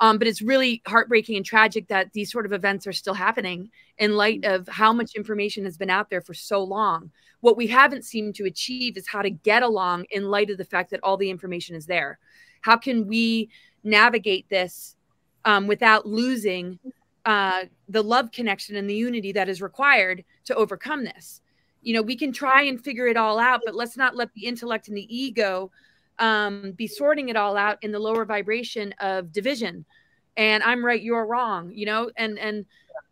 Um, 0.00 0.16
but 0.16 0.26
it's 0.26 0.40
really 0.40 0.80
heartbreaking 0.86 1.36
and 1.36 1.44
tragic 1.44 1.88
that 1.88 2.14
these 2.14 2.32
sort 2.32 2.46
of 2.46 2.54
events 2.54 2.86
are 2.86 2.92
still 2.92 3.12
happening 3.12 3.70
in 3.98 4.16
light 4.16 4.46
of 4.46 4.66
how 4.66 4.94
much 4.94 5.14
information 5.14 5.64
has 5.64 5.76
been 5.76 5.90
out 5.90 6.08
there 6.08 6.22
for 6.22 6.32
so 6.32 6.64
long. 6.64 7.10
What 7.40 7.58
we 7.58 7.66
haven't 7.66 8.06
seemed 8.06 8.34
to 8.36 8.46
achieve 8.46 8.96
is 8.96 9.06
how 9.06 9.20
to 9.20 9.28
get 9.28 9.62
along 9.62 10.06
in 10.10 10.30
light 10.30 10.48
of 10.48 10.56
the 10.56 10.64
fact 10.64 10.90
that 10.92 11.00
all 11.02 11.18
the 11.18 11.28
information 11.28 11.76
is 11.76 11.84
there. 11.84 12.18
How 12.62 12.78
can 12.78 13.08
we 13.08 13.50
navigate 13.84 14.48
this 14.48 14.96
um, 15.44 15.66
without 15.66 16.06
losing 16.06 16.78
uh, 17.24 17.64
the 17.88 18.02
love 18.02 18.30
connection 18.32 18.76
and 18.76 18.88
the 18.88 18.94
unity 18.94 19.32
that 19.32 19.48
is 19.48 19.60
required 19.60 20.24
to 20.44 20.54
overcome 20.54 21.04
this. 21.04 21.40
You 21.82 21.94
know, 21.94 22.02
we 22.02 22.16
can 22.16 22.32
try 22.32 22.62
and 22.62 22.82
figure 22.82 23.06
it 23.06 23.16
all 23.16 23.38
out, 23.38 23.62
but 23.64 23.74
let's 23.74 23.96
not 23.96 24.16
let 24.16 24.32
the 24.34 24.46
intellect 24.46 24.88
and 24.88 24.96
the 24.96 25.14
ego 25.14 25.70
um, 26.18 26.72
be 26.72 26.86
sorting 26.86 27.28
it 27.30 27.36
all 27.36 27.56
out 27.56 27.78
in 27.82 27.92
the 27.92 27.98
lower 27.98 28.24
vibration 28.24 28.94
of 29.00 29.32
division. 29.32 29.84
And 30.36 30.62
I'm 30.62 30.84
right, 30.84 31.00
you're 31.00 31.26
wrong. 31.26 31.72
You 31.74 31.86
know, 31.86 32.10
and 32.16 32.38
and 32.38 32.66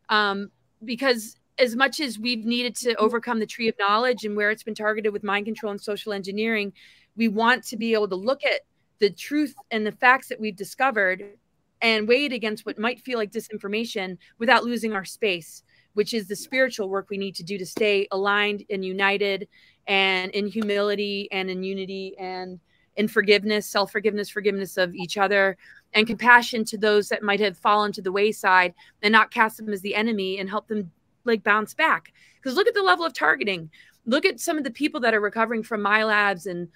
um, 0.08 0.50
because 0.84 1.36
as 1.58 1.74
much 1.74 2.00
as 2.00 2.18
we've 2.18 2.44
needed 2.44 2.76
to 2.76 2.94
overcome 2.96 3.40
the 3.40 3.46
tree 3.46 3.68
of 3.68 3.74
knowledge 3.78 4.24
and 4.24 4.36
where 4.36 4.50
it's 4.50 4.62
been 4.62 4.74
targeted 4.74 5.12
with 5.12 5.24
mind 5.24 5.46
control 5.46 5.72
and 5.72 5.80
social 5.80 6.12
engineering, 6.12 6.72
we 7.16 7.28
want 7.28 7.64
to 7.64 7.76
be 7.76 7.94
able 7.94 8.08
to 8.08 8.14
look 8.14 8.44
at 8.44 8.60
the 9.00 9.10
truth 9.10 9.54
and 9.70 9.86
the 9.86 9.92
facts 9.92 10.28
that 10.28 10.38
we've 10.40 10.56
discovered 10.56 11.36
and 11.82 12.08
weigh 12.08 12.24
it 12.24 12.32
against 12.32 12.66
what 12.66 12.78
might 12.78 13.00
feel 13.00 13.18
like 13.18 13.30
disinformation 13.30 14.18
without 14.38 14.64
losing 14.64 14.92
our 14.92 15.04
space, 15.04 15.62
which 15.94 16.14
is 16.14 16.26
the 16.26 16.36
spiritual 16.36 16.88
work 16.88 17.08
we 17.10 17.18
need 17.18 17.34
to 17.36 17.44
do 17.44 17.58
to 17.58 17.66
stay 17.66 18.08
aligned 18.10 18.64
and 18.70 18.84
united 18.84 19.48
and 19.86 20.30
in 20.32 20.46
humility 20.46 21.28
and 21.32 21.50
in 21.50 21.62
unity 21.62 22.14
and 22.18 22.60
in 22.96 23.06
forgiveness, 23.06 23.66
self 23.66 23.92
forgiveness, 23.92 24.28
forgiveness 24.28 24.76
of 24.76 24.94
each 24.94 25.16
other, 25.16 25.56
and 25.94 26.06
compassion 26.06 26.64
to 26.64 26.76
those 26.76 27.08
that 27.08 27.22
might 27.22 27.40
have 27.40 27.56
fallen 27.56 27.92
to 27.92 28.02
the 28.02 28.12
wayside 28.12 28.74
and 29.02 29.12
not 29.12 29.30
cast 29.30 29.56
them 29.56 29.72
as 29.72 29.80
the 29.80 29.94
enemy 29.94 30.38
and 30.38 30.50
help 30.50 30.66
them 30.66 30.90
like 31.24 31.42
bounce 31.44 31.74
back. 31.74 32.12
Because 32.36 32.56
look 32.56 32.66
at 32.66 32.74
the 32.74 32.82
level 32.82 33.04
of 33.04 33.12
targeting. 33.12 33.70
Look 34.04 34.24
at 34.24 34.40
some 34.40 34.58
of 34.58 34.64
the 34.64 34.70
people 34.70 35.00
that 35.00 35.14
are 35.14 35.20
recovering 35.20 35.62
from 35.62 35.82
MILABs 35.82 36.46
and 36.46 36.68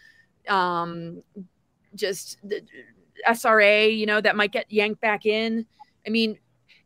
um, 0.49 1.23
just 1.95 2.39
the, 2.45 2.63
SRA, 3.29 3.97
you 3.97 4.07
know, 4.07 4.21
that 4.21 4.37
might 4.37 4.53
get 4.53 4.71
yanked 4.71 5.01
back 5.01 5.27
in. 5.27 5.67
I 6.07 6.11
mean, 6.11 6.39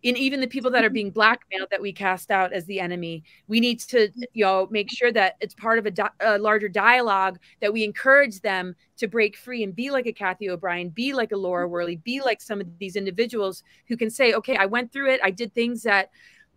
in 0.03 0.17
even 0.17 0.41
the 0.41 0.47
people 0.47 0.71
that 0.71 0.85
are 0.85 0.89
mm-hmm. 0.89 0.95
being 0.95 1.11
blackmailed 1.11 1.69
that 1.71 1.83
we 1.83 1.93
cast 1.93 2.31
out 2.31 2.53
as 2.53 2.65
the 2.67 2.79
enemy, 2.79 3.25
we 3.49 3.59
need 3.59 3.81
to, 3.81 4.09
mm-hmm. 4.09 4.23
you 4.35 4.45
know, 4.45 4.69
make 4.71 4.91
sure 4.91 5.11
that 5.13 5.37
it's 5.41 5.55
part 5.55 5.79
of 5.79 5.87
a, 5.87 5.91
di 5.91 6.09
a, 6.21 6.39
larger 6.39 6.69
dialogue 6.69 7.39
that 7.61 7.73
we 7.73 7.83
encourage 7.83 8.41
them 8.41 8.77
to 8.99 9.09
break 9.09 9.37
free 9.37 9.65
and 9.65 9.75
be 9.75 9.91
like 9.91 10.07
a 10.07 10.13
Cathy 10.13 10.49
O'Brien, 10.49 10.91
be 10.91 11.13
like 11.13 11.33
a 11.33 11.37
Laura 11.37 11.65
mm-hmm. 11.65 11.73
Worley, 11.73 11.97
be 11.97 12.21
like 12.21 12.41
some 12.41 12.61
of 12.61 12.79
these 12.79 12.97
individuals 12.97 13.65
who 13.89 13.97
can 13.97 14.11
say, 14.11 14.35
okay, 14.35 14.57
I 14.57 14.67
went 14.67 14.93
through 14.93 15.11
it, 15.11 15.21
I 15.25 15.31
did 15.31 15.53
things 15.55 15.83
that 15.83 16.11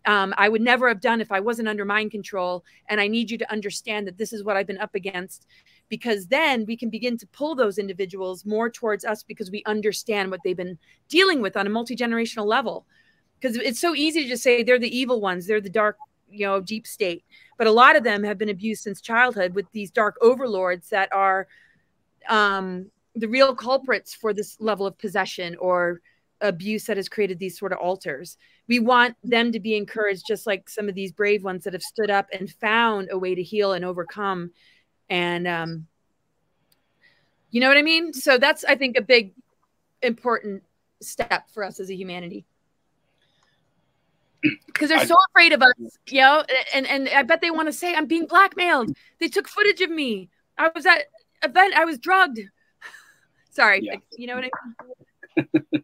um, 0.05 0.33
I 0.37 0.47
would 0.47 0.61
never 0.61 0.87
have 0.87 1.01
done 1.01 1.19
if 1.19 1.31
I 1.31 1.39
wasn't 1.39 1.67
under 1.67 1.85
mind 1.85 2.11
control, 2.11 2.63
and 2.87 3.01
I 3.01 3.07
need 3.07 3.29
you 3.29 3.37
to 3.39 3.51
understand 3.51 4.07
that 4.07 4.17
this 4.17 4.31
is 4.31 4.43
what 4.43 4.57
I've 4.57 4.67
been 4.67 4.77
up 4.77 4.95
against 4.95 5.45
because 5.89 6.27
then 6.27 6.65
we 6.65 6.77
can 6.77 6.89
begin 6.89 7.17
to 7.17 7.27
pull 7.27 7.55
those 7.55 7.77
individuals 7.77 8.45
more 8.45 8.69
towards 8.69 9.03
us 9.03 9.23
because 9.23 9.51
we 9.51 9.63
understand 9.65 10.31
what 10.31 10.39
they've 10.43 10.57
been 10.57 10.77
dealing 11.07 11.41
with 11.41 11.57
on 11.57 11.67
a 11.67 11.69
multi-generational 11.69 12.45
level 12.45 12.85
because 13.39 13.57
it's 13.57 13.79
so 13.79 13.95
easy 13.95 14.23
to 14.23 14.29
just 14.29 14.43
say 14.43 14.63
they're 14.63 14.79
the 14.79 14.97
evil 14.97 15.19
ones 15.19 15.47
they're 15.47 15.61
the 15.61 15.69
dark 15.69 15.97
you 16.29 16.45
know 16.45 16.61
deep 16.61 16.85
state 16.85 17.23
but 17.57 17.67
a 17.67 17.71
lot 17.71 17.95
of 17.95 18.03
them 18.03 18.23
have 18.23 18.37
been 18.37 18.49
abused 18.49 18.83
since 18.83 19.01
childhood 19.01 19.53
with 19.55 19.65
these 19.71 19.91
dark 19.91 20.15
overlords 20.21 20.89
that 20.89 21.11
are 21.11 21.47
um, 22.29 22.89
the 23.15 23.27
real 23.27 23.55
culprits 23.55 24.13
for 24.13 24.33
this 24.33 24.57
level 24.59 24.85
of 24.85 24.97
possession 24.97 25.55
or 25.57 26.01
abuse 26.41 26.85
that 26.85 26.97
has 26.97 27.09
created 27.09 27.39
these 27.39 27.57
sort 27.57 27.73
of 27.73 27.79
alters. 27.79 28.37
We 28.67 28.79
want 28.79 29.15
them 29.23 29.51
to 29.51 29.59
be 29.59 29.75
encouraged, 29.75 30.23
just 30.27 30.47
like 30.47 30.69
some 30.69 30.87
of 30.87 30.95
these 30.95 31.11
brave 31.11 31.43
ones 31.43 31.63
that 31.63 31.73
have 31.73 31.81
stood 31.81 32.09
up 32.09 32.27
and 32.31 32.49
found 32.49 33.09
a 33.11 33.17
way 33.17 33.35
to 33.35 33.43
heal 33.43 33.73
and 33.73 33.83
overcome 33.83 34.51
and 35.09 35.47
um 35.47 35.87
you 37.51 37.59
know 37.59 37.67
what 37.67 37.77
i 37.77 37.81
mean? 37.81 38.13
So 38.13 38.37
that's 38.37 38.63
i 38.65 38.75
think 38.75 38.97
a 38.97 39.01
big 39.01 39.33
important 40.01 40.63
step 41.01 41.49
for 41.49 41.63
us 41.63 41.79
as 41.79 41.89
a 41.89 41.95
humanity. 41.95 42.45
Because 44.67 44.89
they're 44.89 45.05
so 45.05 45.17
afraid 45.31 45.51
of 45.51 45.61
us 45.61 45.73
you 46.07 46.21
know? 46.21 46.43
And 46.73 46.87
and 46.87 47.09
i 47.09 47.23
bet 47.23 47.41
they 47.41 47.51
want 47.51 47.67
to 47.67 47.73
say 47.73 47.93
i'm 47.95 48.05
being 48.05 48.27
blackmailed. 48.27 48.95
They 49.19 49.27
took 49.27 49.47
footage 49.47 49.81
of 49.81 49.89
me. 49.89 50.29
I 50.57 50.69
was 50.73 50.85
at 50.85 51.05
event. 51.43 51.73
I 51.75 51.85
was 51.85 51.97
drugged. 51.97 52.39
Sorry 53.49 53.81
yeah. 53.83 53.95
you 54.17 54.27
know 54.27 54.35
what 54.35 54.45
i 54.45 54.49
mean? 55.43 55.83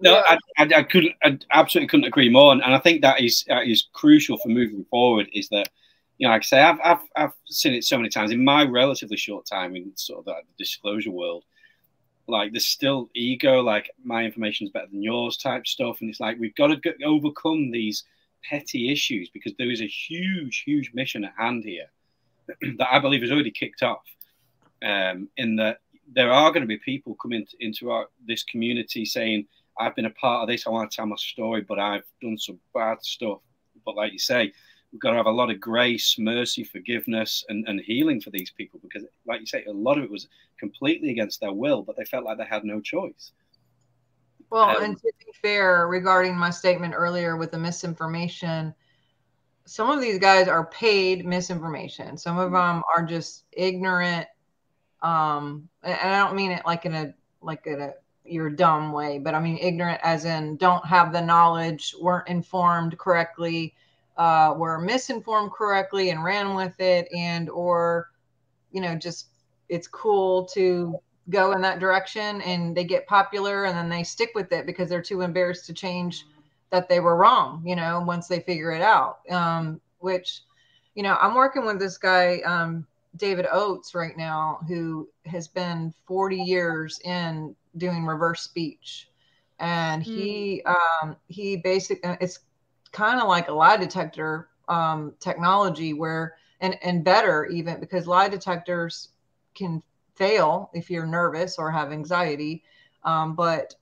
No 0.00 0.14
yeah. 0.14 0.36
I, 0.58 0.62
I, 0.62 0.78
I, 0.78 0.82
couldn't 0.82 1.14
i 1.22 1.38
absolutely 1.50 1.88
couldn't 1.88 2.06
agree 2.06 2.28
more. 2.28 2.52
And, 2.52 2.62
and 2.62 2.74
i 2.74 2.78
think 2.78 3.02
that 3.02 3.20
is 3.20 3.44
that 3.48 3.66
is 3.66 3.88
crucial 3.92 4.36
for 4.38 4.48
moving 4.48 4.84
forward 4.90 5.28
is 5.32 5.48
that 5.48 5.68
you 6.18 6.26
know, 6.26 6.32
like 6.32 6.42
I 6.42 6.44
say, 6.44 6.62
I've, 6.62 6.78
I've, 6.82 7.00
I've 7.16 7.32
seen 7.46 7.74
it 7.74 7.84
so 7.84 7.96
many 7.96 8.08
times 8.08 8.32
in 8.32 8.44
my 8.44 8.64
relatively 8.64 9.16
short 9.16 9.46
time 9.46 9.76
in 9.76 9.92
sort 9.96 10.20
of 10.20 10.24
that 10.26 10.42
disclosure 10.58 11.10
world. 11.10 11.44
like 12.26 12.52
there's 12.52 12.66
still 12.66 13.10
ego, 13.14 13.60
like 13.60 13.90
my 14.02 14.24
information 14.24 14.66
is 14.66 14.72
better 14.72 14.88
than 14.90 15.02
yours 15.02 15.36
type 15.36 15.66
stuff, 15.66 16.00
and 16.00 16.08
it's 16.08 16.20
like 16.20 16.38
we've 16.38 16.54
got 16.54 16.68
to 16.68 16.76
get, 16.76 16.96
overcome 17.04 17.70
these 17.70 18.04
petty 18.48 18.90
issues 18.90 19.28
because 19.30 19.52
there 19.58 19.70
is 19.70 19.82
a 19.82 19.86
huge, 19.86 20.62
huge 20.64 20.92
mission 20.94 21.24
at 21.24 21.34
hand 21.36 21.64
here 21.64 21.86
that 22.78 22.88
I 22.90 22.98
believe 22.98 23.22
has 23.22 23.30
already 23.30 23.50
kicked 23.50 23.82
off. 23.82 24.04
Um, 24.84 25.28
in 25.38 25.56
that 25.56 25.78
there 26.14 26.30
are 26.30 26.50
going 26.50 26.60
to 26.60 26.66
be 26.66 26.78
people 26.78 27.14
coming 27.14 27.46
into 27.60 27.90
our 27.90 28.06
this 28.26 28.42
community 28.42 29.04
saying, 29.04 29.46
"I've 29.78 29.96
been 29.96 30.06
a 30.06 30.10
part 30.10 30.42
of 30.42 30.48
this. 30.48 30.66
I 30.66 30.70
want 30.70 30.90
to 30.90 30.96
tell 30.96 31.06
my 31.06 31.16
story, 31.16 31.62
but 31.62 31.78
I've 31.78 32.04
done 32.22 32.38
some 32.38 32.58
bad 32.72 33.02
stuff." 33.02 33.40
But 33.84 33.96
like 33.96 34.12
you 34.12 34.18
say, 34.18 34.52
we've 34.92 35.00
got 35.00 35.10
to 35.10 35.16
have 35.16 35.26
a 35.26 35.30
lot 35.30 35.50
of 35.50 35.60
grace, 35.60 36.18
mercy, 36.18 36.64
forgiveness, 36.64 37.44
and, 37.48 37.66
and 37.68 37.80
healing 37.80 38.20
for 38.20 38.30
these 38.30 38.50
people 38.50 38.80
because, 38.82 39.04
like 39.26 39.40
you 39.40 39.46
say, 39.46 39.64
a 39.64 39.72
lot 39.72 39.98
of 39.98 40.04
it 40.04 40.10
was 40.10 40.28
completely 40.58 41.10
against 41.10 41.40
their 41.40 41.52
will, 41.52 41.82
but 41.82 41.96
they 41.96 42.04
felt 42.04 42.24
like 42.24 42.38
they 42.38 42.44
had 42.44 42.64
no 42.64 42.80
choice. 42.80 43.32
Well, 44.50 44.76
um, 44.76 44.82
and 44.82 44.96
to 44.96 45.12
be 45.18 45.32
fair, 45.42 45.88
regarding 45.88 46.36
my 46.36 46.50
statement 46.50 46.94
earlier 46.96 47.36
with 47.36 47.50
the 47.50 47.58
misinformation, 47.58 48.74
some 49.64 49.90
of 49.90 50.00
these 50.00 50.18
guys 50.18 50.46
are 50.48 50.66
paid 50.66 51.26
misinformation. 51.26 52.16
Some 52.16 52.38
of 52.38 52.52
them 52.52 52.82
are 52.94 53.04
just 53.04 53.44
ignorant. 53.52 54.28
Um, 55.02 55.68
and 55.82 55.94
I 55.94 56.24
don't 56.24 56.36
mean 56.36 56.52
it 56.52 56.62
like 56.64 56.86
in 56.86 56.94
a 56.94 57.14
like 57.42 57.66
in 57.66 57.80
a 57.80 57.92
you're 58.24 58.50
dumb 58.50 58.92
way, 58.92 59.18
but 59.18 59.34
I 59.34 59.40
mean 59.40 59.58
ignorant 59.58 60.00
as 60.02 60.24
in 60.24 60.56
don't 60.56 60.84
have 60.86 61.12
the 61.12 61.20
knowledge, 61.20 61.94
weren't 62.00 62.28
informed 62.28 62.96
correctly, 62.98 63.74
uh, 64.16 64.54
were 64.56 64.78
misinformed 64.78 65.52
correctly 65.52 66.10
and 66.10 66.24
ran 66.24 66.54
with 66.54 66.78
it, 66.80 67.08
and 67.14 67.50
or 67.50 68.10
you 68.72 68.80
know 68.80 68.94
just 68.94 69.28
it's 69.68 69.88
cool 69.88 70.44
to 70.44 70.98
go 71.30 71.52
in 71.52 71.60
that 71.60 71.80
direction 71.80 72.40
and 72.42 72.76
they 72.76 72.84
get 72.84 73.06
popular 73.06 73.64
and 73.64 73.76
then 73.76 73.88
they 73.88 74.04
stick 74.04 74.30
with 74.34 74.52
it 74.52 74.66
because 74.66 74.88
they're 74.88 75.02
too 75.02 75.22
embarrassed 75.22 75.66
to 75.66 75.72
change 75.72 76.24
that 76.70 76.88
they 76.88 77.00
were 77.00 77.16
wrong 77.16 77.62
you 77.64 77.74
know 77.74 78.00
once 78.06 78.28
they 78.28 78.40
figure 78.40 78.70
it 78.70 78.82
out 78.82 79.18
um, 79.30 79.80
which 79.98 80.42
you 80.94 81.02
know 81.02 81.16
i'm 81.20 81.34
working 81.34 81.64
with 81.64 81.78
this 81.78 81.98
guy 81.98 82.40
um, 82.46 82.86
david 83.16 83.46
oates 83.50 83.94
right 83.94 84.16
now 84.16 84.58
who 84.68 85.08
has 85.24 85.48
been 85.48 85.92
40 86.06 86.36
years 86.36 87.00
in 87.04 87.54
doing 87.76 88.04
reverse 88.04 88.42
speech 88.42 89.08
and 89.58 90.02
he 90.02 90.62
mm. 90.66 90.74
um, 91.02 91.16
he 91.28 91.56
basically 91.56 92.08
uh, 92.08 92.16
it's 92.20 92.40
kind 92.96 93.20
of 93.20 93.28
like 93.28 93.48
a 93.48 93.52
lie 93.52 93.76
detector 93.76 94.48
um, 94.68 95.12
technology 95.20 95.92
where 95.92 96.36
and 96.60 96.78
and 96.82 97.04
better 97.04 97.44
even 97.46 97.78
because 97.78 98.06
lie 98.06 98.28
detectors 98.28 99.10
can 99.54 99.82
fail 100.14 100.70
if 100.72 100.90
you're 100.90 101.06
nervous 101.06 101.58
or 101.58 101.70
have 101.70 101.92
anxiety. 101.92 102.64
Um, 103.04 103.36
but 103.36 103.74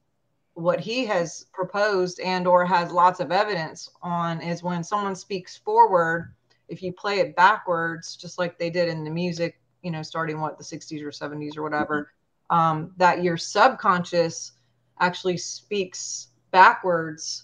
what 0.55 0.81
he 0.81 1.05
has 1.07 1.47
proposed 1.53 2.19
and 2.21 2.47
or 2.47 2.67
has 2.67 2.91
lots 2.91 3.21
of 3.21 3.31
evidence 3.31 3.89
on 4.03 4.41
is 4.41 4.63
when 4.63 4.83
someone 4.83 5.15
speaks 5.15 5.57
forward, 5.57 6.35
if 6.69 6.83
you 6.83 6.93
play 6.93 7.21
it 7.21 7.37
backwards, 7.37 8.17
just 8.17 8.39
like 8.39 8.59
they 8.59 8.71
did 8.71 8.89
in 8.89 9.05
the 9.05 9.11
music, 9.11 9.61
you 9.83 9.93
know, 9.93 10.03
starting 10.03 10.41
what 10.41 10.59
the 10.59 10.65
60s 10.65 11.03
or 11.03 11.11
70s 11.11 11.57
or 11.57 11.63
whatever, 11.63 12.11
mm-hmm. 12.51 12.57
um, 12.57 12.93
that 12.97 13.23
your 13.23 13.37
subconscious 13.37 14.53
actually 15.01 15.37
speaks 15.37 16.29
backwards 16.51 17.44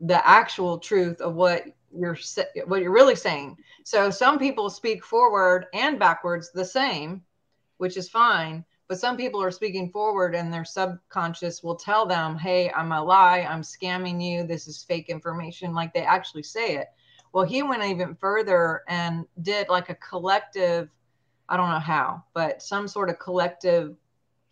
the 0.00 0.26
actual 0.26 0.78
truth 0.78 1.20
of 1.20 1.34
what 1.34 1.64
you're 1.94 2.16
what 2.66 2.82
you're 2.82 2.92
really 2.92 3.16
saying. 3.16 3.56
So 3.84 4.10
some 4.10 4.38
people 4.38 4.70
speak 4.70 5.04
forward 5.04 5.66
and 5.74 5.98
backwards 5.98 6.50
the 6.52 6.64
same, 6.64 7.22
which 7.78 7.96
is 7.96 8.08
fine. 8.08 8.64
But 8.88 8.98
some 8.98 9.16
people 9.16 9.40
are 9.40 9.52
speaking 9.52 9.90
forward 9.90 10.34
and 10.34 10.52
their 10.52 10.64
subconscious 10.64 11.62
will 11.62 11.76
tell 11.76 12.06
them, 12.06 12.36
hey, 12.36 12.72
I'm 12.72 12.90
a 12.90 13.02
lie. 13.02 13.46
I'm 13.48 13.62
scamming 13.62 14.20
you. 14.20 14.42
This 14.42 14.66
is 14.66 14.82
fake 14.82 15.08
information. 15.08 15.74
Like 15.74 15.94
they 15.94 16.00
actually 16.02 16.42
say 16.42 16.74
it. 16.74 16.88
Well, 17.32 17.44
he 17.44 17.62
went 17.62 17.84
even 17.84 18.16
further 18.16 18.82
and 18.88 19.26
did 19.42 19.68
like 19.68 19.90
a 19.90 19.94
collective, 19.94 20.88
I 21.48 21.56
don't 21.56 21.70
know 21.70 21.78
how, 21.78 22.24
but 22.34 22.62
some 22.62 22.88
sort 22.88 23.10
of 23.10 23.20
collective 23.20 23.94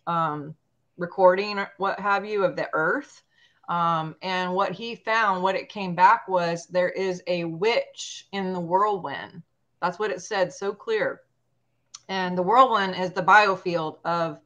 um, 0.07 0.55
recording 0.97 1.59
or 1.59 1.69
what 1.77 1.99
have 1.99 2.25
you 2.25 2.45
of 2.45 2.55
the 2.55 2.69
earth. 2.71 3.21
Um, 3.69 4.15
and 4.23 4.53
what 4.53 4.71
he 4.71 4.95
found, 4.95 5.43
what 5.43 5.55
it 5.55 5.69
came 5.69 5.93
back 5.93 6.27
was 6.27 6.65
there 6.67 6.89
is 6.89 7.21
a 7.27 7.43
witch 7.43 8.27
in 8.31 8.51
the 8.51 8.59
whirlwind. 8.59 9.43
That's 9.79 9.99
what 9.99 10.11
it 10.11 10.21
said 10.21 10.51
so 10.51 10.73
clear. 10.73 11.21
And 12.09 12.35
the 12.35 12.43
whirlwind 12.43 12.95
is 12.95 13.11
the 13.11 13.21
biofield 13.21 13.99
of 14.03 14.39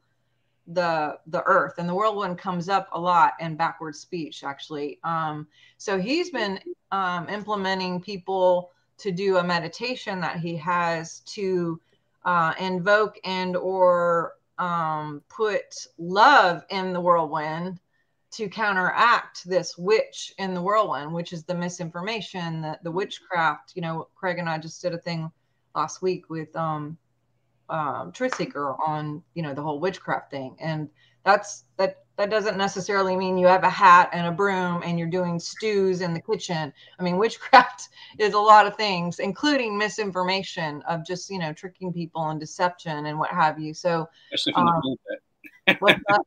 the 0.66 1.18
the 1.26 1.42
earth. 1.44 1.74
And 1.78 1.88
the 1.88 1.94
whirlwind 1.94 2.38
comes 2.38 2.68
up 2.68 2.88
a 2.92 3.00
lot 3.00 3.32
in 3.40 3.56
backward 3.56 3.96
speech 3.96 4.44
actually. 4.44 4.98
Um, 5.02 5.46
so 5.78 5.98
he's 5.98 6.30
been 6.30 6.60
um, 6.92 7.28
implementing 7.30 8.00
people 8.00 8.70
to 8.98 9.10
do 9.10 9.38
a 9.38 9.44
meditation 9.44 10.20
that 10.20 10.38
he 10.38 10.54
has 10.56 11.20
to 11.20 11.80
uh, 12.24 12.54
invoke 12.60 13.18
and 13.24 13.56
or 13.56 14.34
um, 14.58 15.22
put 15.28 15.86
love 15.98 16.64
in 16.70 16.92
the 16.92 17.00
whirlwind 17.00 17.80
to 18.34 18.48
counteract 18.48 19.48
this 19.48 19.76
witch 19.78 20.34
in 20.38 20.54
the 20.54 20.60
whirlwind 20.60 21.12
which 21.12 21.32
is 21.32 21.44
the 21.44 21.54
misinformation 21.54 22.60
the, 22.62 22.78
the 22.82 22.90
witchcraft 22.90 23.72
you 23.74 23.82
know 23.82 24.08
craig 24.14 24.38
and 24.38 24.48
i 24.48 24.58
just 24.58 24.80
did 24.82 24.94
a 24.94 24.98
thing 24.98 25.30
last 25.74 26.02
week 26.02 26.28
with 26.30 26.54
um 26.56 26.96
um, 27.68 28.12
truth 28.12 28.34
seeker 28.36 28.74
on 28.84 29.22
you 29.34 29.42
know 29.42 29.54
the 29.54 29.62
whole 29.62 29.80
witchcraft 29.80 30.30
thing. 30.30 30.56
And 30.60 30.88
that's 31.24 31.64
that 31.76 32.04
that 32.16 32.30
doesn't 32.30 32.56
necessarily 32.56 33.16
mean 33.16 33.38
you 33.38 33.46
have 33.46 33.64
a 33.64 33.70
hat 33.70 34.10
and 34.12 34.26
a 34.26 34.30
broom 34.30 34.82
and 34.84 34.98
you're 34.98 35.08
doing 35.08 35.38
stews 35.38 36.00
in 36.00 36.12
the 36.14 36.20
kitchen. 36.20 36.72
I 36.98 37.02
mean 37.02 37.16
witchcraft 37.18 37.88
is 38.18 38.34
a 38.34 38.38
lot 38.38 38.66
of 38.66 38.76
things 38.76 39.18
including 39.18 39.76
misinformation 39.76 40.82
of 40.82 41.06
just 41.06 41.30
you 41.30 41.38
know 41.38 41.52
tricking 41.52 41.92
people 41.92 42.28
and 42.28 42.38
deception 42.38 43.06
and 43.06 43.18
what 43.18 43.30
have 43.30 43.58
you. 43.58 43.72
So 43.74 44.08
um, 44.54 44.82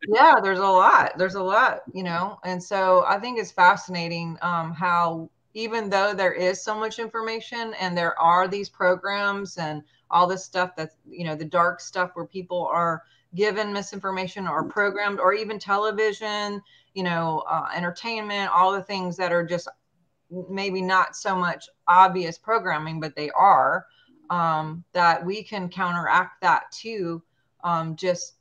yeah 0.07 0.39
there's 0.41 0.59
a 0.59 0.63
lot 0.63 1.11
there's 1.17 1.35
a 1.35 1.43
lot 1.43 1.81
you 1.93 2.01
know 2.03 2.39
and 2.43 2.61
so 2.61 3.05
i 3.07 3.19
think 3.19 3.37
it's 3.37 3.51
fascinating 3.51 4.37
um, 4.41 4.73
how 4.73 5.29
even 5.53 5.89
though 5.89 6.13
there 6.13 6.33
is 6.33 6.63
so 6.63 6.77
much 6.77 6.99
information 6.99 7.73
and 7.79 7.95
there 7.95 8.19
are 8.19 8.47
these 8.47 8.69
programs 8.69 9.57
and 9.57 9.83
all 10.09 10.25
this 10.25 10.43
stuff 10.43 10.71
that's 10.75 10.95
you 11.07 11.23
know 11.23 11.35
the 11.35 11.45
dark 11.45 11.79
stuff 11.79 12.11
where 12.15 12.25
people 12.25 12.65
are 12.65 13.03
given 13.35 13.71
misinformation 13.71 14.47
or 14.47 14.63
programmed 14.63 15.19
or 15.19 15.33
even 15.33 15.59
television 15.59 16.61
you 16.95 17.03
know 17.03 17.43
uh, 17.47 17.67
entertainment 17.75 18.49
all 18.51 18.71
the 18.71 18.81
things 18.81 19.15
that 19.17 19.31
are 19.31 19.45
just 19.45 19.67
maybe 20.49 20.81
not 20.81 21.15
so 21.15 21.35
much 21.35 21.69
obvious 21.87 22.37
programming 22.37 22.99
but 22.99 23.15
they 23.15 23.29
are 23.31 23.85
um, 24.29 24.83
that 24.93 25.23
we 25.23 25.43
can 25.43 25.69
counteract 25.69 26.41
that 26.41 26.71
too 26.71 27.21
um, 27.63 27.95
just 27.95 28.33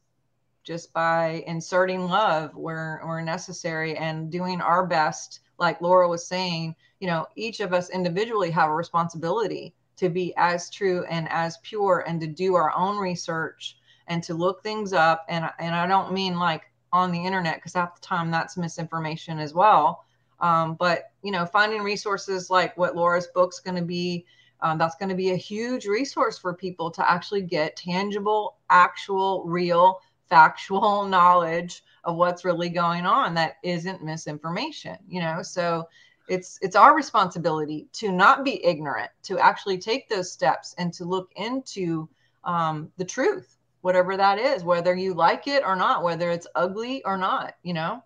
just 0.67 0.93
by 0.93 1.45
inserting 1.47 2.07
love 2.09 2.55
where 2.57 3.01
where 3.05 3.23
necessary 3.23 3.97
and 3.97 4.31
doing 4.31 4.61
our 4.61 4.85
best 4.85 5.41
like 5.59 5.81
laura 5.81 6.09
was 6.09 6.27
saying 6.27 6.75
you 7.01 7.07
know 7.07 7.25
each 7.37 7.61
of 7.61 7.73
us 7.73 7.89
individually 7.89 8.51
have 8.51 8.69
a 8.69 8.75
responsibility 8.75 9.73
to 9.97 10.09
be 10.09 10.35
as 10.37 10.71
true 10.71 11.05
and 11.09 11.27
as 11.31 11.59
pure 11.59 12.05
and 12.07 12.21
to 12.21 12.27
do 12.27 12.55
our 12.55 12.75
own 12.77 12.99
research 12.99 13.79
and 14.09 14.23
to 14.23 14.35
look 14.35 14.63
things 14.63 14.93
up. 14.93 15.25
And 15.29 15.51
and 15.59 15.75
I 15.75 15.87
don't 15.87 16.13
mean 16.13 16.39
like 16.39 16.71
on 16.93 17.11
the 17.11 17.25
internet 17.25 17.57
because 17.57 17.75
half 17.75 17.95
the 17.95 18.07
time 18.07 18.31
that's 18.31 18.57
misinformation 18.57 19.39
as 19.39 19.55
well. 19.55 20.05
Um, 20.41 20.75
but 20.75 21.13
you 21.23 21.33
know 21.33 21.47
finding 21.47 21.83
resources 21.83 22.51
like 22.51 22.77
what 22.77 22.95
Laura's 22.95 23.29
book's 23.29 23.61
going 23.61 23.77
to 23.77 23.83
be 23.83 24.27
um, 24.63 24.79
that's 24.79 24.97
going 24.97 25.11
to 25.11 25.15
be 25.15 25.33
a 25.33 25.37
huge 25.37 25.87
resource 25.87 26.39
for 26.39 26.55
people 26.55 26.91
to 26.91 27.11
actually 27.11 27.43
get 27.43 27.77
tangible 27.77 28.57
actual 28.71 29.45
real 29.45 30.01
factual 30.29 31.05
knowledge 31.09 31.83
of 32.05 32.17
what's 32.17 32.45
really 32.45 32.69
going 32.69 33.05
on 33.07 33.35
that 33.35 33.57
isn't 33.63 34.05
misinformation 34.05 34.97
you 35.09 35.21
know? 35.21 35.43
So 35.43 35.89
it's 36.29 36.59
it's 36.61 36.77
our 36.77 36.95
responsibility 36.95 37.87
to 37.93 38.11
not 38.11 38.45
be 38.45 38.65
ignorant 38.65 39.11
to 39.23 39.39
actually 39.39 39.79
take 39.79 40.09
those 40.09 40.33
steps 40.33 40.75
and 40.79 40.93
to 40.95 41.05
look 41.05 41.31
into 41.37 42.09
um, 42.45 42.91
the 42.97 43.05
truth 43.05 43.57
whatever 43.83 44.17
that 44.17 44.39
is 44.39 44.65
whether 44.65 44.95
you 44.95 45.15
like 45.15 45.47
it 45.47 45.63
or 45.65 45.77
not 45.77 46.03
whether 46.03 46.31
it's 46.31 46.47
ugly 46.55 47.03
or 47.05 47.17
not 47.17 47.55
you 47.63 47.75
know? 47.75 48.03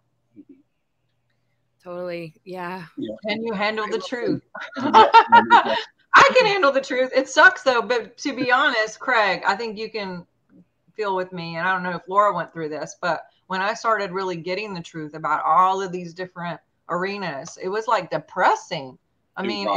Totally 1.83 2.35
yeah, 2.45 2.85
yeah. 2.99 3.15
can 3.27 3.43
you 3.43 3.55
handle 3.55 3.87
the 3.87 3.99
truth? 3.99 4.43
I 6.13 6.29
can 6.37 6.47
handle 6.47 6.73
the 6.73 6.81
truth. 6.81 7.11
It 7.15 7.29
sucks 7.29 7.63
though 7.63 7.81
but 7.81 8.19
to 8.19 8.35
be 8.35 8.53
honest 8.53 9.01
craig 9.01 9.43
i 9.47 9.55
think 9.55 9.79
you 9.79 9.91
can 9.91 10.27
feel 11.01 11.17
with 11.17 11.33
me 11.33 11.57
and 11.57 11.67
i 11.67 11.73
don't 11.73 11.83
know 11.83 11.97
if 11.97 12.03
laura 12.09 12.35
went 12.35 12.53
through 12.53 12.69
this 12.69 12.97
but 13.01 13.23
when 13.47 13.61
i 13.61 13.73
started 13.73 14.11
really 14.11 14.37
getting 14.37 14.75
the 14.75 14.83
truth 14.83 15.15
about 15.15 15.45
all 15.45 15.81
of 15.81 15.93
these 15.93 16.13
different 16.13 16.61
arenas. 16.91 17.59
It 17.63 17.69
was 17.69 17.89
like 17.89 18.11
depressing. 18.11 18.99
I 19.37 19.43
mean, 19.43 19.69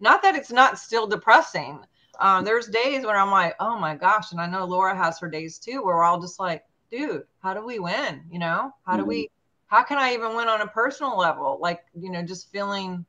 not 0.00 0.22
that 0.22 0.36
it's 0.36 0.52
not 0.52 0.78
still 0.78 1.06
depressing. 1.06 1.80
Um, 2.20 2.44
there's 2.44 2.68
days 2.68 3.04
when 3.04 3.16
I'm 3.16 3.30
like, 3.30 3.54
oh 3.60 3.78
my 3.78 3.96
gosh, 3.96 4.32
and 4.32 4.40
I 4.40 4.46
know 4.46 4.64
Laura 4.64 4.96
has 4.96 5.18
her 5.18 5.28
days 5.28 5.58
too, 5.58 5.82
where 5.84 5.96
we're 5.96 6.04
all 6.04 6.20
just 6.20 6.38
like, 6.38 6.64
dude, 6.90 7.24
how 7.40 7.52
do 7.54 7.66
we 7.66 7.80
win? 7.80 8.22
You 8.30 8.38
know, 8.38 8.72
how 8.86 8.96
do 8.96 9.04
we, 9.04 9.30
how 9.66 9.82
can 9.82 9.98
I 9.98 10.14
even 10.14 10.36
win 10.36 10.48
on 10.48 10.60
a 10.60 10.66
personal 10.66 11.18
level? 11.18 11.58
Like, 11.60 11.84
you 11.98 12.10
know, 12.10 12.22
just 12.22 12.52
feeling 12.52 13.04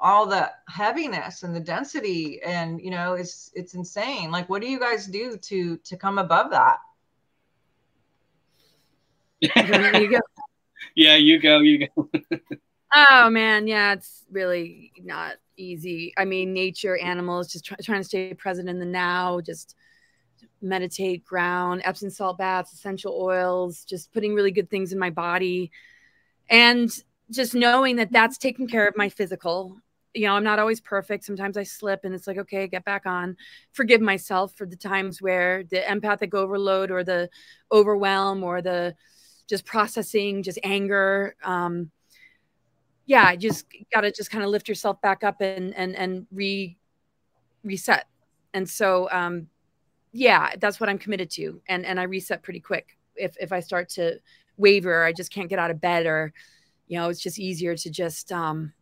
all 0.00 0.26
the 0.26 0.50
heaviness 0.66 1.42
and 1.42 1.54
the 1.54 1.60
density 1.60 2.40
and 2.42 2.80
you 2.80 2.90
know 2.90 3.12
it's 3.12 3.50
it's 3.54 3.74
insane. 3.74 4.30
Like 4.30 4.48
what 4.48 4.62
do 4.62 4.68
you 4.68 4.80
guys 4.80 5.06
do 5.06 5.36
to 5.36 5.76
to 5.76 5.96
come 5.96 6.18
above 6.18 6.50
that? 6.50 6.78
You 9.40 10.10
go. 10.10 10.18
yeah 10.96 11.16
you 11.16 11.38
go 11.38 11.60
you 11.60 11.86
go. 11.86 12.10
Oh 12.92 13.30
man. 13.30 13.68
Yeah 13.68 13.92
it's 13.92 14.24
really 14.32 14.92
not 15.00 15.36
easy. 15.56 16.12
I 16.16 16.24
mean 16.24 16.52
nature 16.52 16.96
animals 16.96 17.52
just 17.52 17.66
try, 17.66 17.76
trying 17.82 18.00
to 18.00 18.04
stay 18.04 18.34
present 18.34 18.68
in 18.68 18.80
the 18.80 18.86
now 18.86 19.40
just 19.40 19.76
meditate 20.62 21.24
ground 21.24 21.80
epsom 21.84 22.10
salt 22.10 22.36
baths 22.36 22.72
essential 22.72 23.18
oils 23.18 23.84
just 23.84 24.12
putting 24.12 24.34
really 24.34 24.50
good 24.50 24.70
things 24.70 24.92
in 24.92 24.98
my 24.98 25.10
body. 25.10 25.70
And 26.48 26.90
just 27.30 27.54
knowing 27.54 27.96
that 27.96 28.10
that's 28.10 28.38
taking 28.38 28.66
care 28.66 28.88
of 28.88 28.96
my 28.96 29.08
physical 29.08 29.76
you 30.14 30.26
know, 30.26 30.34
I'm 30.34 30.44
not 30.44 30.58
always 30.58 30.80
perfect. 30.80 31.24
Sometimes 31.24 31.56
I 31.56 31.62
slip 31.62 32.00
and 32.04 32.14
it's 32.14 32.26
like, 32.26 32.38
okay, 32.38 32.66
get 32.66 32.84
back 32.84 33.06
on. 33.06 33.36
Forgive 33.72 34.00
myself 34.00 34.54
for 34.54 34.66
the 34.66 34.76
times 34.76 35.22
where 35.22 35.64
the 35.64 35.88
empathic 35.90 36.34
overload 36.34 36.90
or 36.90 37.04
the 37.04 37.28
overwhelm 37.70 38.42
or 38.42 38.60
the 38.60 38.94
just 39.48 39.64
processing, 39.64 40.42
just 40.42 40.58
anger. 40.64 41.36
Um, 41.44 41.90
yeah, 43.06 43.34
just 43.36 43.66
got 43.92 44.02
to 44.02 44.12
just 44.12 44.30
kind 44.30 44.44
of 44.44 44.50
lift 44.50 44.68
yourself 44.68 45.00
back 45.00 45.24
up 45.24 45.40
and 45.40 45.74
and 45.74 45.96
and 45.96 46.26
re 46.32 46.76
reset. 47.64 48.06
And 48.54 48.68
so, 48.68 49.08
um, 49.10 49.48
yeah, 50.12 50.54
that's 50.60 50.80
what 50.80 50.88
I'm 50.88 50.98
committed 50.98 51.30
to. 51.32 51.60
And 51.68 51.84
and 51.84 51.98
I 51.98 52.04
reset 52.04 52.42
pretty 52.42 52.60
quick. 52.60 52.96
If 53.16 53.36
if 53.40 53.52
I 53.52 53.60
start 53.60 53.88
to 53.90 54.20
waver, 54.56 55.04
I 55.04 55.12
just 55.12 55.32
can't 55.32 55.48
get 55.48 55.58
out 55.58 55.70
of 55.70 55.80
bed, 55.80 56.06
or 56.06 56.32
you 56.88 56.98
know, 56.98 57.08
it's 57.08 57.20
just 57.20 57.38
easier 57.38 57.76
to 57.76 57.90
just 57.90 58.32
um, 58.32 58.72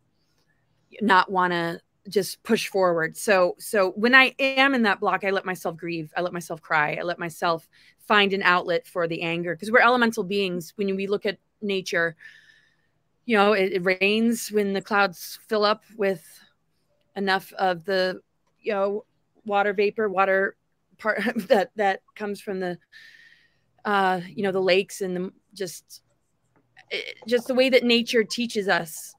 not 1.00 1.30
want 1.30 1.52
to 1.52 1.80
just 2.08 2.42
push 2.42 2.68
forward. 2.68 3.16
So 3.16 3.54
so 3.58 3.90
when 3.92 4.14
I 4.14 4.34
am 4.38 4.74
in 4.74 4.82
that 4.82 5.00
block, 5.00 5.24
I 5.24 5.30
let 5.30 5.44
myself 5.44 5.76
grieve. 5.76 6.12
I 6.16 6.22
let 6.22 6.32
myself 6.32 6.62
cry. 6.62 6.96
I 6.98 7.02
let 7.02 7.18
myself 7.18 7.68
find 8.06 8.32
an 8.32 8.42
outlet 8.42 8.86
for 8.86 9.06
the 9.06 9.22
anger 9.22 9.54
because 9.54 9.70
we're 9.70 9.80
elemental 9.80 10.24
beings. 10.24 10.72
When 10.76 10.94
we 10.96 11.06
look 11.06 11.26
at 11.26 11.38
nature, 11.60 12.16
you 13.26 13.36
know, 13.36 13.52
it, 13.52 13.72
it, 13.72 13.98
rains 14.00 14.50
when 14.50 14.72
the 14.72 14.80
clouds 14.80 15.38
fill 15.48 15.64
up 15.64 15.84
with 15.96 16.24
enough 17.16 17.52
of 17.54 17.84
the 17.84 18.20
you 18.60 18.72
know 18.72 19.04
water 19.44 19.72
vapor, 19.72 20.08
water 20.08 20.56
part 20.98 21.20
that 21.48 21.70
that 21.76 22.00
comes 22.14 22.40
from 22.40 22.60
the 22.60 22.78
uh 23.84 24.20
you 24.28 24.42
know 24.42 24.52
the 24.52 24.60
lakes 24.60 25.00
and 25.00 25.16
the 25.16 25.32
just 25.54 26.02
just 27.26 27.46
the 27.46 27.54
way 27.54 27.68
that 27.68 27.84
nature 27.84 28.24
teaches 28.24 28.66
us 28.66 29.14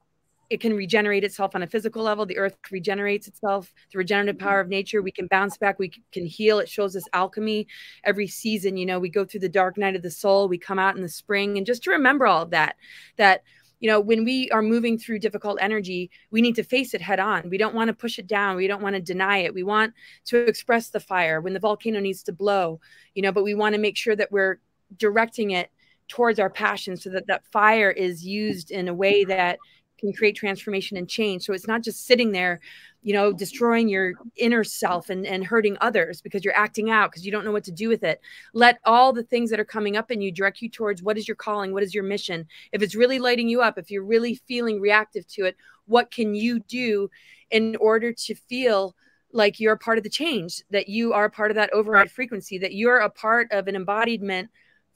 it 0.50 0.60
can 0.60 0.74
regenerate 0.74 1.24
itself 1.24 1.56
on 1.56 1.62
a 1.62 1.68
physical 1.68 2.04
level. 2.04 2.26
The 2.26 2.38
earth 2.38 2.58
regenerates 2.72 3.28
itself. 3.28 3.72
The 3.92 4.00
regenerative 4.00 4.38
mm-hmm. 4.38 4.48
power 4.48 4.60
of 4.60 4.68
nature. 4.68 5.02
We 5.02 5.12
can 5.12 5.28
bounce 5.28 5.58
back. 5.58 5.78
We 5.78 5.92
can 6.12 6.26
heal. 6.26 6.60
It 6.60 6.70
shows 6.70 6.96
us 6.96 7.04
alchemy 7.14 7.68
every 8.04 8.28
season. 8.28 8.76
You 8.76 8.86
know, 8.86 9.00
we 9.00 9.10
go 9.10 9.26
through 9.26 9.42
the 9.42 9.50
dark 9.50 9.78
night 9.78 9.96
of 9.96 10.02
the 10.02 10.12
soul. 10.12 10.48
We 10.48 10.58
come 10.58 10.80
out 10.80 10.96
in 10.96 11.04
the 11.04 11.10
spring. 11.10 11.58
And 11.58 11.66
just 11.66 11.84
to 11.84 11.92
remember 11.92 12.26
all 12.26 12.42
of 12.42 12.50
that, 12.50 12.78
that, 13.18 13.44
you 13.80 13.90
know, 13.90 14.00
when 14.00 14.26
we 14.26 14.50
are 14.50 14.62
moving 14.62 14.98
through 14.98 15.20
difficult 15.20 15.60
energy, 15.62 16.10
we 16.32 16.42
need 16.42 16.56
to 16.56 16.64
face 16.64 16.94
it 16.94 17.02
head 17.02 17.20
on. 17.20 17.50
We 17.50 17.58
don't 17.58 17.76
want 17.76 17.90
to 17.90 17.94
push 17.94 18.18
it 18.18 18.28
down. 18.28 18.56
We 18.56 18.68
don't 18.68 18.82
want 18.82 18.96
to 18.96 19.02
deny 19.02 19.38
it. 19.38 19.54
We 19.54 19.64
want 19.64 19.94
to 20.26 20.38
express 20.46 20.90
the 20.90 21.00
fire 21.00 21.42
when 21.42 21.54
the 21.54 21.60
volcano 21.60 22.00
needs 22.00 22.24
to 22.24 22.34
blow, 22.34 22.82
you 23.14 23.22
know, 23.22 23.32
but 23.32 23.44
we 23.44 23.54
want 23.54 23.76
to 23.76 23.82
make 23.82 23.96
sure 23.96 24.16
that 24.16 24.32
we're 24.32 24.60
directing 24.98 25.52
it 25.52 25.70
towards 26.10 26.40
our 26.40 26.50
passion 26.50 26.98
so 26.98 27.12
that 27.12 27.28
that 27.28 27.46
fire 27.52 27.92
is 27.92 28.26
used 28.26 28.72
in 28.72 28.88
a 28.88 28.94
way 28.94 29.24
that 29.24 29.60
can 30.00 30.14
create 30.14 30.36
transformation 30.36 30.98
and 30.98 31.08
change. 31.08 31.44
So 31.44 31.54
it's 31.54 31.68
not 31.68 31.84
just 31.84 32.06
sitting 32.06 32.32
there, 32.32 32.60
you 33.02 33.14
know, 33.14 33.32
destroying 33.32 33.90
your 33.90 34.14
inner 34.36 34.64
self 34.64 35.10
and, 35.10 35.26
and 35.26 35.46
hurting 35.46 35.78
others 35.82 36.22
because 36.22 36.44
you're 36.44 36.58
acting 36.58 36.90
out 36.90 37.12
because 37.12 37.26
you 37.26 37.32
don't 37.32 37.46
know 37.46 37.52
what 37.52 37.64
to 37.66 37.72
do 37.72 37.90
with 37.90 38.04
it. 38.04 38.22
Let 38.54 38.80
all 38.86 39.14
the 39.14 39.24
things 39.24 39.50
that 39.50 39.60
are 39.60 39.66
coming 39.66 39.98
up 39.98 40.12
in 40.12 40.22
you 40.22 40.32
direct 40.32 40.62
you 40.62 40.70
towards 40.70 41.04
what 41.04 41.18
is 41.18 41.28
your 41.28 41.36
calling, 41.36 41.74
what 41.74 41.84
is 41.84 41.94
your 41.94 42.04
mission. 42.04 42.48
If 42.72 42.82
it's 42.82 42.96
really 42.96 43.20
lighting 43.20 43.50
you 43.50 43.62
up, 43.62 43.78
if 43.78 43.92
you're 43.92 44.04
really 44.04 44.36
feeling 44.36 44.80
reactive 44.80 45.28
to 45.28 45.46
it, 45.46 45.58
what 45.86 46.12
can 46.12 46.36
you 46.36 46.60
do 46.60 47.10
in 47.52 47.76
order 47.78 48.14
to 48.14 48.36
feel 48.36 48.96
like 49.32 49.60
you're 49.60 49.74
a 49.74 49.78
part 49.78 49.98
of 49.98 50.04
the 50.04 50.10
change, 50.10 50.64
that 50.72 50.90
you 50.90 51.14
are 51.14 51.30
part 51.30 51.52
of 51.52 51.56
that 51.56 51.72
override 51.74 52.12
frequency, 52.12 52.58
that 52.58 52.74
you're 52.74 52.98
a 52.98 53.10
part 53.10 53.52
of 53.52 53.68
an 53.68 53.76
embodiment 53.76 54.50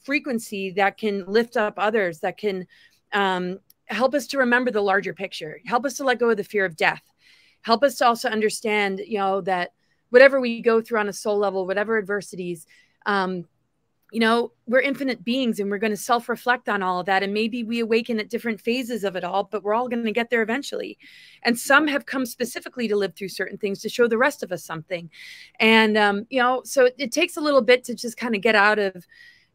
frequency 0.04 0.72
that 0.72 0.98
can 0.98 1.26
lift 1.26 1.56
up 1.56 1.76
others, 1.78 2.20
that 2.20 2.38
can 2.38 2.68
um, 3.14 3.60
help 3.86 4.14
us 4.14 4.28
to 4.28 4.38
remember 4.38 4.72
the 4.72 4.82
larger 4.82 5.14
picture. 5.14 5.60
Help 5.66 5.86
us 5.86 5.96
to 5.96 6.04
let 6.04 6.20
go 6.20 6.30
of 6.30 6.38
the 6.38 6.44
fear 6.44 6.66
of 6.66 6.76
death. 6.76 7.04
Help 7.62 7.84
us 7.84 7.96
to 7.96 8.06
also 8.06 8.30
understand 8.30 9.02
you 9.06 9.18
know 9.18 9.42
that 9.42 9.72
whatever 10.10 10.40
we 10.40 10.62
go 10.62 10.82
through 10.82 11.00
on 11.00 11.10
a 11.10 11.14
soul 11.14 11.38
level 11.38 11.66
whatever 11.66 11.98
adversities 11.98 12.68
um 13.08 13.46
you 14.12 14.20
know 14.20 14.52
we're 14.68 14.80
infinite 14.80 15.24
beings 15.24 15.60
and 15.60 15.72
we're 15.72 15.80
going 15.80 15.92
to 15.92 15.98
self-reflect 15.98 16.70
on 16.70 16.84
all 16.84 17.00
of 17.00 17.08
that. 17.08 17.24
And 17.24 17.34
maybe 17.34 17.64
we 17.64 17.80
awaken 17.80 18.20
at 18.20 18.30
different 18.30 18.62
phases 18.62 19.04
of 19.04 19.16
it 19.16 19.24
all 19.24 19.44
but 19.46 19.64
we're 19.64 19.74
all 19.74 19.90
going 19.90 20.06
to 20.06 20.12
get 20.12 20.30
there 20.30 20.44
eventually. 20.44 21.00
And 21.42 21.58
some 21.58 21.88
have 21.88 22.06
come 22.06 22.26
specifically 22.26 22.88
to 22.88 22.96
live 22.96 23.16
through 23.16 23.30
certain 23.30 23.58
things 23.58 23.82
to 23.82 23.90
show 23.90 24.08
the 24.08 24.18
rest 24.18 24.44
of 24.44 24.52
us 24.52 24.64
something. 24.64 25.10
And 25.60 25.98
um, 25.98 26.28
you 26.30 26.40
know 26.40 26.62
so 26.64 26.86
it, 26.86 26.96
it 27.00 27.12
takes 27.12 27.38
a 27.38 27.42
little 27.42 27.62
bit 27.62 27.84
to 27.86 27.96
just 27.96 28.16
kind 28.16 28.36
of 28.36 28.42
get 28.42 28.56
out 28.56 28.78
of 28.78 29.08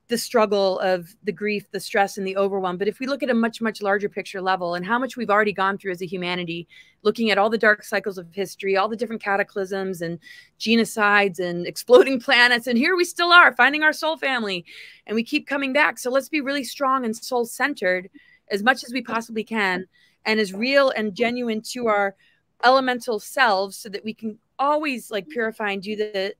the 0.09 0.19
struggle 0.19 0.79
of 0.81 1.15
the 1.23 1.33
grief, 1.33 1.71
the 1.71 1.81
stress, 1.81 2.17
and 2.17 2.27
the 2.27 2.37
overwhelm. 2.37 2.79
But 2.79 2.89
if 2.89 2.99
we 2.99 3.07
look 3.07 3.23
at 3.23 3.29
a 3.29 3.35
much, 3.35 3.61
much 3.61 3.83
larger 3.83 4.09
picture 4.09 4.41
level 4.41 4.75
and 4.75 4.85
how 4.85 4.99
much 4.99 5.17
we've 5.17 5.29
already 5.29 5.53
gone 5.53 5.77
through 5.77 5.93
as 5.93 6.01
a 6.01 6.07
humanity, 6.07 6.67
looking 7.03 7.31
at 7.31 7.37
all 7.37 7.51
the 7.51 7.59
dark 7.59 7.85
cycles 7.85 8.17
of 8.17 8.33
history, 8.33 8.77
all 8.77 8.89
the 8.89 8.97
different 8.97 9.23
cataclysms 9.23 10.01
and 10.01 10.19
genocides 10.59 11.39
and 11.39 11.67
exploding 11.67 12.19
planets, 12.29 12.67
and 12.67 12.79
here 12.79 12.97
we 12.97 13.05
still 13.05 13.31
are 13.31 13.55
finding 13.55 13.83
our 13.83 13.93
soul 13.93 14.17
family 14.17 14.65
and 15.07 15.15
we 15.15 15.23
keep 15.23 15.47
coming 15.47 15.75
back. 15.75 15.99
So 15.99 16.11
let's 16.11 16.31
be 16.31 16.41
really 16.41 16.65
strong 16.65 17.05
and 17.05 17.15
soul 17.15 17.45
centered 17.45 18.09
as 18.51 18.63
much 18.63 18.85
as 18.85 18.93
we 18.93 19.03
possibly 19.03 19.45
can 19.45 19.87
and 20.25 20.41
as 20.41 20.55
real 20.55 20.91
and 20.91 21.15
genuine 21.15 21.61
to 21.61 21.87
our 21.87 22.17
elemental 22.65 23.21
selves 23.21 23.77
so 23.77 23.89
that 23.91 24.05
we 24.05 24.15
can 24.15 24.39
always 24.59 25.11
like 25.11 25.29
purify 25.29 25.73
and 25.73 25.83
do 25.83 25.97
the 25.97 26.35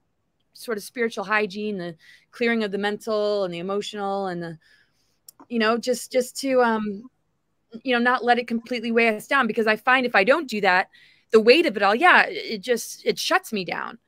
sort 0.59 0.79
of 0.79 0.85
spiritual 0.85 1.25
hygiene, 1.25 1.79
the 1.79 1.97
clearing 2.31 2.65
of 2.65 2.73
the 2.73 2.79
mental 2.79 3.45
and 3.45 3.53
the 3.53 3.59
emotional 3.59 4.27
and 4.27 4.43
the, 4.43 4.59
you 5.49 5.59
know, 5.59 5.79
just 5.79 6.13
just 6.13 6.37
to 6.41 6.63
um, 6.63 7.09
you 7.83 7.93
know, 7.93 7.99
not 7.99 8.25
let 8.25 8.39
it 8.39 8.49
completely 8.49 8.93
weigh 8.93 9.17
us 9.17 9.27
down. 9.27 9.47
Because 9.47 9.67
I 9.67 9.77
find 9.77 10.07
if 10.07 10.15
I 10.15 10.25
don't 10.25 10.49
do 10.49 10.61
that, 10.63 10.89
the 11.31 11.41
weight 11.41 11.67
of 11.67 11.77
it 11.77 11.83
all, 11.83 11.95
yeah, 11.95 12.25
it 12.29 12.61
just 12.61 13.05
it 13.05 13.19
shuts 13.19 13.53
me 13.53 13.65
down. 13.65 13.99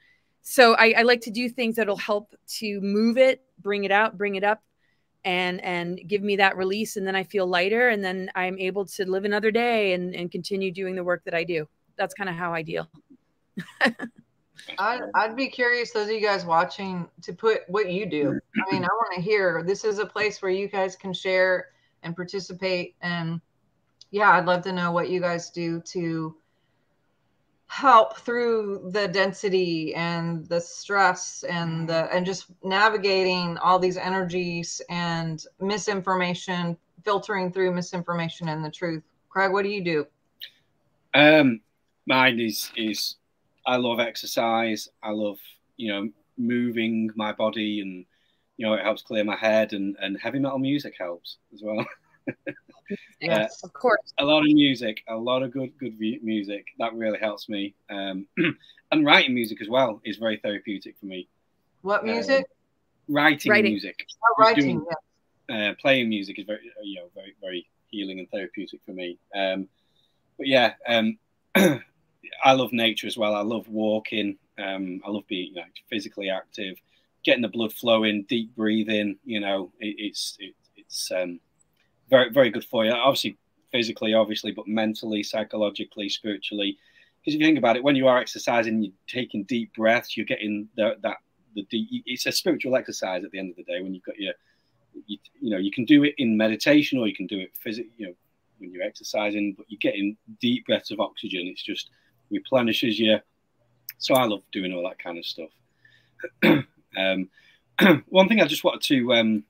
So 0.43 0.75
I, 0.75 0.95
I 0.99 1.03
like 1.03 1.21
to 1.23 1.31
do 1.31 1.49
things 1.49 1.77
that'll 1.77 1.97
help 1.97 2.35
to 2.59 2.81
move 2.81 3.19
it, 3.19 3.43
bring 3.59 3.85
it 3.85 3.93
out, 3.93 4.17
bring 4.17 4.37
it 4.37 4.45
up, 4.45 4.63
and 5.25 5.61
and 5.63 6.01
give 6.07 6.23
me 6.23 6.37
that 6.37 6.57
release. 6.57 6.97
And 6.97 7.07
then 7.07 7.15
i 7.15 7.25
feel 7.25 7.47
lighter 7.47 7.89
and 7.91 8.03
then 8.03 8.31
i'm 8.35 8.59
able 8.59 8.87
to 8.87 9.11
live 9.11 9.25
another 9.25 9.51
day 9.51 9.93
and 9.93 10.15
and 10.15 10.31
continue 10.31 10.73
doing 10.73 10.95
the 10.97 11.05
work 11.05 11.25
that 11.25 11.35
i 11.35 11.45
do. 11.45 11.69
That's 11.97 12.15
kind 12.15 12.31
of 12.31 12.37
how 12.37 12.55
i 12.55 12.63
deal 12.63 12.89
I'd, 14.79 15.01
I'd 15.15 15.37
be 15.37 15.49
curious, 15.49 15.93
those 15.93 16.09
of 16.09 16.15
you 16.15 16.21
guys 16.21 16.45
watching, 16.45 17.09
to 17.23 17.33
put 17.33 17.63
what 17.69 17.91
you 17.91 18.07
do. 18.07 18.39
I 18.57 18.73
mean, 18.73 18.85
I 18.85 18.89
want 18.89 19.15
to 19.15 19.21
hear. 19.21 19.63
This 19.63 19.85
is 19.85 19.99
a 19.99 20.07
place 20.07 20.41
where 20.43 20.51
you 20.51 20.69
guys 20.69 20.97
can 20.97 21.13
share 21.13 21.69
and 22.03 22.17
participate. 22.17 22.95
And 23.03 23.41
yeah, 24.11 24.31
I'd 24.31 24.47
love 24.47 24.63
to 24.63 24.73
know 24.73 24.93
what 24.93 25.11
you 25.11 25.21
guys 25.21 25.51
do 25.51 25.81
to 25.93 26.37
help 27.67 28.19
through 28.19 28.91
the 28.93 29.07
density 29.07 29.95
and 29.95 30.45
the 30.49 30.61
stress 30.61 31.45
and 31.49 31.89
the 31.89 32.13
and 32.13 32.27
just 32.27 32.47
navigating 32.65 33.57
all 33.59 33.79
these 33.79 33.97
energies 33.97 34.83
and 34.91 35.45
misinformation, 35.61 36.77
filtering 37.05 37.53
through 37.53 37.73
misinformation 37.73 38.49
and 38.49 38.65
the 38.65 38.71
truth. 38.71 39.05
Craig, 39.29 39.53
what 39.53 39.63
do 39.63 39.69
you 39.69 39.85
do? 39.85 40.07
Um, 41.15 41.61
mine 42.07 42.41
is 42.41 42.73
is 42.77 43.17
I 43.67 43.77
love 43.77 44.01
exercise. 44.01 44.89
I 45.03 45.11
love, 45.11 45.39
you 45.77 45.93
know, 45.93 46.09
moving 46.39 47.11
my 47.15 47.33
body 47.33 47.81
and, 47.81 48.05
you 48.57 48.67
know, 48.67 48.75
it 48.75 48.83
helps 48.83 49.03
clear 49.03 49.25
my 49.25 49.37
head 49.37 49.73
and, 49.73 49.97
and 50.01 50.19
heavy 50.21 50.39
metal 50.39 50.59
music 50.59 50.95
helps 50.99 51.39
as 51.55 51.63
well. 51.63 51.85
yes, 53.21 53.61
uh, 53.63 53.67
of 53.67 53.73
course. 53.73 54.13
A 54.19 54.25
lot 54.25 54.41
of 54.41 54.47
music, 54.47 55.03
a 55.09 55.15
lot 55.15 55.43
of 55.43 55.53
good, 55.53 55.77
good 55.79 55.99
music. 55.99 56.67
That 56.79 56.95
really 56.95 57.19
helps 57.19 57.49
me. 57.49 57.75
Um, 57.91 58.27
and 58.93 59.05
writing 59.05 59.35
music 59.35 59.61
as 59.61 59.69
well 59.69 60.01
is 60.05 60.17
very 60.17 60.39
therapeutic 60.39 60.97
for 60.99 61.07
me. 61.07 61.29
What 61.83 62.05
music? 62.05 62.39
Um, 62.39 63.15
writing, 63.15 63.51
writing, 63.51 63.73
music. 63.73 64.07
Oh, 64.23 64.35
writing, 64.39 64.65
doing, 64.65 64.87
yeah. 65.49 65.71
uh, 65.71 65.75
playing 65.81 66.09
music 66.09 66.39
is 66.39 66.45
very, 66.47 66.71
you 66.83 66.97
know, 66.97 67.07
very, 67.15 67.35
very 67.41 67.67
healing 67.89 68.19
and 68.19 68.31
therapeutic 68.31 68.81
for 68.85 68.93
me. 68.93 69.19
Um, 69.35 69.69
but 70.39 70.47
yeah, 70.47 70.75
um, 70.87 71.19
I 72.45 72.53
love 72.53 72.73
nature 72.73 73.07
as 73.07 73.17
well. 73.17 73.35
I 73.35 73.43
love 73.43 73.69
walking. 73.69 74.37
Um, 74.59 75.01
I 75.07 75.11
love 75.11 75.27
being 75.27 75.51
you 75.51 75.57
know, 75.57 75.63
physically 75.89 76.31
active. 76.31 76.77
getting 77.25 77.43
the 77.43 77.49
blood 77.49 77.73
flowing, 77.73 78.25
deep 78.29 78.55
breathing. 78.55 79.19
You 79.25 79.41
know, 79.41 79.73
it, 79.81 79.97
it's 79.99 80.37
it, 80.39 80.55
it's 80.77 81.11
um, 81.13 81.41
very 82.09 82.31
very 82.31 82.51
good 82.51 82.65
for 82.65 82.85
you. 82.85 82.93
Obviously, 82.93 83.39
physically, 83.71 84.15
obviously, 84.15 84.53
but 84.53 84.67
mentally, 84.67 85.23
psychologically, 85.23 86.09
spiritually. 86.09 86.79
Because 87.21 87.35
if 87.35 87.41
you 87.41 87.47
think 87.47 87.59
about 87.59 87.77
it, 87.77 87.85
when 87.85 87.97
you 87.97 88.09
are 88.09 88.19
exercising, 88.19 88.83
you're 88.83 88.93
taking 89.07 89.45
deep 89.45 89.75
breaths, 89.75 90.17
you're 90.17 90.27
getting 90.27 90.69
the, 90.77 90.97
that 91.03 91.19
the 91.55 91.67
deep. 91.71 92.03
It's 92.07 92.27
a 92.27 92.33
spiritual 92.33 92.77
exercise 92.77 93.25
at 93.25 93.31
the 93.31 93.39
end 93.39 93.51
of 93.51 93.57
the 93.57 93.65
day 93.65 93.83
when 93.83 93.93
you've 93.93 94.05
got 94.05 94.19
your, 94.19 94.35
you, 95.07 95.19
you 95.41 95.51
know, 95.51 95.59
you 95.59 95.71
can 95.71 95.85
do 95.85 96.05
it 96.05 96.15
in 96.19 96.37
meditation 96.37 96.99
or 96.99 97.07
you 97.07 97.15
can 97.15 97.27
do 97.27 97.39
it 97.39 97.51
physically, 97.63 97.93
you 97.99 98.07
know, 98.07 98.15
when 98.59 98.73
you're 98.73 98.83
exercising, 98.83 99.55
but 99.57 99.67
you're 99.69 99.79
getting 99.81 100.17
deep 100.41 100.67
breaths 100.67 100.91
of 100.91 101.01
oxygen. 101.01 101.47
It's 101.47 101.63
just 101.63 101.91
replenishes 102.31 102.99
you. 102.99 103.19
So 103.99 104.15
I 104.15 104.25
love 104.25 104.43
doing 104.53 104.73
all 104.73 104.83
that 104.89 104.99
kind 104.99 105.19
of 105.19 105.27
stuff. 105.27 105.51
um, 106.97 107.29
one 108.09 108.29
thing 108.29 108.41
I 108.41 108.47
just 108.47 108.65
wanted 108.65 108.83
to 108.83 109.13
um, 109.15 109.45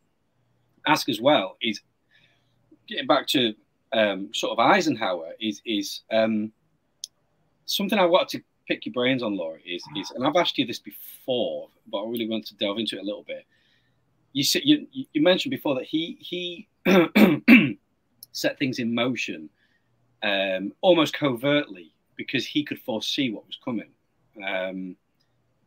ask 0.87 1.09
as 1.09 1.20
well 1.20 1.57
is 1.62 1.81
getting 2.89 3.07
back 3.07 3.26
to 3.28 3.55
um, 3.93 4.31
sort 4.33 4.53
of 4.53 4.59
Eisenhower 4.59 5.33
is 5.41 5.61
is 5.64 6.03
um, 6.12 6.53
something 7.66 7.99
I 7.99 8.07
wanted 8.07 8.39
to 8.39 8.45
pick 8.68 8.87
your 8.87 8.93
brains 8.93 9.22
on, 9.22 9.37
Laura. 9.37 9.59
Is 9.66 9.83
is 9.97 10.11
and 10.12 10.26
I've 10.26 10.37
asked 10.37 10.59
you 10.59 10.66
this 10.66 10.78
before, 10.78 11.68
but 11.91 12.03
I 12.03 12.09
really 12.09 12.28
want 12.28 12.47
to 12.47 12.57
delve 12.57 12.78
into 12.78 12.97
it 12.97 13.03
a 13.03 13.05
little 13.05 13.24
bit. 13.24 13.45
You 14.33 14.45
said 14.45 14.62
you 14.64 14.87
you 14.93 15.22
mentioned 15.22 15.51
before 15.51 15.74
that 15.76 15.85
he 15.85 16.16
he 16.20 16.68
set 18.33 18.59
things 18.59 18.78
in 18.78 18.95
motion 18.95 19.51
um, 20.22 20.72
almost 20.81 21.14
covertly 21.14 21.93
because 22.21 22.45
he 22.45 22.62
could 22.62 22.79
foresee 22.79 23.31
what 23.31 23.47
was 23.47 23.59
coming. 23.64 23.89
Um, 24.47 24.95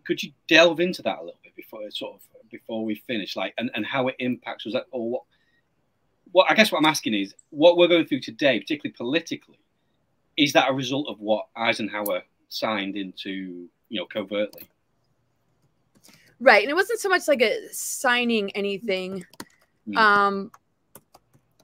could 0.06 0.22
you 0.22 0.32
delve 0.48 0.80
into 0.80 1.02
that 1.02 1.18
a 1.18 1.24
little 1.24 1.40
bit 1.44 1.56
before 1.56 1.82
sort 1.90 2.14
of 2.14 2.22
before 2.52 2.86
we 2.86 2.94
finish, 3.08 3.36
like 3.36 3.56
and, 3.58 3.72
and 3.74 3.84
how 3.84 4.08
it 4.08 4.16
impacts 4.20 4.64
was 4.64 4.76
that 4.76 4.86
or 4.92 5.10
what? 5.10 5.24
What 6.32 6.52
I 6.52 6.54
guess 6.54 6.72
what 6.72 6.78
I'm 6.78 6.86
asking 6.86 7.16
is 7.16 7.34
what 7.50 7.76
we're 7.78 7.88
going 7.88 8.06
through 8.06 8.20
today, 8.20 8.60
particularly 8.60 8.94
politically, 8.96 9.60
is 10.38 10.54
that 10.54 10.70
a 10.70 10.74
result 10.74 11.08
of 11.10 11.20
what 11.20 11.48
Eisenhower 11.56 12.22
signed 12.50 12.98
into 12.98 13.68
you 13.90 14.00
know 14.00 14.06
covertly? 14.06 14.68
Right, 16.40 16.62
and 16.62 16.70
it 16.70 16.76
wasn't 16.76 17.00
so 17.00 17.10
much 17.10 17.28
like 17.28 17.42
a 17.42 17.68
signing 17.72 18.52
anything. 18.52 19.26
Mm. 19.88 19.98
Um, 19.98 20.52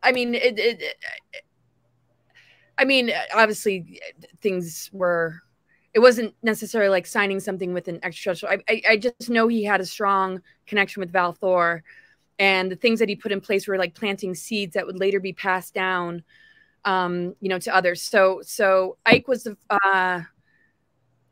I 0.01 0.13
mean, 0.13 0.33
it, 0.33 0.57
it, 0.57 0.81
it, 0.81 0.95
I 2.79 2.85
mean, 2.85 3.11
obviously, 3.35 4.01
things 4.41 4.89
were. 4.93 5.41
It 5.93 5.99
wasn't 5.99 6.35
necessarily 6.43 6.89
like 6.89 7.07
signing 7.07 7.39
something 7.39 7.73
with 7.73 7.87
an 7.87 7.99
extraterrestrial. 8.03 8.61
I, 8.69 8.73
I, 8.73 8.81
I 8.91 8.97
just 8.97 9.29
know 9.29 9.47
he 9.47 9.63
had 9.63 9.81
a 9.81 9.85
strong 9.85 10.41
connection 10.65 10.99
with 11.01 11.11
Val 11.11 11.33
Thor, 11.33 11.83
and 12.37 12.71
the 12.71 12.75
things 12.75 12.99
that 12.99 13.09
he 13.09 13.15
put 13.15 13.31
in 13.31 13.41
place 13.41 13.67
were 13.67 13.77
like 13.77 13.95
planting 13.95 14.33
seeds 14.33 14.75
that 14.75 14.85
would 14.85 14.99
later 14.99 15.19
be 15.19 15.33
passed 15.33 15.73
down, 15.73 16.23
um, 16.85 17.35
you 17.41 17.49
know, 17.49 17.59
to 17.59 17.75
others. 17.75 18.01
So, 18.01 18.41
so 18.43 18.97
Ike 19.05 19.27
was 19.27 19.43
the. 19.43 19.57
Uh, 19.69 20.21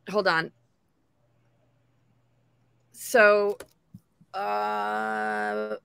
hold 0.09 0.27
on. 0.27 0.51
So, 2.91 3.57
uh, 4.33 5.75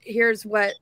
here's 0.00 0.44
what 0.44 0.74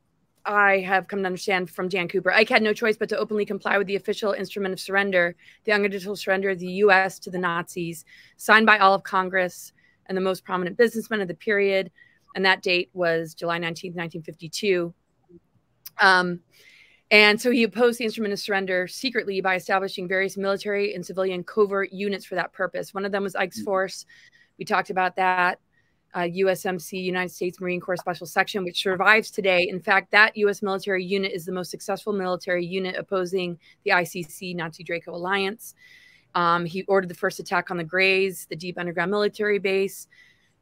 I 0.49 0.79
have 0.79 1.09
come 1.09 1.21
to 1.21 1.27
understand 1.27 1.69
from 1.71 1.91
Jan 1.91 2.09
Cooper. 2.09 2.33
Ike 2.33 2.49
had 2.49 2.63
no 2.63 2.73
choice 2.73 2.97
but 2.97 3.11
to 3.11 3.19
openly 3.19 3.45
comply 3.45 3.77
with 3.77 3.87
the 3.87 3.97
official 3.97 4.33
instrument 4.33 4.73
of 4.73 4.81
surrender, 4.81 5.37
the 5.65 5.73
unconditional 5.73 6.17
surrender 6.17 6.49
of 6.49 6.59
the 6.59 6.73
U.S. 6.73 7.19
to 7.21 7.31
the 7.31 7.39
Nazis, 7.39 8.07
signed 8.39 8.65
by 8.65 8.79
all 8.79 8.95
of 8.95 9.03
Congress 9.03 9.73
and 10.07 10.17
the 10.17 10.23
most 10.23 10.45
prominent 10.45 10.79
businessmen 10.79 11.21
of 11.21 11.29
the 11.29 11.35
period. 11.35 11.91
And 12.35 12.47
that 12.47 12.63
date 12.63 12.89
was 12.95 13.35
July 13.35 13.59
19, 13.59 13.93
1952. 13.93 14.95
Um, 16.01 16.41
and 17.11 17.39
so 17.39 17.51
he 17.51 17.63
opposed 17.63 17.99
the 17.99 18.05
instrument 18.05 18.33
of 18.33 18.39
surrender 18.39 18.89
secretly 18.89 19.43
by 19.43 19.55
establishing 19.55 20.09
various 20.09 20.39
military 20.39 20.95
and 20.95 21.05
civilian 21.05 21.45
covert 21.45 21.93
units 21.93 22.25
for 22.25 22.37
that 22.37 22.55
purpose. 22.55 22.95
One 22.95 23.05
of 23.05 23.13
them 23.13 23.23
was 23.23 23.37
Ike's 23.37 23.59
mm-hmm. 23.59 23.65
Force. 23.65 24.07
We 24.59 24.65
talked 24.65 24.89
about 24.89 25.17
that 25.17 25.61
uh, 26.15 26.21
USMC, 26.21 27.03
United 27.03 27.31
States 27.31 27.61
Marine 27.61 27.81
Corps 27.81 27.97
Special 27.97 28.27
Section, 28.27 28.65
which 28.65 28.83
survives 28.83 29.31
today. 29.31 29.69
In 29.69 29.81
fact, 29.81 30.11
that 30.13 30.37
U.S. 30.37 30.63
military 30.63 31.05
unit 31.05 31.33
is 31.33 31.45
the 31.45 31.53
most 31.53 31.71
successful 31.71 32.13
military 32.13 32.65
unit 32.65 32.97
opposing 32.97 33.59
the 33.85 33.91
ICC 33.91 34.55
Nazi 34.57 34.83
Draco 34.83 35.15
alliance. 35.15 35.75
Um, 36.35 36.65
he 36.65 36.83
ordered 36.85 37.09
the 37.09 37.15
first 37.15 37.41
attack 37.41 37.71
on 37.71 37.77
the 37.77 37.85
Grays, 37.85 38.47
the 38.49 38.57
deep 38.57 38.79
underground 38.79 39.11
military 39.11 39.59
base. 39.59 40.09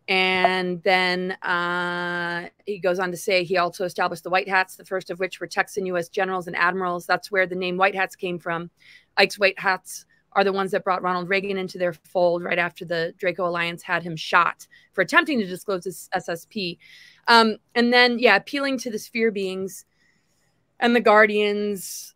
And 0.08 0.80
then 0.84 1.32
uh, 1.42 2.48
he 2.64 2.78
goes 2.78 3.00
on 3.00 3.10
to 3.10 3.16
say 3.16 3.42
he 3.42 3.56
also 3.56 3.84
established 3.84 4.22
the 4.22 4.30
White 4.30 4.48
Hats, 4.48 4.76
the 4.76 4.84
first 4.84 5.10
of 5.10 5.18
which 5.18 5.40
were 5.40 5.48
Texan 5.48 5.84
U.S. 5.86 6.08
generals 6.08 6.46
and 6.46 6.54
admirals. 6.54 7.06
That's 7.06 7.30
where 7.30 7.46
the 7.46 7.56
name 7.56 7.76
White 7.76 7.94
Hats 7.96 8.14
came 8.14 8.38
from. 8.38 8.70
Ike's 9.16 9.38
White 9.38 9.58
Hats 9.58 10.06
are 10.36 10.44
the 10.44 10.52
ones 10.52 10.70
that 10.70 10.84
brought 10.84 11.02
Ronald 11.02 11.30
Reagan 11.30 11.56
into 11.56 11.78
their 11.78 11.94
fold 11.94 12.44
right 12.44 12.58
after 12.58 12.84
the 12.84 13.14
Draco 13.16 13.48
Alliance 13.48 13.82
had 13.82 14.02
him 14.02 14.14
shot 14.14 14.66
for 14.92 15.00
attempting 15.00 15.40
to 15.40 15.46
disclose 15.46 15.84
his 15.84 16.10
SSP. 16.14 16.76
Um, 17.26 17.56
and 17.74 17.90
then, 17.90 18.18
yeah, 18.18 18.36
appealing 18.36 18.78
to 18.80 18.90
the 18.90 18.98
sphere 18.98 19.32
beings 19.32 19.86
and 20.78 20.94
the 20.94 21.00
Guardians 21.00 22.14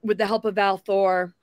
with 0.00 0.16
the 0.16 0.26
help 0.26 0.44
of 0.44 0.54
Val 0.54 0.78
Thor, 0.78 1.34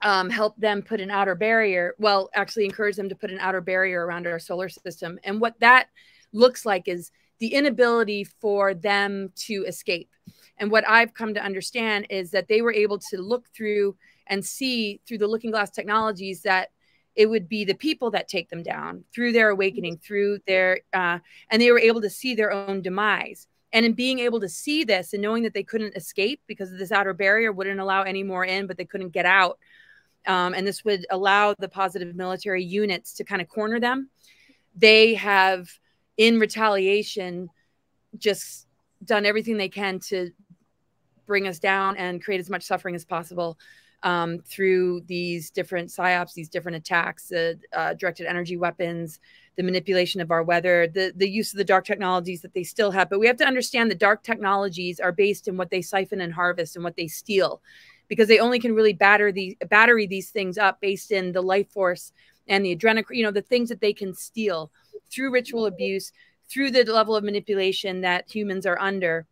um, 0.00 0.30
help 0.30 0.56
them 0.56 0.80
put 0.80 1.02
an 1.02 1.10
outer 1.10 1.34
barrier. 1.34 1.94
Well, 1.98 2.30
actually, 2.34 2.64
encourage 2.64 2.96
them 2.96 3.10
to 3.10 3.14
put 3.14 3.30
an 3.30 3.38
outer 3.38 3.60
barrier 3.60 4.06
around 4.06 4.26
our 4.26 4.38
solar 4.38 4.70
system. 4.70 5.20
And 5.22 5.38
what 5.38 5.60
that 5.60 5.88
looks 6.32 6.64
like 6.64 6.88
is 6.88 7.12
the 7.40 7.48
inability 7.48 8.24
for 8.24 8.72
them 8.72 9.32
to 9.36 9.66
escape. 9.68 10.08
And 10.56 10.70
what 10.70 10.88
I've 10.88 11.12
come 11.12 11.34
to 11.34 11.44
understand 11.44 12.06
is 12.08 12.30
that 12.30 12.48
they 12.48 12.62
were 12.62 12.72
able 12.72 12.98
to 13.10 13.18
look 13.18 13.46
through 13.54 13.96
and 14.26 14.44
see 14.44 15.00
through 15.06 15.18
the 15.18 15.26
looking 15.26 15.50
glass 15.50 15.70
technologies 15.70 16.42
that 16.42 16.70
it 17.14 17.26
would 17.26 17.48
be 17.48 17.64
the 17.64 17.74
people 17.74 18.10
that 18.10 18.28
take 18.28 18.50
them 18.50 18.62
down 18.62 19.04
through 19.12 19.32
their 19.32 19.50
awakening 19.50 19.98
through 19.98 20.38
their 20.46 20.80
uh, 20.92 21.18
and 21.50 21.62
they 21.62 21.72
were 21.72 21.78
able 21.78 22.00
to 22.00 22.10
see 22.10 22.34
their 22.34 22.52
own 22.52 22.82
demise. 22.82 23.46
And 23.72 23.84
in 23.84 23.92
being 23.92 24.20
able 24.20 24.40
to 24.40 24.48
see 24.48 24.84
this 24.84 25.12
and 25.12 25.22
knowing 25.22 25.42
that 25.42 25.52
they 25.52 25.62
couldn't 25.62 25.96
escape 25.96 26.40
because 26.46 26.70
this 26.70 26.92
outer 26.92 27.12
barrier 27.12 27.52
wouldn't 27.52 27.80
allow 27.80 28.02
any 28.02 28.22
more 28.22 28.44
in 28.44 28.66
but 28.66 28.76
they 28.76 28.84
couldn't 28.84 29.10
get 29.10 29.26
out 29.26 29.58
um, 30.26 30.54
and 30.54 30.66
this 30.66 30.84
would 30.84 31.06
allow 31.10 31.54
the 31.58 31.68
positive 31.68 32.14
military 32.14 32.64
units 32.64 33.12
to 33.14 33.24
kind 33.24 33.42
of 33.42 33.48
corner 33.48 33.78
them 33.80 34.08
they 34.74 35.14
have 35.14 35.68
in 36.16 36.38
retaliation 36.38 37.48
just 38.18 38.66
done 39.04 39.26
everything 39.26 39.56
they 39.56 39.68
can 39.68 39.98
to 39.98 40.30
bring 41.26 41.46
us 41.46 41.58
down 41.58 41.96
and 41.96 42.22
create 42.22 42.40
as 42.40 42.50
much 42.50 42.64
suffering 42.64 42.94
as 42.94 43.04
possible 43.04 43.58
um, 44.02 44.38
through 44.40 45.02
these 45.06 45.50
different 45.50 45.88
psyops, 45.88 46.34
these 46.34 46.48
different 46.48 46.76
attacks, 46.76 47.28
the 47.28 47.58
uh, 47.72 47.94
directed 47.94 48.26
energy 48.26 48.56
weapons, 48.56 49.18
the 49.56 49.62
manipulation 49.62 50.20
of 50.20 50.30
our 50.30 50.42
weather, 50.42 50.86
the, 50.86 51.12
the 51.16 51.28
use 51.28 51.52
of 51.52 51.58
the 51.58 51.64
dark 51.64 51.84
technologies 51.84 52.42
that 52.42 52.54
they 52.54 52.62
still 52.62 52.90
have. 52.90 53.08
But 53.08 53.20
we 53.20 53.26
have 53.26 53.38
to 53.38 53.46
understand 53.46 53.90
that 53.90 53.98
dark 53.98 54.22
technologies 54.22 55.00
are 55.00 55.12
based 55.12 55.48
in 55.48 55.56
what 55.56 55.70
they 55.70 55.82
siphon 55.82 56.20
and 56.20 56.32
harvest 56.32 56.76
and 56.76 56.84
what 56.84 56.96
they 56.96 57.08
steal, 57.08 57.62
because 58.06 58.28
they 58.28 58.38
only 58.38 58.58
can 58.58 58.74
really 58.74 58.92
batter 58.92 59.32
the 59.32 59.56
battery 59.68 60.06
these 60.06 60.30
things 60.30 60.58
up 60.58 60.80
based 60.80 61.10
in 61.10 61.32
the 61.32 61.42
life 61.42 61.70
force 61.70 62.12
and 62.48 62.64
the 62.64 62.76
adrenaline, 62.76 63.04
you 63.10 63.24
know, 63.24 63.32
the 63.32 63.42
things 63.42 63.68
that 63.70 63.80
they 63.80 63.92
can 63.92 64.14
steal 64.14 64.70
through 65.10 65.32
ritual 65.32 65.66
abuse, 65.66 66.12
through 66.48 66.70
the 66.70 66.84
level 66.84 67.16
of 67.16 67.24
manipulation 67.24 68.02
that 68.02 68.30
humans 68.30 68.66
are 68.66 68.78
under, 68.78 69.26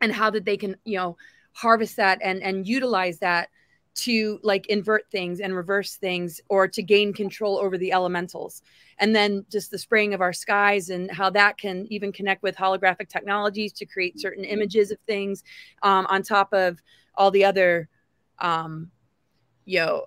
and 0.00 0.12
how 0.12 0.30
that 0.30 0.44
they 0.44 0.56
can, 0.56 0.74
you 0.84 0.96
know, 0.96 1.16
harvest 1.52 1.96
that 1.96 2.18
and 2.22 2.42
and 2.42 2.66
utilize 2.66 3.18
that 3.18 3.50
to 3.94 4.38
like 4.42 4.66
invert 4.66 5.10
things 5.10 5.40
and 5.40 5.54
reverse 5.54 5.96
things 5.96 6.40
or 6.48 6.68
to 6.68 6.82
gain 6.82 7.12
control 7.12 7.58
over 7.58 7.76
the 7.76 7.92
elementals. 7.92 8.62
And 8.98 9.14
then 9.14 9.44
just 9.50 9.70
the 9.70 9.78
spraying 9.78 10.14
of 10.14 10.20
our 10.20 10.32
skies 10.32 10.90
and 10.90 11.10
how 11.10 11.30
that 11.30 11.58
can 11.58 11.86
even 11.90 12.12
connect 12.12 12.42
with 12.42 12.56
holographic 12.56 13.08
technologies 13.08 13.72
to 13.74 13.86
create 13.86 14.20
certain 14.20 14.44
images 14.44 14.90
of 14.90 14.98
things 15.06 15.42
um, 15.82 16.06
on 16.08 16.22
top 16.22 16.52
of 16.52 16.78
all 17.14 17.30
the 17.30 17.44
other 17.44 17.88
um, 18.38 18.90
you 19.64 19.78
know 19.78 20.04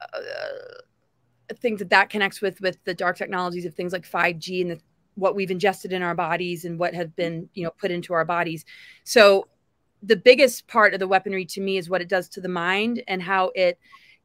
uh, 0.00 1.54
things 1.56 1.78
that 1.78 1.90
that 1.90 2.10
connects 2.10 2.40
with 2.40 2.60
with 2.60 2.78
the 2.84 2.94
dark 2.94 3.16
technologies 3.16 3.64
of 3.64 3.74
things 3.74 3.92
like 3.92 4.08
5g 4.08 4.62
and 4.62 4.70
the, 4.70 4.80
what 5.14 5.34
we've 5.34 5.50
ingested 5.50 5.92
in 5.92 6.02
our 6.02 6.14
bodies 6.14 6.64
and 6.64 6.78
what 6.78 6.94
have 6.94 7.14
been 7.16 7.48
you 7.54 7.64
know 7.64 7.70
put 7.78 7.90
into 7.90 8.12
our 8.12 8.24
bodies. 8.24 8.64
So 9.04 9.48
the 10.02 10.16
biggest 10.16 10.66
part 10.66 10.94
of 10.94 11.00
the 11.00 11.08
weaponry 11.08 11.44
to 11.46 11.60
me 11.60 11.76
is 11.76 11.90
what 11.90 12.00
it 12.00 12.08
does 12.08 12.28
to 12.30 12.40
the 12.40 12.48
mind 12.48 13.02
and 13.08 13.22
how 13.22 13.50
it 13.54 13.78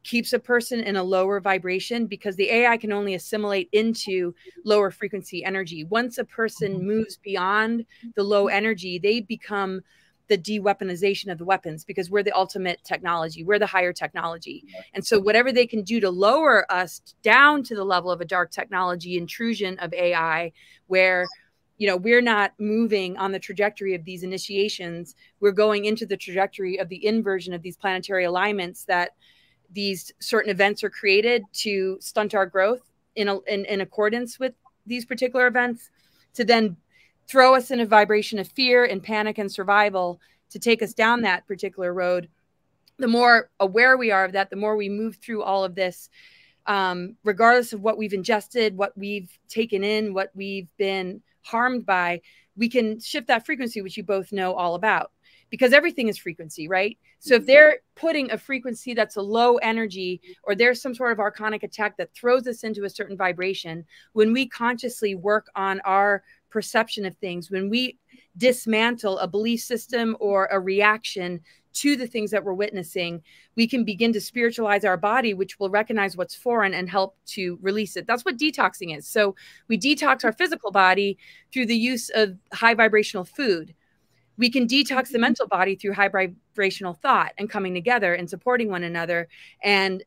keeps 0.06 0.32
a 0.32 0.38
person 0.38 0.80
in 0.80 0.96
a 0.96 1.02
lower 1.02 1.40
vibration 1.40 2.06
because 2.06 2.36
the 2.36 2.48
AI 2.48 2.76
can 2.76 2.92
only 2.92 3.14
assimilate 3.14 3.68
into 3.72 4.32
lower 4.64 4.90
frequency 4.90 5.44
energy. 5.44 5.82
Once 5.84 6.18
a 6.18 6.24
person 6.24 6.76
mm-hmm. 6.76 6.86
moves 6.86 7.16
beyond 7.16 7.84
the 8.14 8.22
low 8.22 8.46
energy, 8.46 8.98
they 8.98 9.20
become 9.20 9.80
the 10.28 10.36
de-weaponization 10.36 11.30
of 11.30 11.38
the 11.38 11.44
weapons 11.44 11.84
because 11.84 12.10
we're 12.10 12.22
the 12.22 12.36
ultimate 12.36 12.82
technology 12.82 13.44
we're 13.44 13.60
the 13.60 13.66
higher 13.66 13.92
technology 13.92 14.64
and 14.94 15.06
so 15.06 15.20
whatever 15.20 15.52
they 15.52 15.68
can 15.68 15.82
do 15.82 16.00
to 16.00 16.10
lower 16.10 16.70
us 16.72 17.00
down 17.22 17.62
to 17.62 17.76
the 17.76 17.84
level 17.84 18.10
of 18.10 18.20
a 18.20 18.24
dark 18.24 18.50
technology 18.50 19.16
intrusion 19.16 19.78
of 19.78 19.94
ai 19.94 20.50
where 20.88 21.26
you 21.78 21.86
know 21.86 21.96
we're 21.96 22.22
not 22.22 22.52
moving 22.58 23.16
on 23.16 23.32
the 23.32 23.38
trajectory 23.38 23.94
of 23.94 24.04
these 24.04 24.22
initiations. 24.22 25.14
We're 25.40 25.52
going 25.52 25.84
into 25.84 26.06
the 26.06 26.16
trajectory 26.16 26.78
of 26.78 26.88
the 26.88 27.04
inversion 27.04 27.52
of 27.52 27.62
these 27.62 27.76
planetary 27.76 28.24
alignments 28.24 28.84
that 28.84 29.10
these 29.72 30.12
certain 30.20 30.50
events 30.50 30.82
are 30.84 30.90
created 30.90 31.42
to 31.52 31.98
stunt 32.00 32.34
our 32.34 32.46
growth 32.46 32.82
in, 33.16 33.28
a, 33.28 33.40
in, 33.40 33.64
in 33.64 33.80
accordance 33.80 34.38
with 34.38 34.54
these 34.86 35.04
particular 35.04 35.46
events 35.46 35.90
to 36.34 36.44
then 36.44 36.76
throw 37.26 37.54
us 37.54 37.70
in 37.70 37.80
a 37.80 37.86
vibration 37.86 38.38
of 38.38 38.48
fear 38.48 38.84
and 38.84 39.02
panic 39.02 39.38
and 39.38 39.50
survival 39.50 40.20
to 40.50 40.58
take 40.58 40.82
us 40.82 40.94
down 40.94 41.22
that 41.22 41.46
particular 41.46 41.92
road. 41.92 42.28
The 42.98 43.08
more 43.08 43.50
aware 43.58 43.96
we 43.96 44.12
are 44.12 44.24
of 44.24 44.32
that 44.32 44.50
the 44.50 44.56
more 44.56 44.76
we 44.76 44.88
move 44.88 45.16
through 45.16 45.42
all 45.42 45.64
of 45.64 45.74
this 45.74 46.08
um, 46.66 47.16
regardless 47.24 47.72
of 47.72 47.80
what 47.80 47.98
we've 47.98 48.12
ingested 48.12 48.76
what 48.76 48.96
we've 48.96 49.38
taken 49.48 49.84
in 49.84 50.14
what 50.14 50.30
we've 50.34 50.68
been 50.78 51.20
harmed 51.46 51.86
by 51.86 52.20
we 52.56 52.68
can 52.68 53.00
shift 53.00 53.28
that 53.28 53.46
frequency 53.46 53.82
which 53.82 53.96
you 53.96 54.02
both 54.02 54.32
know 54.32 54.54
all 54.54 54.74
about 54.74 55.10
because 55.50 55.72
everything 55.72 56.08
is 56.08 56.18
frequency 56.18 56.68
right? 56.68 56.98
So 57.18 57.34
if 57.34 57.42
mm-hmm. 57.42 57.46
they're 57.46 57.78
putting 57.94 58.30
a 58.30 58.38
frequency 58.38 58.94
that's 58.94 59.16
a 59.16 59.22
low 59.22 59.56
energy 59.56 60.20
or 60.42 60.54
there's 60.54 60.82
some 60.82 60.94
sort 60.94 61.12
of 61.12 61.18
archonic 61.18 61.62
attack 61.62 61.96
that 61.96 62.14
throws 62.14 62.46
us 62.46 62.64
into 62.64 62.84
a 62.84 62.90
certain 62.90 63.16
vibration 63.16 63.84
when 64.12 64.32
we 64.32 64.48
consciously 64.48 65.14
work 65.14 65.46
on 65.54 65.80
our 65.80 66.22
perception 66.50 67.04
of 67.04 67.16
things, 67.16 67.50
when 67.50 67.68
we 67.68 67.98
dismantle 68.36 69.18
a 69.18 69.28
belief 69.28 69.60
system 69.60 70.16
or 70.20 70.46
a 70.46 70.60
reaction 70.60 71.40
to 71.76 71.94
the 71.94 72.06
things 72.06 72.30
that 72.30 72.42
we're 72.42 72.54
witnessing, 72.54 73.22
we 73.54 73.66
can 73.66 73.84
begin 73.84 74.12
to 74.12 74.20
spiritualize 74.20 74.84
our 74.84 74.96
body, 74.96 75.34
which 75.34 75.60
will 75.60 75.68
recognize 75.68 76.16
what's 76.16 76.34
foreign 76.34 76.72
and 76.72 76.88
help 76.88 77.16
to 77.26 77.58
release 77.60 77.96
it. 77.96 78.06
That's 78.06 78.24
what 78.24 78.38
detoxing 78.38 78.96
is. 78.96 79.06
So 79.06 79.36
we 79.68 79.78
detox 79.78 80.24
our 80.24 80.32
physical 80.32 80.70
body 80.70 81.18
through 81.52 81.66
the 81.66 81.76
use 81.76 82.08
of 82.14 82.38
high 82.52 82.74
vibrational 82.74 83.24
food. 83.24 83.74
We 84.38 84.50
can 84.50 84.66
detox 84.66 84.86
the 84.86 85.14
mm-hmm. 85.14 85.20
mental 85.20 85.48
body 85.48 85.76
through 85.76 85.92
high 85.92 86.08
vibrational 86.08 86.94
thought 86.94 87.32
and 87.36 87.50
coming 87.50 87.74
together 87.74 88.14
and 88.14 88.28
supporting 88.28 88.70
one 88.70 88.82
another 88.82 89.28
and 89.62 90.02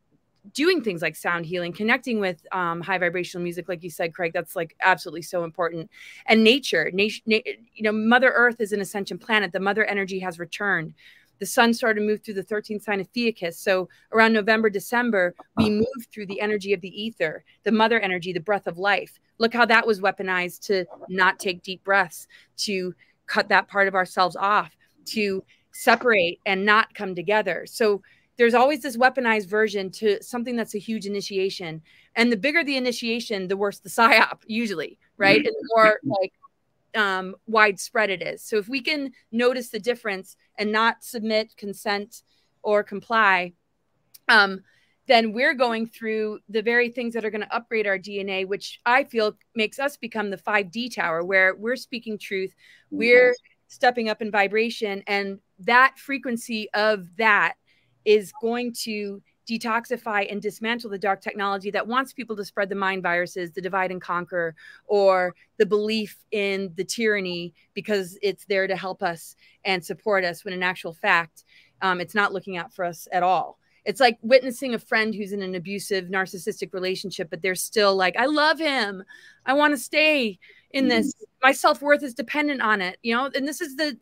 doing 0.54 0.82
things 0.82 1.02
like 1.02 1.16
sound 1.16 1.46
healing, 1.46 1.74
connecting 1.74 2.20
with 2.20 2.46
um, 2.52 2.82
high 2.82 2.98
vibrational 2.98 3.44
music, 3.44 3.68
like 3.70 3.84
you 3.84 3.90
said, 3.90 4.14
Craig, 4.14 4.32
that's 4.34 4.56
like 4.56 4.76
absolutely 4.82 5.22
so 5.22 5.44
important. 5.44 5.90
And 6.26 6.44
nature, 6.44 6.90
nature, 6.94 7.22
na 7.26 7.40
you 7.46 7.84
know, 7.84 7.92
Mother 7.92 8.32
Earth 8.32 8.60
is 8.60 8.72
an 8.72 8.82
ascension 8.82 9.18
planet. 9.18 9.52
The 9.52 9.60
mother 9.60 9.86
energy 9.86 10.20
has 10.20 10.40
returned. 10.40 10.94
The 11.40 11.46
sun 11.46 11.74
started 11.74 12.02
to 12.02 12.06
move 12.06 12.22
through 12.22 12.34
the 12.36 12.44
13th 12.44 12.84
sign 12.84 13.00
of 13.00 13.08
Ophiuchus. 13.08 13.58
So 13.58 13.88
around 14.12 14.34
November, 14.34 14.70
December, 14.70 15.34
we 15.56 15.70
moved 15.70 16.10
through 16.14 16.26
the 16.26 16.42
energy 16.42 16.74
of 16.74 16.82
the 16.82 17.02
ether, 17.02 17.46
the 17.64 17.72
mother 17.72 18.00
energy, 18.00 18.34
the 18.34 18.42
breath 18.42 18.68
of 18.68 18.78
life. 18.78 19.20
Look 19.38 19.54
how 19.54 19.66
that 19.66 19.88
was 19.88 20.02
weaponized 20.02 20.66
to 20.68 20.86
not 21.08 21.40
take 21.40 21.64
deep 21.64 21.84
breaths, 21.84 22.28
to 22.58 22.94
cut 23.26 23.48
that 23.50 23.70
part 23.70 23.88
of 23.88 23.96
ourselves 23.96 24.36
off, 24.36 24.76
to 25.06 25.44
separate 25.72 26.40
and 26.46 26.66
not 26.66 26.94
come 26.94 27.16
together. 27.16 27.66
So 27.66 28.02
there's 28.40 28.54
always 28.54 28.82
this 28.82 28.96
weaponized 28.96 29.48
version 29.48 29.92
to 29.92 30.24
something 30.24 30.56
that's 30.56 30.74
a 30.74 30.80
huge 30.80 31.06
initiation. 31.06 31.82
And 32.16 32.32
the 32.32 32.38
bigger 32.38 32.64
the 32.64 32.78
initiation, 32.78 33.50
the 33.50 33.58
worse 33.58 33.80
the 33.80 33.90
psyop, 33.98 34.40
usually, 34.48 34.98
right? 35.18 35.46
And 35.46 35.46
the 35.46 35.70
more 35.76 36.00
like 36.06 36.32
um, 36.96 37.36
widespread 37.48 38.10
it 38.10 38.22
is. 38.22 38.42
So 38.42 38.56
if 38.56 38.70
we 38.70 38.80
can 38.80 39.12
notice 39.34 39.70
the 39.70 39.80
difference 39.80 40.38
and 40.58 40.72
not 40.72 41.04
submit, 41.04 41.58
consent, 41.58 42.24
or 42.64 42.82
comply, 42.82 43.54
um, 44.30 44.62
then 45.08 45.34
we're 45.34 45.54
going 45.54 45.86
through 45.88 46.40
the 46.48 46.62
very 46.62 46.90
things 46.90 47.16
that 47.16 47.26
are 47.26 47.32
going 47.32 47.42
to 47.42 47.54
upgrade 47.54 47.88
our 47.88 48.00
DNA, 48.00 48.48
which 48.48 48.80
I 48.86 49.04
feel 49.04 49.36
makes 49.54 49.80
us 49.80 49.98
become 49.98 50.30
the 50.30 50.38
5D 50.38 50.96
tower, 50.96 51.26
where 51.26 51.56
we're 51.56 51.76
speaking 51.76 52.18
truth, 52.18 52.56
we're 52.90 53.36
stepping 53.68 54.08
up 54.08 54.22
in 54.22 54.32
vibration, 54.32 55.04
and 55.08 55.40
that 55.60 56.00
frequency 56.00 56.70
of 56.74 57.06
that 57.18 57.56
is 58.06 58.32
going 58.42 58.74
to 58.74 59.22
detoxify 59.50 60.32
and 60.32 60.42
dismantle 60.42 60.90
the 60.90 61.00
dark 61.00 61.22
technology 61.22 61.72
that 61.72 61.88
wants 61.88 62.14
people 62.14 62.36
to 62.36 62.46
spread 62.46 62.70
the 62.70 62.76
mind 62.76 63.02
viruses, 63.02 63.52
the 63.52 63.62
divide 63.62 63.92
and 63.92 64.02
conquer, 64.02 64.56
or 64.86 65.34
the 65.58 65.66
belief 65.66 66.18
in 66.32 66.72
the 66.76 66.84
tyranny 66.84 67.54
because 67.74 68.18
it's 68.22 68.46
there 68.46 68.68
to 68.68 68.76
help 68.76 69.02
us 69.02 69.36
and 69.66 69.84
support 69.84 70.24
us 70.24 70.46
when 70.46 70.54
in 70.54 70.62
actual 70.62 70.94
fact, 70.94 71.46
um, 71.82 72.00
it's 72.00 72.14
not 72.16 72.32
looking 72.32 72.58
out 72.58 72.74
for 72.74 72.86
us 72.86 73.08
at 73.12 73.24
all. 73.24 73.58
It's 73.86 74.00
like 74.00 74.20
witnessing 74.22 74.76
a 74.76 74.80
friend 74.80 75.16
who's 75.16 75.32
in 75.32 75.42
an 75.42 75.56
abusive 75.56 76.06
narcissistic 76.06 76.74
relationship, 76.74 77.30
but 77.30 77.42
they're 77.42 77.56
still 77.56 77.96
like, 77.96 78.16
I 78.18 78.26
love 78.26 78.60
him. 78.60 79.04
I 79.46 79.54
want 79.54 79.74
to 79.74 79.78
stay 79.78 80.38
in 80.72 80.90
this. 80.90 81.08
Mm-hmm. 81.08 81.48
My 81.48 81.52
self 81.54 81.82
worth 81.82 82.04
is 82.04 82.14
dependent 82.14 82.62
on 82.62 82.82
it, 82.82 83.00
you 83.02 83.16
know? 83.16 83.32
And 83.34 83.48
this 83.48 83.62
is 83.62 83.78
the, 83.78 83.98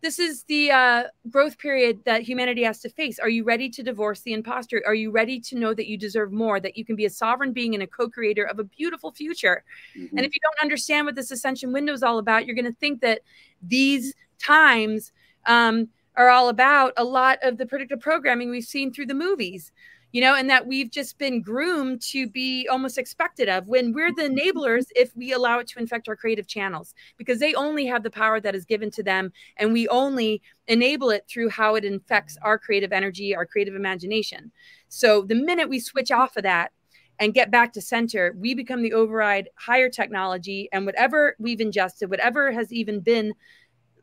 this 0.00 0.18
is 0.18 0.44
the 0.44 0.70
uh, 0.70 1.04
growth 1.28 1.58
period 1.58 2.00
that 2.04 2.22
humanity 2.22 2.62
has 2.62 2.80
to 2.80 2.88
face. 2.88 3.18
Are 3.18 3.28
you 3.28 3.44
ready 3.44 3.68
to 3.70 3.82
divorce 3.82 4.20
the 4.20 4.32
imposter? 4.32 4.82
Are 4.86 4.94
you 4.94 5.10
ready 5.10 5.40
to 5.40 5.58
know 5.58 5.74
that 5.74 5.88
you 5.88 5.96
deserve 5.96 6.32
more, 6.32 6.60
that 6.60 6.76
you 6.76 6.84
can 6.84 6.94
be 6.94 7.04
a 7.04 7.10
sovereign 7.10 7.52
being 7.52 7.74
and 7.74 7.82
a 7.82 7.86
co 7.86 8.08
creator 8.08 8.44
of 8.44 8.58
a 8.58 8.64
beautiful 8.64 9.10
future? 9.10 9.64
Mm-hmm. 9.96 10.16
And 10.16 10.26
if 10.26 10.34
you 10.34 10.40
don't 10.42 10.62
understand 10.62 11.06
what 11.06 11.16
this 11.16 11.30
ascension 11.30 11.72
window 11.72 11.92
is 11.92 12.02
all 12.02 12.18
about, 12.18 12.46
you're 12.46 12.54
going 12.54 12.64
to 12.64 12.78
think 12.78 13.00
that 13.00 13.20
these 13.62 14.14
times 14.38 15.12
um, 15.46 15.88
are 16.16 16.28
all 16.28 16.48
about 16.48 16.92
a 16.96 17.04
lot 17.04 17.38
of 17.42 17.58
the 17.58 17.66
predictive 17.66 18.00
programming 18.00 18.50
we've 18.50 18.64
seen 18.64 18.92
through 18.92 19.06
the 19.06 19.14
movies 19.14 19.72
you 20.12 20.20
know, 20.20 20.34
and 20.34 20.48
that 20.48 20.66
we've 20.66 20.90
just 20.90 21.18
been 21.18 21.42
groomed 21.42 22.00
to 22.00 22.26
be 22.26 22.66
almost 22.70 22.96
expected 22.96 23.48
of 23.48 23.68
when 23.68 23.92
we're 23.92 24.12
the 24.12 24.22
mm-hmm. 24.22 24.58
enablers 24.58 24.86
if 24.96 25.14
we 25.16 25.32
allow 25.32 25.58
it 25.58 25.66
to 25.68 25.78
infect 25.78 26.08
our 26.08 26.16
creative 26.16 26.46
channels 26.46 26.94
because 27.16 27.38
they 27.38 27.54
only 27.54 27.86
have 27.86 28.02
the 28.02 28.10
power 28.10 28.40
that 28.40 28.54
is 28.54 28.64
given 28.64 28.90
to 28.90 29.02
them 29.02 29.32
and 29.58 29.72
we 29.72 29.86
only 29.88 30.40
enable 30.66 31.10
it 31.10 31.24
through 31.28 31.50
how 31.50 31.74
it 31.74 31.84
infects 31.84 32.38
our 32.42 32.58
creative 32.58 32.92
energy, 32.92 33.34
our 33.34 33.46
creative 33.46 33.74
imagination. 33.74 34.50
So 34.88 35.22
the 35.22 35.34
minute 35.34 35.68
we 35.68 35.80
switch 35.80 36.10
off 36.10 36.36
of 36.36 36.42
that, 36.44 36.72
and 37.20 37.34
get 37.34 37.50
back 37.50 37.72
to 37.72 37.80
center, 37.80 38.34
we 38.38 38.54
become 38.54 38.82
the 38.82 38.92
override 38.92 39.48
higher 39.56 39.88
technology 39.88 40.68
and 40.72 40.86
whatever 40.86 41.34
we've 41.38 41.60
ingested, 41.60 42.10
whatever 42.10 42.52
has 42.52 42.72
even 42.72 43.00
been 43.00 43.34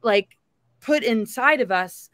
like 0.03 0.38
put 0.82 1.03
inside 1.03 1.62
of 1.62 1.72
us 1.72 2.10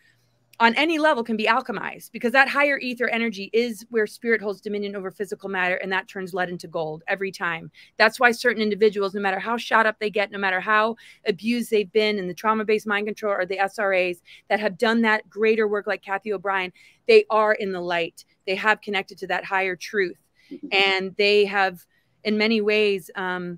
on 0.61 0.75
any 0.75 0.99
level 0.99 1.23
can 1.23 1.35
be 1.35 1.47
alchemized 1.47 2.11
because 2.11 2.31
that 2.31 2.47
higher 2.47 2.77
ether 2.77 3.07
energy 3.09 3.49
is 3.51 3.83
where 3.89 4.05
spirit 4.05 4.39
holds 4.39 4.61
dominion 4.61 4.95
over 4.95 5.09
physical 5.09 5.49
matter 5.49 5.75
and 5.77 5.91
that 5.91 6.07
turns 6.07 6.35
lead 6.35 6.49
into 6.49 6.67
gold 6.67 7.01
every 7.07 7.31
time. 7.31 7.71
That's 7.97 8.19
why 8.19 8.31
certain 8.31 8.61
individuals, 8.61 9.15
no 9.15 9.21
matter 9.21 9.39
how 9.39 9.57
shot 9.57 9.87
up 9.87 9.97
they 9.99 10.11
get, 10.11 10.29
no 10.29 10.37
matter 10.37 10.59
how 10.59 10.97
abused 11.25 11.71
they've 11.71 11.91
been 11.91 12.19
in 12.19 12.27
the 12.27 12.33
trauma 12.35 12.63
based 12.63 12.85
mind 12.85 13.07
control 13.07 13.33
or 13.33 13.45
the 13.47 13.57
SRAs 13.57 14.21
that 14.49 14.59
have 14.59 14.77
done 14.77 15.01
that 15.01 15.27
greater 15.27 15.67
work, 15.67 15.87
like 15.87 16.03
Cathy 16.03 16.31
O'Brien, 16.31 16.71
they 17.07 17.25
are 17.31 17.53
in 17.53 17.71
the 17.71 17.81
light. 17.81 18.23
They 18.45 18.55
have 18.55 18.81
connected 18.81 19.17
to 19.17 19.27
that 19.27 19.43
higher 19.43 19.75
truth 19.75 20.19
mm-hmm. 20.51 20.67
and 20.71 21.15
they 21.17 21.45
have, 21.45 21.83
in 22.23 22.37
many 22.37 22.61
ways, 22.61 23.09
um, 23.15 23.57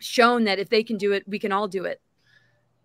shown 0.00 0.44
that 0.44 0.58
if 0.58 0.70
they 0.70 0.82
can 0.82 0.96
do 0.96 1.12
it, 1.12 1.28
we 1.28 1.38
can 1.38 1.52
all 1.52 1.68
do 1.68 1.84
it 1.84 2.00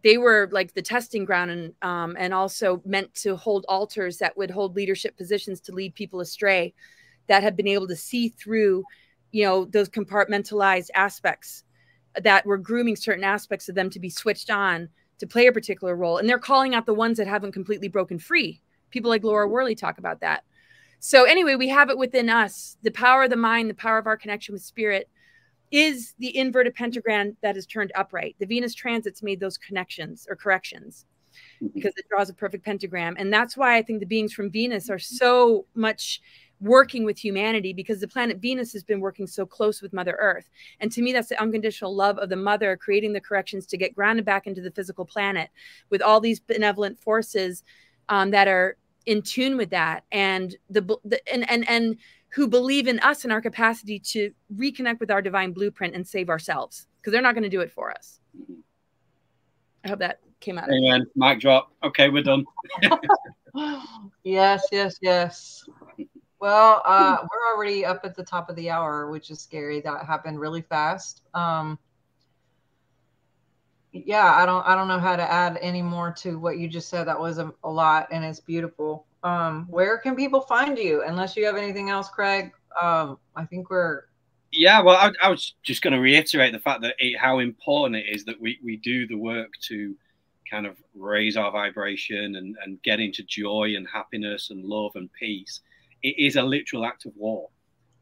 they 0.04 0.18
were 0.18 0.50
like 0.52 0.74
the 0.74 0.82
testing 0.82 1.26
ground 1.26 1.52
and 1.52 1.74
um, 1.82 2.16
and 2.20 2.34
also 2.34 2.82
meant 2.86 3.14
to 3.16 3.36
hold 3.36 3.66
alters 3.68 4.18
that 4.18 4.38
would 4.38 4.52
hold 4.52 4.76
leadership 4.76 5.18
positions 5.18 5.60
to 5.62 5.72
lead 5.72 5.96
people 5.96 6.22
astray 6.22 6.74
that 7.28 7.44
have 7.44 7.56
been 7.56 7.68
able 7.68 7.88
to 7.88 7.96
see 7.96 8.30
through 8.30 8.84
you 9.32 9.44
know 9.44 9.66
those 9.66 9.90
compartmentalized 9.90 10.90
aspects 10.96 11.64
that 12.22 12.46
were 12.46 12.58
grooming 12.58 12.96
certain 12.96 13.24
aspects 13.24 13.70
of 13.70 13.76
them 13.76 13.90
to 13.90 14.00
be 14.00 14.10
switched 14.10 14.50
on 14.50 14.90
to 15.20 15.28
play 15.28 15.48
a 15.48 15.52
particular 15.52 15.96
role. 15.96 16.18
And 16.18 16.28
they're 16.28 16.40
calling 16.40 16.74
out 16.74 16.86
the 16.86 16.94
ones 16.94 17.18
that 17.18 17.28
haven't 17.28 17.52
completely 17.52 17.88
broken 17.88 18.18
free. 18.18 18.62
People 18.90 19.10
like 19.10 19.24
laura 19.24 19.48
worley 19.48 19.76
talk 19.76 19.98
about 19.98 20.22
that. 20.22 20.44
So 21.00 21.26
anyway 21.26 21.56
we 21.56 21.70
have 21.70 21.90
it 21.90 21.98
within 21.98 22.30
us 22.30 22.78
the 22.82 22.92
power 22.92 23.24
of 23.24 23.30
the 23.30 23.36
mind 23.36 23.70
the 23.70 23.76
power 23.76 23.98
of 23.98 24.08
our 24.08 24.18
connection 24.18 24.54
with 24.54 24.62
spirit 24.62 25.10
is 25.72 26.14
the 26.20 26.36
inverted 26.36 26.76
pentagram 26.76 27.38
that 27.42 27.58
is 27.58 27.66
turned 27.66 27.92
upright. 27.96 28.36
The 28.40 28.46
Venus 28.46 28.74
transits 28.74 29.22
made 29.22 29.40
those 29.40 29.58
connections 29.58 30.28
or 30.30 30.36
corrections 30.36 31.06
mm-hmm. 31.62 31.68
because 31.74 31.94
it 31.98 32.06
draws 32.10 32.30
a 32.30 32.34
perfect 32.34 32.66
pentagram. 32.66 33.16
And 33.18 33.32
that's 33.32 33.56
why 33.56 33.78
I 33.78 33.82
think 33.82 34.00
the 34.00 34.06
beings 34.06 34.34
from 34.34 34.50
Venus 34.50 34.90
are 34.90 35.00
so 35.00 35.66
much 35.76 36.22
working 36.62 37.06
with 37.06 37.18
humanity 37.18 37.72
because 37.72 38.02
the 38.02 38.08
planet 38.08 38.38
Venus 38.38 38.74
has 38.74 38.84
been 38.84 39.00
working 39.00 39.28
so 39.28 39.46
close 39.46 39.82
with 39.82 39.94
Mother 39.94 40.18
Earth. 40.20 40.50
And 40.80 40.92
to 40.92 41.02
me, 41.02 41.14
that's 41.14 41.30
the 41.30 41.42
unconditional 41.42 41.96
love 41.96 42.18
of 42.18 42.30
the 42.30 42.36
mother 42.36 42.76
creating 42.76 43.14
the 43.14 43.22
corrections 43.22 43.66
to 43.68 43.78
get 43.78 43.96
grounded 43.96 44.26
back 44.26 44.46
into 44.46 44.62
the 44.62 44.72
physical 44.72 45.06
planet 45.06 45.50
with 45.90 46.02
all 46.02 46.20
these 46.20 46.40
benevolent 46.40 47.00
forces 47.00 47.64
um, 48.10 48.32
that 48.32 48.48
are 48.48 48.76
in 49.06 49.22
tune 49.22 49.56
with 49.56 49.70
that. 49.70 50.04
And 50.12 50.56
the, 50.70 50.82
the 51.06 51.22
and 51.32 51.50
and 51.50 51.68
and 51.70 51.98
who 52.30 52.48
believe 52.48 52.88
in 52.88 53.00
us 53.00 53.24
and 53.24 53.34
our 53.34 53.42
capacity 53.42 54.00
to 54.00 54.32
reconnect 54.56 55.00
with 55.00 55.12
our 55.12 55.22
divine 55.22 55.52
blueprint 55.52 55.96
and 55.96 56.08
save 56.08 56.30
ourselves 56.30 56.88
because 57.00 57.12
they're 57.12 57.22
not 57.22 57.34
going 57.34 57.44
to 57.44 57.50
do 57.50 57.62
it 57.62 57.72
for 57.72 57.92
us. 57.92 58.20
I 59.84 59.90
hope 59.90 60.00
that 60.00 60.20
came 60.40 60.58
out. 60.58 60.70
Amen. 60.70 61.06
Mic 61.16 61.40
drop. 61.40 61.72
Okay, 61.84 62.10
we're 62.10 62.24
done. 62.24 62.46
yes, 64.24 64.64
yes, 64.72 64.98
yes. 65.02 65.64
Well, 66.40 66.82
uh, 66.86 67.18
we're 67.22 67.56
already 67.56 67.86
up 67.86 68.02
at 68.04 68.16
the 68.16 68.24
top 68.24 68.50
of 68.50 68.56
the 68.56 68.70
hour, 68.70 69.10
which 69.10 69.30
is 69.30 69.40
scary. 69.40 69.82
That 69.82 70.06
happened 70.06 70.40
really 70.40 70.62
fast. 70.62 71.22
Um, 71.34 71.78
yeah, 73.92 74.36
I 74.36 74.46
don't, 74.46 74.66
I 74.66 74.76
don't 74.76 74.88
know 74.88 75.00
how 75.00 75.16
to 75.16 75.32
add 75.32 75.58
any 75.62 75.82
more 75.82 76.12
to 76.20 76.40
what 76.40 76.58
you 76.58 76.68
just 76.68 76.90
said. 76.90 77.06
That 77.06 77.20
was 77.20 77.40
a, 77.40 77.52
a 77.64 77.70
lot, 77.70 78.08
and 78.12 78.24
it's 78.24 78.40
beautiful. 78.40 79.06
Um, 79.24 79.68
where 79.70 79.98
can 79.98 80.16
people 80.16 80.42
find 80.42 80.78
you? 80.78 81.04
Unless 81.04 81.36
you 81.36 81.46
have 81.46 81.58
anything 81.58 81.90
else, 81.90 82.10
Craig. 82.10 82.52
Um, 82.82 83.18
I 83.36 83.46
think 83.46 83.70
we're. 83.70 84.04
Yeah, 84.52 84.82
well, 84.82 84.96
I, 84.96 85.12
I 85.22 85.30
was 85.30 85.54
just 85.62 85.82
going 85.82 85.94
to 85.94 86.00
reiterate 86.00 86.54
the 86.54 86.60
fact 86.60 86.82
that 86.82 86.96
it, 86.98 87.18
how 87.20 87.40
important 87.40 87.98
it 87.98 88.10
is 88.10 88.26
that 88.26 88.40
we 88.40 88.58
we 88.64 88.78
do 88.78 89.06
the 89.06 89.18
work 89.18 89.50
to 89.68 89.96
kind 90.50 90.66
of 90.66 90.78
raise 90.96 91.38
our 91.38 91.52
vibration 91.52 92.36
and 92.36 92.56
and 92.64 92.82
get 92.82 93.00
into 93.00 93.24
joy 93.24 93.74
and 93.76 93.88
happiness 93.92 94.50
and 94.50 94.66
love 94.66 94.92
and 94.96 95.10
peace 95.14 95.62
it 96.04 96.16
is 96.18 96.36
a 96.36 96.44
literal 96.44 96.86
act 96.86 97.06
of 97.06 97.16
war. 97.16 97.50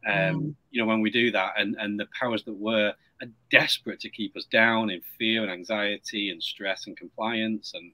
Um, 0.07 0.13
mm. 0.13 0.55
You 0.71 0.81
know, 0.81 0.87
when 0.87 1.01
we 1.01 1.09
do 1.09 1.31
that, 1.31 1.53
and 1.57 1.75
and 1.79 1.99
the 1.99 2.07
powers 2.19 2.43
that 2.45 2.53
were 2.53 2.93
are 3.21 3.27
desperate 3.51 3.99
to 4.01 4.09
keep 4.09 4.37
us 4.37 4.45
down 4.45 4.89
in 4.89 5.01
fear 5.17 5.41
and 5.41 5.51
anxiety 5.51 6.29
and 6.29 6.41
stress 6.41 6.87
and 6.87 6.95
compliance, 6.95 7.73
and 7.73 7.91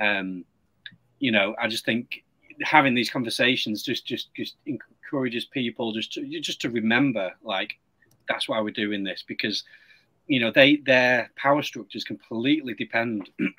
um, 0.00 0.44
you 1.18 1.32
know, 1.32 1.54
I 1.60 1.68
just 1.68 1.84
think 1.84 2.24
having 2.62 2.94
these 2.94 3.10
conversations 3.10 3.82
just 3.82 4.06
just 4.06 4.32
just 4.34 4.56
encourages 4.66 5.44
people 5.44 5.92
just 5.92 6.12
to 6.12 6.40
just 6.40 6.60
to 6.60 6.70
remember 6.70 7.32
like 7.42 7.78
that's 8.28 8.48
why 8.48 8.60
we're 8.60 8.70
doing 8.70 9.04
this 9.04 9.24
because 9.26 9.64
you 10.26 10.40
know 10.40 10.50
they 10.50 10.76
their 10.76 11.30
power 11.36 11.62
structures 11.62 12.04
completely 12.04 12.74
depend 12.74 13.28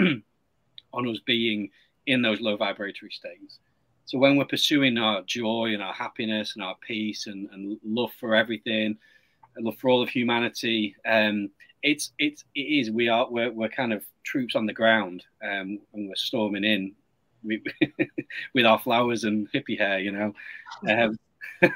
on 0.94 1.08
us 1.08 1.20
being 1.26 1.70
in 2.08 2.22
those 2.22 2.42
low 2.42 2.58
vibratory 2.58 3.12
states. 3.12 3.60
So 4.06 4.20
when 4.20 4.36
we're 4.36 4.46
pursuing 4.46 4.98
our 4.98 5.24
joy 5.24 5.72
and 5.74 5.82
our 5.82 5.94
happiness 5.94 6.54
and 6.56 6.64
our 6.64 6.76
peace 6.86 7.26
and, 7.28 7.50
and 7.52 7.80
love 7.84 8.12
for 8.20 8.36
everything, 8.36 8.98
and 9.56 9.66
love 9.66 9.78
for 9.78 9.90
all 9.90 10.04
of 10.04 10.10
humanity, 10.10 10.96
um, 11.08 11.50
it's 11.82 12.12
it's 12.20 12.44
it 12.56 12.62
is 12.62 12.92
we 12.92 13.10
are 13.10 13.28
we're, 13.30 13.52
we're 13.52 13.70
kind 13.70 13.94
of 13.94 14.04
troops 14.24 14.56
on 14.56 14.66
the 14.66 14.74
ground 14.74 15.24
um, 15.44 15.80
and 15.94 16.08
we're 16.08 16.16
storming 16.16 16.64
in 16.64 16.94
with, 18.54 18.66
our 18.66 18.80
flowers 18.80 19.24
and 19.24 19.52
hippie 19.52 19.78
hair, 19.78 20.00
you 20.00 20.12
know. 20.12 20.34
Um, 20.90 21.20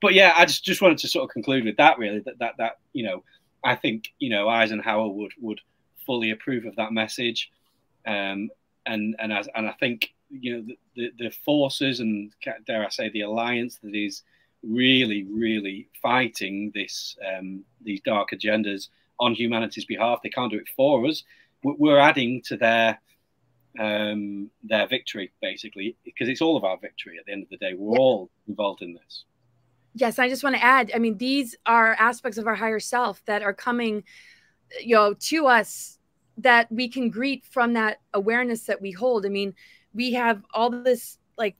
but 0.00 0.14
yeah, 0.14 0.34
I 0.36 0.44
just 0.44 0.64
just 0.64 0.82
wanted 0.82 0.98
to 0.98 1.08
sort 1.08 1.24
of 1.24 1.30
conclude 1.30 1.64
with 1.64 1.76
that 1.76 1.98
really 1.98 2.20
that 2.20 2.38
that 2.38 2.54
that 2.58 2.78
you 2.92 3.04
know 3.04 3.22
I 3.62 3.76
think 3.76 4.12
you 4.18 4.30
know 4.30 4.48
Eisenhower 4.48 5.08
would 5.08 5.32
would 5.40 5.60
fully 6.06 6.30
approve 6.30 6.64
of 6.64 6.76
that 6.76 6.92
message, 6.92 7.50
um, 8.06 8.50
and 8.86 9.16
and 9.18 9.32
as 9.32 9.48
and 9.54 9.68
I 9.68 9.72
think 9.72 10.14
you 10.30 10.56
know 10.56 10.64
the, 10.66 10.78
the, 10.96 11.24
the 11.24 11.30
forces 11.30 12.00
and 12.00 12.32
dare 12.66 12.84
I 12.84 12.88
say 12.88 13.08
the 13.10 13.22
alliance 13.22 13.78
that 13.82 13.94
is 13.94 14.22
really 14.62 15.24
really 15.24 15.88
fighting 16.02 16.72
this 16.74 17.16
um, 17.26 17.64
these 17.82 18.00
dark 18.00 18.30
agendas 18.30 18.88
on 19.20 19.34
humanity's 19.34 19.84
behalf. 19.84 20.20
They 20.22 20.30
can't 20.30 20.50
do 20.50 20.58
it 20.58 20.68
for 20.76 21.06
us. 21.06 21.22
We're 21.62 21.98
adding 21.98 22.42
to 22.46 22.56
their 22.56 23.00
um, 23.78 24.50
their 24.62 24.86
victory 24.86 25.32
basically 25.40 25.96
because 26.04 26.28
it's 26.28 26.40
all 26.40 26.56
of 26.56 26.64
our 26.64 26.78
victory 26.78 27.18
at 27.18 27.26
the 27.26 27.32
end 27.32 27.42
of 27.42 27.48
the 27.50 27.56
day. 27.56 27.74
We're 27.74 27.94
yeah. 27.94 28.00
all 28.00 28.30
involved 28.48 28.82
in 28.82 28.94
this. 28.94 29.24
Yes, 29.94 30.18
I 30.18 30.28
just 30.28 30.42
want 30.42 30.56
to 30.56 30.62
add. 30.62 30.90
I 30.94 30.98
mean, 30.98 31.16
these 31.18 31.54
are 31.66 31.94
aspects 31.98 32.38
of 32.38 32.46
our 32.46 32.54
higher 32.54 32.80
self 32.80 33.24
that 33.26 33.42
are 33.42 33.54
coming, 33.54 34.02
you 34.80 34.96
know, 34.96 35.14
to 35.14 35.46
us 35.46 35.98
that 36.38 36.70
we 36.70 36.88
can 36.88 37.10
greet 37.10 37.44
from 37.44 37.74
that 37.74 38.00
awareness 38.12 38.64
that 38.64 38.80
we 38.80 38.90
hold. 38.90 39.24
I 39.24 39.28
mean, 39.28 39.54
we 39.92 40.12
have 40.14 40.42
all 40.52 40.70
this 40.70 41.18
like 41.38 41.56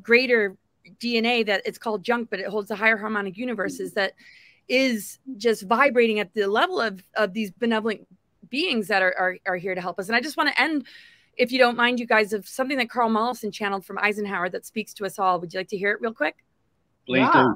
greater 0.00 0.56
DNA 1.00 1.44
that 1.46 1.62
it's 1.64 1.78
called 1.78 2.04
junk, 2.04 2.30
but 2.30 2.38
it 2.38 2.46
holds 2.46 2.68
the 2.68 2.76
higher 2.76 2.96
harmonic 2.96 3.36
universes 3.36 3.92
that 3.94 4.12
is 4.68 5.18
just 5.36 5.64
vibrating 5.64 6.20
at 6.20 6.32
the 6.32 6.46
level 6.46 6.80
of 6.80 7.02
of 7.16 7.32
these 7.32 7.50
benevolent 7.50 8.06
beings 8.48 8.88
that 8.88 9.02
are 9.02 9.14
are, 9.18 9.36
are 9.46 9.56
here 9.56 9.74
to 9.74 9.80
help 9.80 9.98
us. 9.98 10.08
And 10.08 10.16
I 10.16 10.20
just 10.20 10.36
want 10.36 10.50
to 10.50 10.60
end, 10.60 10.86
if 11.36 11.52
you 11.52 11.58
don't 11.58 11.76
mind, 11.76 12.00
you 12.00 12.06
guys, 12.06 12.32
of 12.32 12.46
something 12.46 12.78
that 12.78 12.90
Carl 12.90 13.08
Mollison 13.08 13.50
channeled 13.50 13.84
from 13.84 13.98
Eisenhower 13.98 14.48
that 14.50 14.66
speaks 14.66 14.94
to 14.94 15.06
us 15.06 15.18
all. 15.18 15.40
Would 15.40 15.52
you 15.52 15.60
like 15.60 15.68
to 15.68 15.76
hear 15.76 15.92
it 15.92 16.00
real 16.00 16.14
quick? 16.14 16.36
Please 17.06 17.20
yeah. 17.20 17.32
do. 17.32 17.54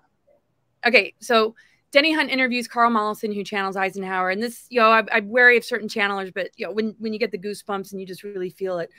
Okay, 0.86 1.14
so 1.20 1.54
Denny 1.90 2.12
Hunt 2.12 2.30
interviews 2.30 2.68
Carl 2.68 2.90
Mollison, 2.90 3.32
who 3.32 3.42
channels 3.42 3.76
Eisenhower, 3.76 4.30
and 4.30 4.42
this, 4.42 4.66
you 4.68 4.80
know, 4.80 4.90
I'm, 4.90 5.08
I'm 5.10 5.28
wary 5.28 5.56
of 5.56 5.64
certain 5.64 5.88
channelers, 5.88 6.32
but 6.32 6.50
you 6.56 6.66
know, 6.66 6.72
when 6.72 6.94
when 6.98 7.12
you 7.12 7.18
get 7.18 7.30
the 7.30 7.38
goosebumps 7.38 7.92
and 7.92 8.00
you 8.00 8.06
just 8.06 8.22
really 8.22 8.50
feel 8.50 8.78
it, 8.78 8.90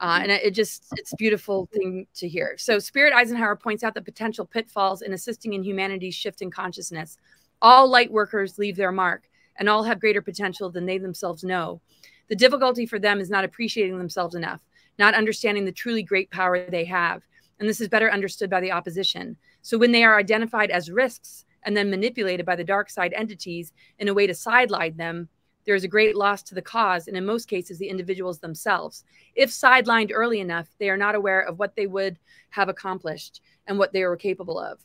uh, 0.00 0.20
and 0.22 0.30
it 0.30 0.54
just 0.54 0.84
it's 0.96 1.12
beautiful 1.14 1.68
thing 1.72 2.06
to 2.14 2.28
hear. 2.28 2.54
So 2.56 2.78
Spirit 2.78 3.12
Eisenhower 3.12 3.56
points 3.56 3.82
out 3.82 3.94
the 3.94 4.02
potential 4.02 4.46
pitfalls 4.46 5.02
in 5.02 5.12
assisting 5.12 5.52
in 5.52 5.64
humanity's 5.64 6.14
shift 6.14 6.40
in 6.40 6.50
consciousness. 6.50 7.18
All 7.60 7.88
light 7.88 8.12
workers 8.12 8.58
leave 8.58 8.76
their 8.76 8.92
mark, 8.92 9.28
and 9.56 9.68
all 9.68 9.82
have 9.82 10.00
greater 10.00 10.22
potential 10.22 10.70
than 10.70 10.86
they 10.86 10.98
themselves 10.98 11.42
know. 11.42 11.80
The 12.28 12.36
difficulty 12.36 12.86
for 12.86 12.98
them 12.98 13.20
is 13.20 13.30
not 13.30 13.44
appreciating 13.44 13.98
themselves 13.98 14.34
enough, 14.34 14.60
not 14.98 15.14
understanding 15.14 15.64
the 15.64 15.72
truly 15.72 16.02
great 16.02 16.30
power 16.30 16.68
they 16.68 16.84
have. 16.84 17.22
And 17.58 17.68
this 17.68 17.80
is 17.80 17.88
better 17.88 18.10
understood 18.10 18.50
by 18.50 18.60
the 18.60 18.72
opposition. 18.72 19.36
So 19.62 19.78
when 19.78 19.92
they 19.92 20.04
are 20.04 20.18
identified 20.18 20.70
as 20.70 20.90
risks 20.90 21.44
and 21.64 21.76
then 21.76 21.90
manipulated 21.90 22.46
by 22.46 22.56
the 22.56 22.64
dark 22.64 22.90
side 22.90 23.12
entities 23.14 23.72
in 23.98 24.08
a 24.08 24.14
way 24.14 24.26
to 24.26 24.34
sideline 24.34 24.96
them, 24.96 25.28
there 25.66 25.74
is 25.74 25.84
a 25.84 25.88
great 25.88 26.16
loss 26.16 26.42
to 26.44 26.54
the 26.54 26.62
cause, 26.62 27.08
and 27.08 27.16
in 27.16 27.26
most 27.26 27.46
cases, 27.46 27.78
the 27.78 27.90
individuals 27.90 28.38
themselves. 28.38 29.04
If 29.34 29.50
sidelined 29.50 30.12
early 30.14 30.40
enough, 30.40 30.68
they 30.78 30.88
are 30.88 30.96
not 30.96 31.14
aware 31.14 31.42
of 31.42 31.58
what 31.58 31.76
they 31.76 31.86
would 31.86 32.18
have 32.50 32.70
accomplished 32.70 33.42
and 33.66 33.78
what 33.78 33.92
they 33.92 34.04
were 34.04 34.16
capable 34.16 34.58
of. 34.58 34.78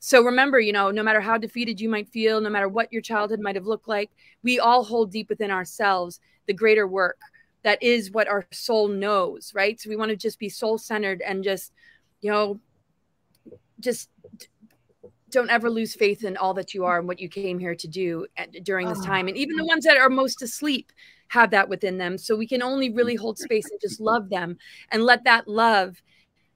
So 0.00 0.22
remember, 0.22 0.60
you 0.60 0.72
know, 0.72 0.90
no 0.90 1.02
matter 1.02 1.20
how 1.20 1.38
defeated 1.38 1.80
you 1.80 1.88
might 1.88 2.08
feel, 2.08 2.40
no 2.40 2.50
matter 2.50 2.68
what 2.68 2.92
your 2.92 3.02
childhood 3.02 3.40
might 3.40 3.56
have 3.56 3.66
looked 3.66 3.88
like, 3.88 4.10
we 4.42 4.58
all 4.58 4.84
hold 4.84 5.10
deep 5.10 5.28
within 5.28 5.50
ourselves 5.50 6.20
the 6.46 6.52
greater 6.52 6.86
work. 6.86 7.18
That 7.62 7.82
is 7.82 8.10
what 8.10 8.28
our 8.28 8.46
soul 8.52 8.88
knows, 8.88 9.52
right? 9.54 9.80
So 9.80 9.90
we 9.90 9.96
want 9.96 10.10
to 10.10 10.16
just 10.16 10.38
be 10.38 10.48
soul 10.48 10.78
centered 10.78 11.22
and 11.22 11.42
just, 11.42 11.72
you 12.20 12.30
know, 12.30 12.60
just 13.80 14.08
don't 15.30 15.50
ever 15.50 15.68
lose 15.68 15.94
faith 15.94 16.24
in 16.24 16.36
all 16.36 16.54
that 16.54 16.72
you 16.72 16.84
are 16.84 16.98
and 16.98 17.08
what 17.08 17.20
you 17.20 17.28
came 17.28 17.58
here 17.58 17.74
to 17.74 17.88
do 17.88 18.26
at, 18.36 18.64
during 18.64 18.88
this 18.88 19.00
oh. 19.00 19.04
time. 19.04 19.28
And 19.28 19.36
even 19.36 19.56
the 19.56 19.64
ones 19.64 19.84
that 19.84 19.96
are 19.96 20.08
most 20.08 20.40
asleep 20.42 20.92
have 21.28 21.50
that 21.50 21.68
within 21.68 21.98
them. 21.98 22.16
So 22.18 22.36
we 22.36 22.46
can 22.46 22.62
only 22.62 22.90
really 22.90 23.16
hold 23.16 23.38
space 23.38 23.68
and 23.70 23.80
just 23.80 24.00
love 24.00 24.30
them 24.30 24.56
and 24.92 25.02
let 25.02 25.24
that 25.24 25.48
love 25.48 26.00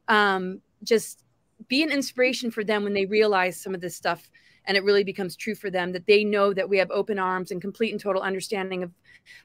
um, 0.06 0.60
just 0.84 1.24
be 1.68 1.82
an 1.82 1.90
inspiration 1.90 2.50
for 2.50 2.64
them 2.64 2.84
when 2.84 2.92
they 2.92 3.06
realize 3.06 3.60
some 3.60 3.74
of 3.74 3.80
this 3.80 3.96
stuff 3.96 4.30
and 4.66 4.76
it 4.76 4.84
really 4.84 5.04
becomes 5.04 5.36
true 5.36 5.54
for 5.54 5.70
them 5.70 5.92
that 5.92 6.06
they 6.06 6.22
know 6.22 6.52
that 6.52 6.68
we 6.68 6.78
have 6.78 6.90
open 6.90 7.18
arms 7.18 7.50
and 7.50 7.60
complete 7.60 7.92
and 7.92 8.00
total 8.00 8.22
understanding 8.22 8.82
of 8.82 8.92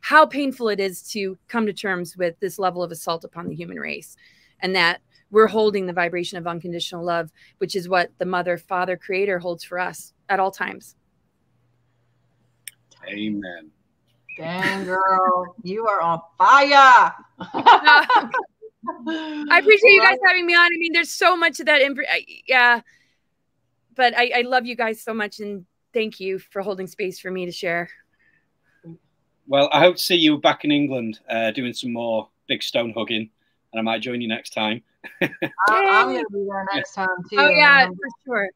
how 0.01 0.25
painful 0.25 0.69
it 0.69 0.79
is 0.79 1.01
to 1.01 1.37
come 1.47 1.65
to 1.65 1.73
terms 1.73 2.17
with 2.17 2.39
this 2.39 2.59
level 2.59 2.83
of 2.83 2.91
assault 2.91 3.23
upon 3.23 3.47
the 3.47 3.55
human 3.55 3.79
race 3.79 4.17
and 4.61 4.75
that 4.75 5.01
we're 5.31 5.47
holding 5.47 5.85
the 5.85 5.93
vibration 5.93 6.37
of 6.37 6.47
unconditional 6.47 7.03
love, 7.03 7.31
which 7.57 7.75
is 7.75 7.89
what 7.89 8.11
the 8.19 8.25
mother, 8.25 8.57
father, 8.57 8.95
creator 8.95 9.39
holds 9.39 9.63
for 9.63 9.79
us 9.79 10.13
at 10.29 10.39
all 10.39 10.51
times. 10.51 10.95
Amen. 13.07 13.69
Dang, 14.37 14.85
girl, 14.85 15.55
you 15.63 15.87
are 15.87 16.01
on 16.01 16.21
fire. 16.37 17.13
I 19.07 19.59
appreciate 19.59 19.91
you 19.91 20.01
guys 20.01 20.17
having 20.25 20.45
me 20.45 20.55
on. 20.55 20.65
I 20.65 20.77
mean, 20.77 20.93
there's 20.93 21.11
so 21.11 21.35
much 21.35 21.59
of 21.59 21.65
that. 21.67 21.81
yeah. 22.47 22.81
But 23.95 24.17
I, 24.17 24.31
I 24.35 24.41
love 24.41 24.65
you 24.65 24.75
guys 24.75 25.01
so 25.01 25.13
much. 25.13 25.39
And 25.39 25.65
thank 25.93 26.19
you 26.19 26.39
for 26.39 26.61
holding 26.61 26.87
space 26.87 27.19
for 27.19 27.31
me 27.31 27.45
to 27.45 27.51
share. 27.51 27.89
Well, 29.47 29.69
I 29.71 29.79
hope 29.79 29.97
to 29.97 30.01
see 30.01 30.15
you 30.15 30.39
back 30.39 30.65
in 30.65 30.71
England 30.71 31.19
uh, 31.29 31.51
doing 31.51 31.73
some 31.73 31.93
more 31.93 32.29
big 32.47 32.63
stone 32.63 32.93
hugging, 32.95 33.29
and 33.71 33.79
I 33.79 33.81
might 33.81 34.01
join 34.01 34.21
you 34.21 34.27
next 34.27 34.51
time. 34.51 34.81
I'm 35.69 36.07
going 36.07 36.23
to 36.23 36.31
be 36.31 36.45
there 36.49 36.65
next 36.73 36.93
time 36.93 37.07
too. 37.29 37.37
Oh 37.37 37.49
yeah, 37.49 37.87
for 37.87 37.95
sure. 38.25 38.49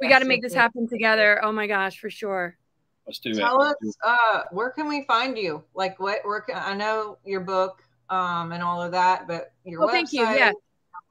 We 0.00 0.08
got 0.08 0.18
to 0.18 0.24
make 0.24 0.42
this 0.42 0.52
happen 0.52 0.88
together. 0.88 1.42
Oh 1.42 1.52
my 1.52 1.66
gosh, 1.66 1.98
for 2.00 2.10
sure. 2.10 2.58
Let's 3.06 3.20
do 3.20 3.32
Tell 3.32 3.62
it. 3.62 3.76
Tell 3.80 3.88
us, 3.88 3.96
uh, 4.04 4.42
where 4.50 4.70
can 4.70 4.88
we 4.88 5.04
find 5.04 5.38
you? 5.38 5.62
Like, 5.74 6.00
what? 6.00 6.18
Where? 6.24 6.40
Can, 6.40 6.56
I 6.56 6.74
know 6.74 7.18
your 7.24 7.40
book, 7.40 7.82
um, 8.10 8.52
and 8.52 8.62
all 8.62 8.82
of 8.82 8.92
that, 8.92 9.26
but 9.26 9.52
your 9.64 9.80
well, 9.80 9.88
website, 9.88 9.92
thank 9.92 10.12
you. 10.12 10.20
Yeah, 10.22 10.52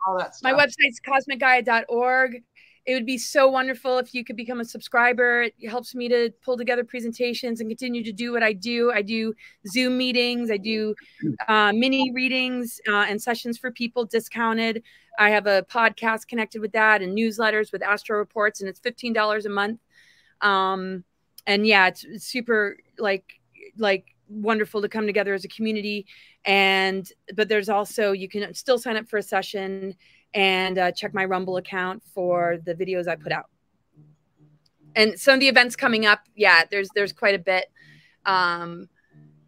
all 0.07 0.17
that 0.17 0.35
stuff. 0.35 0.51
My 0.51 0.65
website's 0.65 0.99
cosmicgaia.org 1.05 2.43
it 2.85 2.93
would 2.93 3.05
be 3.05 3.17
so 3.17 3.49
wonderful 3.49 3.97
if 3.97 4.13
you 4.13 4.23
could 4.23 4.35
become 4.35 4.59
a 4.59 4.65
subscriber. 4.65 5.43
It 5.43 5.69
helps 5.69 5.95
me 5.95 6.07
to 6.09 6.31
pull 6.43 6.55
together 6.55 6.83
presentations 6.83 7.59
and 7.59 7.69
continue 7.69 8.03
to 8.03 8.11
do 8.11 8.31
what 8.31 8.43
I 8.43 8.53
do. 8.53 8.91
I 8.91 9.01
do 9.01 9.33
Zoom 9.67 9.97
meetings, 9.97 10.51
I 10.51 10.57
do 10.57 10.93
uh, 11.47 11.73
mini 11.73 12.11
readings 12.13 12.79
uh, 12.87 13.05
and 13.09 13.19
sessions 13.19 13.57
for 13.57 13.71
people 13.71 14.05
discounted. 14.05 14.83
I 15.17 15.31
have 15.31 15.47
a 15.47 15.63
podcast 15.63 16.27
connected 16.27 16.61
with 16.61 16.73
that 16.73 17.01
and 17.01 17.17
newsletters 17.17 17.71
with 17.71 17.81
Astro 17.81 18.19
Reports, 18.19 18.61
and 18.61 18.69
it's 18.69 18.79
$15 18.79 19.45
a 19.45 19.49
month. 19.49 19.79
Um, 20.41 21.03
and 21.47 21.65
yeah, 21.65 21.87
it's, 21.87 22.03
it's 22.03 22.27
super 22.27 22.77
like, 22.99 23.39
like 23.77 24.14
wonderful 24.27 24.81
to 24.81 24.89
come 24.89 25.05
together 25.05 25.33
as 25.33 25.45
a 25.45 25.49
community. 25.49 26.05
And 26.45 27.09
but 27.35 27.49
there's 27.49 27.69
also 27.69 28.11
you 28.11 28.29
can 28.29 28.53
still 28.53 28.77
sign 28.77 28.97
up 28.97 29.07
for 29.07 29.17
a 29.17 29.23
session 29.23 29.95
and 30.33 30.77
uh, 30.77 30.91
check 30.91 31.13
my 31.13 31.25
Rumble 31.25 31.57
account 31.57 32.03
for 32.13 32.57
the 32.65 32.75
videos 32.75 33.07
I 33.07 33.15
put 33.15 33.31
out. 33.31 33.45
And 34.95 35.19
some 35.19 35.35
of 35.35 35.39
the 35.39 35.47
events 35.47 35.75
coming 35.75 36.05
up, 36.05 36.21
yeah, 36.35 36.63
there's 36.69 36.89
there's 36.95 37.13
quite 37.13 37.35
a 37.35 37.39
bit. 37.39 37.65
Um, 38.25 38.89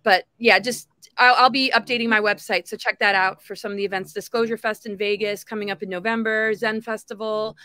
but 0.03 0.25
yeah, 0.37 0.59
just 0.59 0.87
I'll, 1.17 1.35
I'll, 1.35 1.49
be 1.49 1.71
updating 1.75 2.07
my 2.07 2.19
website, 2.19 2.67
so 2.67 2.77
check 2.77 2.99
that 2.99 3.15
out 3.15 3.41
for 3.41 3.55
some 3.55 3.71
of 3.71 3.77
the 3.77 3.85
events. 3.85 4.13
Disclosure 4.13 4.57
Fest 4.57 4.85
in 4.85 4.95
Vegas 4.95 5.43
coming 5.43 5.71
up 5.71 5.81
in 5.81 5.89
November, 5.89 6.53
Zen 6.53 6.81
Festival, 6.81 7.57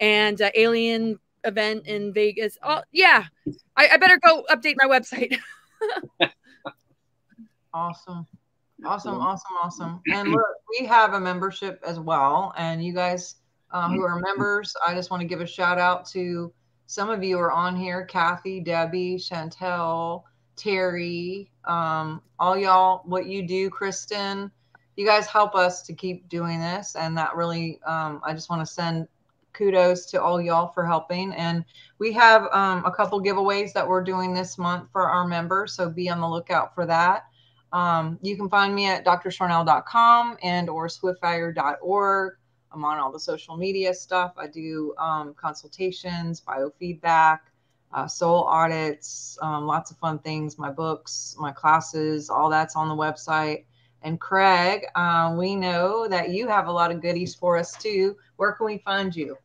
and 0.00 0.40
uh, 0.42 0.50
Alien 0.54 1.18
event 1.44 1.86
in 1.86 2.12
Vegas. 2.12 2.58
Oh 2.62 2.82
yeah, 2.92 3.24
I, 3.76 3.88
I 3.92 3.96
better 3.96 4.18
go 4.22 4.44
update 4.50 4.76
my 4.76 4.86
website. 4.86 5.38
awesome. 7.72 8.26
Awesome, 8.84 9.20
awesome, 9.20 9.56
awesome. 9.62 10.00
And 10.12 10.30
look, 10.30 10.42
we 10.78 10.86
have 10.86 11.12
a 11.12 11.20
membership 11.20 11.82
as 11.86 12.00
well. 12.00 12.54
And 12.56 12.82
you 12.82 12.94
guys 12.94 13.36
uh, 13.72 13.88
who 13.90 14.02
are 14.02 14.18
members, 14.20 14.74
I 14.86 14.94
just 14.94 15.10
want 15.10 15.20
to 15.20 15.26
give 15.26 15.40
a 15.40 15.46
shout 15.46 15.78
out 15.78 16.06
to 16.10 16.52
some 16.86 17.10
of 17.10 17.22
you 17.22 17.38
are 17.38 17.52
on 17.52 17.76
here 17.76 18.04
Kathy, 18.04 18.58
Debbie, 18.60 19.16
Chantel, 19.16 20.24
Terry, 20.56 21.50
um, 21.64 22.20
all 22.38 22.56
y'all, 22.56 23.02
what 23.04 23.26
you 23.26 23.46
do, 23.46 23.70
Kristen. 23.70 24.50
You 24.96 25.06
guys 25.06 25.26
help 25.26 25.54
us 25.54 25.82
to 25.82 25.94
keep 25.94 26.28
doing 26.28 26.60
this. 26.60 26.96
And 26.96 27.16
that 27.16 27.36
really, 27.36 27.80
um, 27.86 28.20
I 28.24 28.32
just 28.34 28.50
want 28.50 28.66
to 28.66 28.72
send 28.72 29.06
kudos 29.52 30.06
to 30.06 30.22
all 30.22 30.40
y'all 30.40 30.72
for 30.72 30.84
helping. 30.84 31.32
And 31.34 31.64
we 31.98 32.12
have 32.12 32.48
um, 32.52 32.84
a 32.84 32.90
couple 32.90 33.22
giveaways 33.22 33.72
that 33.72 33.86
we're 33.86 34.02
doing 34.02 34.34
this 34.34 34.58
month 34.58 34.88
for 34.90 35.08
our 35.08 35.26
members. 35.26 35.74
So 35.74 35.88
be 35.88 36.08
on 36.08 36.20
the 36.20 36.28
lookout 36.28 36.74
for 36.74 36.86
that. 36.86 37.24
Um, 37.72 38.18
you 38.22 38.36
can 38.36 38.48
find 38.48 38.74
me 38.74 38.86
at 38.86 39.04
drsharnael.com 39.04 40.36
and 40.42 40.68
or 40.68 40.88
swiftfire.org. 40.88 42.34
I'm 42.72 42.84
on 42.84 42.98
all 42.98 43.12
the 43.12 43.20
social 43.20 43.56
media 43.56 43.92
stuff. 43.94 44.34
I 44.36 44.46
do 44.46 44.94
um, 44.98 45.34
consultations, 45.34 46.40
biofeedback, 46.40 47.40
uh, 47.92 48.06
soul 48.06 48.44
audits, 48.44 49.36
um, 49.42 49.66
lots 49.66 49.90
of 49.90 49.98
fun 49.98 50.18
things, 50.20 50.58
my 50.58 50.70
books, 50.70 51.36
my 51.38 51.50
classes, 51.50 52.30
all 52.30 52.48
that's 52.48 52.76
on 52.76 52.88
the 52.88 52.94
website. 52.94 53.64
And 54.02 54.20
Craig, 54.20 54.86
uh, 54.94 55.34
we 55.38 55.56
know 55.56 56.08
that 56.08 56.30
you 56.30 56.48
have 56.48 56.68
a 56.68 56.72
lot 56.72 56.90
of 56.90 57.02
goodies 57.02 57.34
for 57.34 57.56
us 57.56 57.76
too. 57.76 58.16
Where 58.36 58.52
can 58.52 58.66
we 58.66 58.78
find 58.78 59.14
you? 59.14 59.36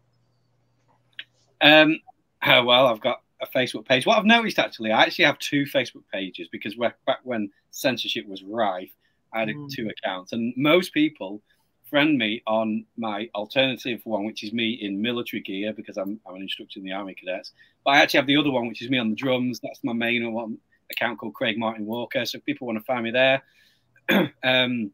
Um, 1.61 1.99
oh, 2.45 2.63
well, 2.63 2.87
I've 2.87 3.01
got 3.01 3.21
a 3.41 3.47
Facebook 3.47 3.85
page. 3.85 4.05
What 4.05 4.17
I've 4.17 4.25
noticed 4.25 4.59
actually, 4.59 4.91
I 4.91 5.03
actually 5.03 5.25
have 5.25 5.39
two 5.39 5.63
Facebook 5.63 6.03
pages 6.13 6.47
because 6.51 6.75
back 6.75 7.19
when 7.23 7.49
censorship 7.75 8.27
was 8.27 8.43
rife, 8.43 8.91
I 9.33 9.39
had 9.41 9.49
mm. 9.49 9.69
two 9.69 9.89
accounts, 9.89 10.33
and 10.33 10.53
most 10.55 10.93
people 10.93 11.41
friend 11.89 12.17
me 12.17 12.41
on 12.47 12.85
my 12.97 13.29
alternative 13.35 14.01
one, 14.05 14.25
which 14.25 14.43
is 14.43 14.51
me 14.51 14.71
in 14.81 15.01
military 15.01 15.41
gear 15.41 15.71
because 15.71 15.97
I'm, 15.97 16.19
I'm 16.27 16.35
an 16.35 16.41
instructor 16.41 16.79
in 16.79 16.85
the 16.85 16.91
Army 16.91 17.13
Cadets. 17.13 17.51
But 17.83 17.91
I 17.91 17.97
actually 17.99 18.17
have 18.17 18.27
the 18.27 18.37
other 18.37 18.51
one, 18.51 18.67
which 18.67 18.81
is 18.81 18.89
me 18.89 18.97
on 18.97 19.11
the 19.11 19.15
drums. 19.15 19.59
That's 19.61 19.83
my 19.83 19.93
main 19.93 20.33
one, 20.33 20.57
account 20.91 21.19
called 21.19 21.35
Craig 21.35 21.57
Martin 21.57 21.85
Walker. 21.85 22.25
So 22.25 22.39
if 22.39 22.45
people 22.45 22.67
want 22.67 22.79
to 22.79 22.85
find 22.85 23.03
me 23.03 23.11
there, 23.11 23.43
um, 24.09 24.91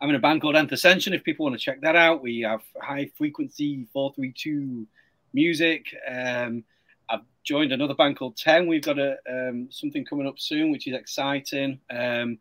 I'm 0.00 0.10
in 0.10 0.14
a 0.16 0.18
band 0.18 0.42
called 0.42 0.56
Nth 0.56 0.72
Ascension. 0.72 1.14
If 1.14 1.24
people 1.24 1.44
want 1.44 1.58
to 1.58 1.64
check 1.64 1.80
that 1.82 1.96
out, 1.96 2.22
we 2.22 2.40
have 2.40 2.62
high 2.82 3.10
frequency 3.16 3.86
432 3.92 4.86
music. 5.32 5.86
Um, 6.08 6.64
joined 7.46 7.72
another 7.72 7.94
band 7.94 8.18
called 8.18 8.36
Ten. 8.36 8.66
We've 8.66 8.82
got 8.82 8.98
a 8.98 9.16
um, 9.30 9.68
something 9.70 10.04
coming 10.04 10.26
up 10.26 10.38
soon, 10.38 10.70
which 10.70 10.86
is 10.86 10.94
exciting. 10.94 11.80
Um, 11.88 12.38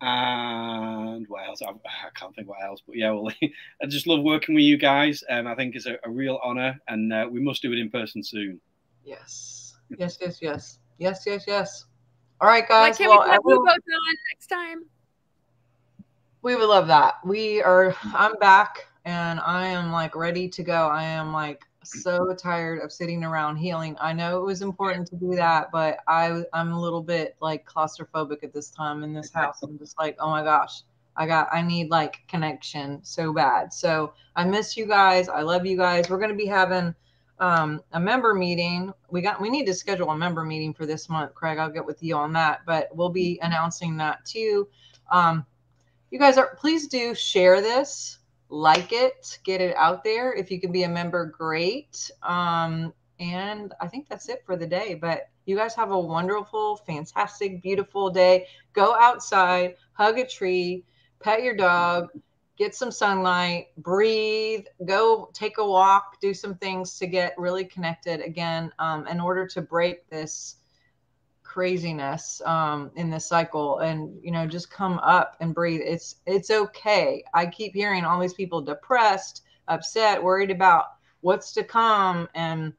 and 0.00 1.28
what 1.28 1.46
else? 1.46 1.60
I, 1.62 1.68
I, 1.68 2.08
can't 2.18 2.34
think 2.34 2.48
what 2.48 2.62
else, 2.64 2.82
but 2.86 2.96
yeah, 2.96 3.10
well, 3.10 3.30
I 3.82 3.86
just 3.86 4.06
love 4.06 4.22
working 4.22 4.54
with 4.54 4.64
you 4.64 4.78
guys, 4.78 5.22
and 5.28 5.46
I 5.46 5.54
think 5.54 5.76
it's 5.76 5.84
a, 5.86 5.98
a 6.04 6.10
real 6.10 6.40
honor, 6.42 6.80
and 6.88 7.12
uh, 7.12 7.28
we 7.30 7.38
must 7.38 7.60
do 7.60 7.70
it 7.72 7.78
in 7.78 7.90
person 7.90 8.24
soon. 8.24 8.58
Yes, 9.04 9.74
yes, 9.98 10.16
yes, 10.20 10.38
yes, 10.40 10.78
yes, 10.98 11.22
yes, 11.26 11.44
yes. 11.46 11.84
All 12.40 12.48
right, 12.48 12.66
guys. 12.66 12.94
Why 12.94 12.96
can't 12.96 13.10
well, 13.10 13.24
we 13.24 13.30
have 13.30 13.40
you 13.44 13.56
both 13.56 13.68
on 13.68 14.14
next 14.32 14.46
time? 14.46 14.84
We 16.40 16.56
would 16.56 16.68
love 16.68 16.86
that. 16.86 17.16
We 17.22 17.62
are. 17.62 17.94
I'm 18.14 18.38
back, 18.38 18.86
and 19.04 19.38
I 19.40 19.66
am 19.66 19.92
like 19.92 20.16
ready 20.16 20.48
to 20.48 20.62
go. 20.62 20.88
I 20.88 21.02
am 21.02 21.34
like 21.34 21.66
so 21.82 22.34
tired 22.34 22.82
of 22.82 22.92
sitting 22.92 23.24
around 23.24 23.56
healing. 23.56 23.96
I 24.00 24.12
know 24.12 24.40
it 24.40 24.44
was 24.44 24.62
important 24.62 25.08
to 25.08 25.16
do 25.16 25.34
that, 25.36 25.70
but 25.72 25.98
I 26.06 26.42
I'm 26.52 26.72
a 26.72 26.80
little 26.80 27.02
bit 27.02 27.36
like 27.40 27.66
claustrophobic 27.66 28.42
at 28.42 28.52
this 28.52 28.70
time 28.70 29.02
in 29.02 29.12
this 29.12 29.32
house. 29.32 29.62
I'm 29.62 29.78
just 29.78 29.98
like, 29.98 30.16
oh 30.18 30.30
my 30.30 30.42
gosh, 30.42 30.82
I 31.16 31.26
got 31.26 31.48
I 31.52 31.62
need 31.62 31.90
like 31.90 32.18
connection 32.28 33.00
so 33.02 33.32
bad. 33.32 33.72
So 33.72 34.12
I 34.36 34.44
miss 34.44 34.76
you 34.76 34.86
guys. 34.86 35.28
I 35.28 35.42
love 35.42 35.66
you 35.66 35.76
guys. 35.76 36.08
We're 36.08 36.18
gonna 36.18 36.34
be 36.34 36.46
having 36.46 36.94
um, 37.38 37.82
a 37.92 38.00
member 38.00 38.34
meeting. 38.34 38.92
We 39.10 39.22
got 39.22 39.40
we 39.40 39.50
need 39.50 39.66
to 39.66 39.74
schedule 39.74 40.10
a 40.10 40.16
member 40.16 40.44
meeting 40.44 40.74
for 40.74 40.86
this 40.86 41.08
month, 41.08 41.34
Craig. 41.34 41.58
I'll 41.58 41.70
get 41.70 41.84
with 41.86 42.02
you 42.02 42.16
on 42.16 42.32
that, 42.34 42.60
but 42.66 42.88
we'll 42.94 43.10
be 43.10 43.38
announcing 43.42 43.96
that 43.96 44.24
too. 44.24 44.68
Um, 45.10 45.46
you 46.10 46.18
guys 46.18 46.36
are 46.36 46.54
please 46.56 46.88
do 46.88 47.14
share 47.14 47.60
this 47.60 48.19
like 48.50 48.92
it, 48.92 49.38
get 49.44 49.60
it 49.60 49.74
out 49.76 50.04
there. 50.04 50.32
If 50.32 50.50
you 50.50 50.60
can 50.60 50.72
be 50.72 50.82
a 50.82 50.88
member, 50.88 51.26
great. 51.26 52.10
Um, 52.22 52.92
and 53.18 53.72
I 53.80 53.86
think 53.86 54.08
that's 54.08 54.28
it 54.28 54.42
for 54.44 54.56
the 54.56 54.66
day. 54.66 54.94
But 54.94 55.28
you 55.46 55.56
guys 55.56 55.74
have 55.74 55.90
a 55.90 55.98
wonderful, 55.98 56.76
fantastic, 56.76 57.62
beautiful 57.62 58.10
day. 58.10 58.46
Go 58.72 58.94
outside, 58.94 59.76
hug 59.92 60.18
a 60.18 60.26
tree, 60.26 60.84
pet 61.20 61.42
your 61.42 61.54
dog, 61.54 62.08
get 62.56 62.74
some 62.74 62.90
sunlight, 62.90 63.68
breathe, 63.78 64.66
go 64.84 65.30
take 65.32 65.58
a 65.58 65.66
walk, 65.66 66.20
do 66.20 66.34
some 66.34 66.54
things 66.56 66.98
to 66.98 67.06
get 67.06 67.34
really 67.38 67.64
connected 67.64 68.20
again 68.20 68.70
um, 68.78 69.06
in 69.06 69.20
order 69.20 69.46
to 69.46 69.62
break 69.62 70.08
this 70.10 70.56
craziness 71.50 72.40
um, 72.46 72.92
in 72.94 73.10
this 73.10 73.26
cycle 73.26 73.80
and 73.80 74.16
you 74.22 74.30
know 74.30 74.46
just 74.46 74.70
come 74.70 75.00
up 75.00 75.36
and 75.40 75.52
breathe. 75.52 75.80
It's 75.84 76.16
it's 76.24 76.48
okay. 76.48 77.24
I 77.34 77.46
keep 77.46 77.74
hearing 77.74 78.04
all 78.04 78.20
these 78.20 78.34
people 78.34 78.60
depressed 78.60 79.42
upset 79.66 80.22
worried 80.22 80.52
about 80.52 80.84
what's 81.22 81.52
to 81.54 81.64
come. 81.64 82.28
And 82.36 82.72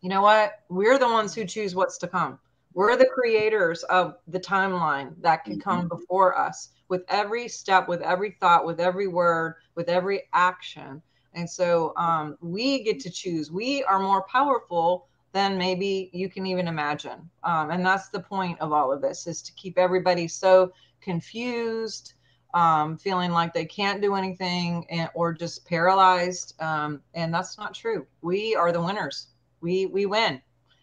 you 0.00 0.08
know 0.08 0.22
what? 0.22 0.60
We're 0.68 0.98
the 0.98 1.08
ones 1.08 1.34
who 1.34 1.44
choose 1.44 1.74
what's 1.74 1.98
to 1.98 2.06
come. 2.06 2.38
We're 2.72 2.96
the 2.96 3.10
creators 3.12 3.82
of 3.84 4.14
the 4.28 4.38
timeline 4.38 5.20
that 5.20 5.44
can 5.44 5.58
come 5.58 5.80
mm-hmm. 5.80 5.98
before 5.98 6.38
us 6.38 6.68
with 6.88 7.02
every 7.08 7.48
step 7.48 7.88
with 7.88 8.00
every 8.00 8.36
thought 8.38 8.64
with 8.64 8.78
every 8.78 9.08
word 9.08 9.56
with 9.74 9.88
every 9.88 10.22
action. 10.32 11.02
And 11.34 11.50
so 11.50 11.94
um, 11.96 12.38
we 12.40 12.84
get 12.84 13.00
to 13.00 13.10
choose. 13.10 13.50
We 13.50 13.82
are 13.82 13.98
more 13.98 14.24
powerful 14.30 15.08
than 15.32 15.58
maybe 15.58 16.10
you 16.12 16.28
can 16.28 16.46
even 16.46 16.68
imagine. 16.68 17.28
Um, 17.44 17.70
and 17.70 17.84
that's 17.84 18.08
the 18.08 18.20
point 18.20 18.58
of 18.60 18.72
all 18.72 18.92
of 18.92 19.02
this 19.02 19.26
is 19.26 19.42
to 19.42 19.52
keep 19.52 19.78
everybody 19.78 20.26
so 20.26 20.72
confused, 21.00 22.14
um, 22.54 22.96
feeling 22.96 23.30
like 23.30 23.52
they 23.52 23.64
can't 23.64 24.00
do 24.00 24.14
anything 24.14 24.86
and, 24.90 25.10
or 25.14 25.32
just 25.32 25.66
paralyzed. 25.66 26.60
Um, 26.60 27.02
and 27.14 27.32
that's 27.32 27.58
not 27.58 27.74
true. 27.74 28.06
We 28.22 28.54
are 28.56 28.72
the 28.72 28.82
winners. 28.82 29.28
We, 29.60 29.86
we 29.86 30.06
win. 30.06 30.40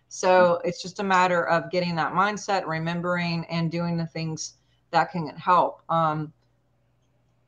So 0.08 0.62
it's 0.64 0.82
just 0.82 1.00
a 1.00 1.04
matter 1.04 1.48
of 1.48 1.72
getting 1.72 1.96
that 1.96 2.14
mindset, 2.14 2.68
remembering 2.68 3.46
and 3.50 3.72
doing 3.72 3.98
the 3.98 4.06
things 4.06 4.54
that 4.91 5.12
can 5.12 5.28
help. 5.36 5.82
Um, 5.89 6.32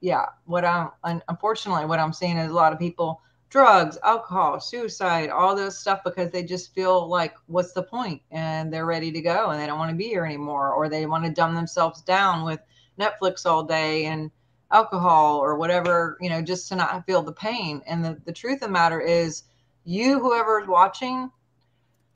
yeah, 0.02 0.26
what 0.46 0.66
I'm 0.66 0.92
unfortunately 1.28 1.86
what 1.86 2.00
I'm 2.00 2.14
seeing 2.14 2.38
is 2.38 2.52
a 2.52 2.54
lot 2.54 2.74
of 2.74 2.80
people 2.80 3.22
drugs, 3.50 3.98
alcohol, 4.04 4.60
suicide, 4.60 5.30
all 5.30 5.56
this 5.56 5.80
stuff 5.80 6.02
because 6.04 6.32
they 6.32 6.44
just 6.44 6.74
feel 6.74 7.08
like, 7.08 7.36
what's 7.48 7.74
the 7.74 7.84
point? 7.84 8.22
And 8.32 8.72
they're 8.72 8.86
ready 8.86 9.12
to 9.12 9.22
go 9.22 9.50
and 9.50 9.62
they 9.62 9.68
don't 9.68 9.80
want 9.80 9.92
to 9.92 9.98
be 9.98 10.08
here 10.08 10.26
anymore, 10.26 10.74
or 10.74 10.90
they 10.90 11.06
want 11.06 11.24
to 11.26 11.32
dumb 11.32 11.56
themselves 11.56 12.02
down 12.02 12.44
with 12.44 12.60
Netflix 13.00 13.46
all 13.46 13.64
day 13.64 14.06
and 14.06 14.32
alcohol 14.72 15.38
or 15.38 15.56
whatever, 15.56 16.18
you 16.20 16.30
know, 16.30 16.42
just 16.42 16.68
to 16.70 16.76
not 16.76 17.06
feel 17.06 17.22
the 17.22 17.32
pain. 17.32 17.82
And 17.88 18.04
the, 18.04 18.22
the 18.26 18.34
truth 18.34 18.56
of 18.56 18.62
the 18.62 18.70
matter 18.70 19.00
is, 19.00 19.44
you, 19.86 20.20
whoever 20.20 20.60
is 20.62 20.68
watching, 20.68 21.32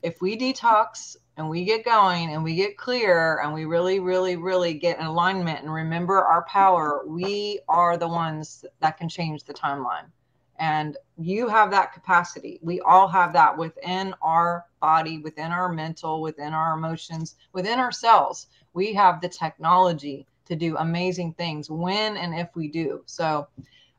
if 0.02 0.20
we 0.20 0.36
detox 0.36 1.16
and 1.38 1.48
we 1.48 1.64
get 1.64 1.84
going 1.84 2.30
and 2.30 2.44
we 2.44 2.54
get 2.54 2.76
clear 2.76 3.40
and 3.42 3.54
we 3.54 3.64
really, 3.64 4.00
really, 4.00 4.36
really 4.36 4.74
get 4.74 4.98
in 4.98 5.06
alignment 5.06 5.60
and 5.60 5.72
remember 5.72 6.22
our 6.22 6.44
power, 6.44 7.02
we 7.06 7.60
are 7.68 7.96
the 7.96 8.08
ones 8.08 8.66
that 8.80 8.98
can 8.98 9.08
change 9.08 9.44
the 9.44 9.54
timeline. 9.54 10.10
And 10.58 10.96
you 11.18 11.48
have 11.48 11.70
that 11.70 11.92
capacity. 11.92 12.58
We 12.62 12.80
all 12.80 13.08
have 13.08 13.32
that 13.32 13.56
within 13.56 14.14
our 14.22 14.66
body, 14.80 15.18
within 15.18 15.50
our 15.50 15.68
mental, 15.68 16.20
within 16.22 16.52
our 16.52 16.76
emotions, 16.76 17.36
within 17.52 17.78
ourselves. 17.78 18.48
We 18.74 18.92
have 18.94 19.20
the 19.20 19.28
technology 19.28 20.26
to 20.46 20.56
do 20.56 20.76
amazing 20.76 21.34
things 21.34 21.70
when 21.70 22.16
and 22.16 22.34
if 22.34 22.48
we 22.54 22.68
do. 22.68 23.02
So 23.06 23.48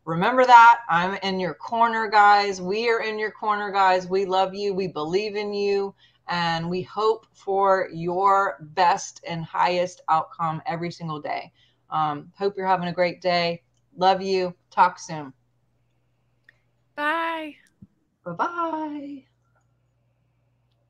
remember 0.06 0.46
that. 0.46 0.82
I'm 0.90 1.16
in 1.24 1.40
your 1.40 1.54
corner, 1.54 2.08
guys. 2.08 2.62
We 2.62 2.90
are 2.90 3.02
in 3.02 3.18
your 3.18 3.32
corner, 3.32 3.72
guys. 3.72 4.08
We 4.08 4.26
love 4.26 4.54
you. 4.54 4.74
We 4.74 4.88
believe 4.88 5.36
in 5.36 5.54
you. 5.54 5.96
And 6.28 6.70
we 6.70 6.82
hope 6.84 7.26
for 7.34 7.90
your 7.92 8.58
best 8.74 9.24
and 9.28 9.44
highest 9.44 10.02
outcome 10.08 10.62
every 10.66 10.92
single 10.92 11.20
day. 11.20 11.52
Um, 11.90 12.32
hope 12.38 12.56
you're 12.56 12.68
having 12.68 12.88
a 12.88 12.94
great 12.94 13.22
day. 13.22 13.62
Love 13.98 14.22
you. 14.22 14.54
Talk 14.72 15.00
soon. 15.00 15.34
Bye. 16.96 17.56
Bye 18.26 18.34
bye. 18.34 19.24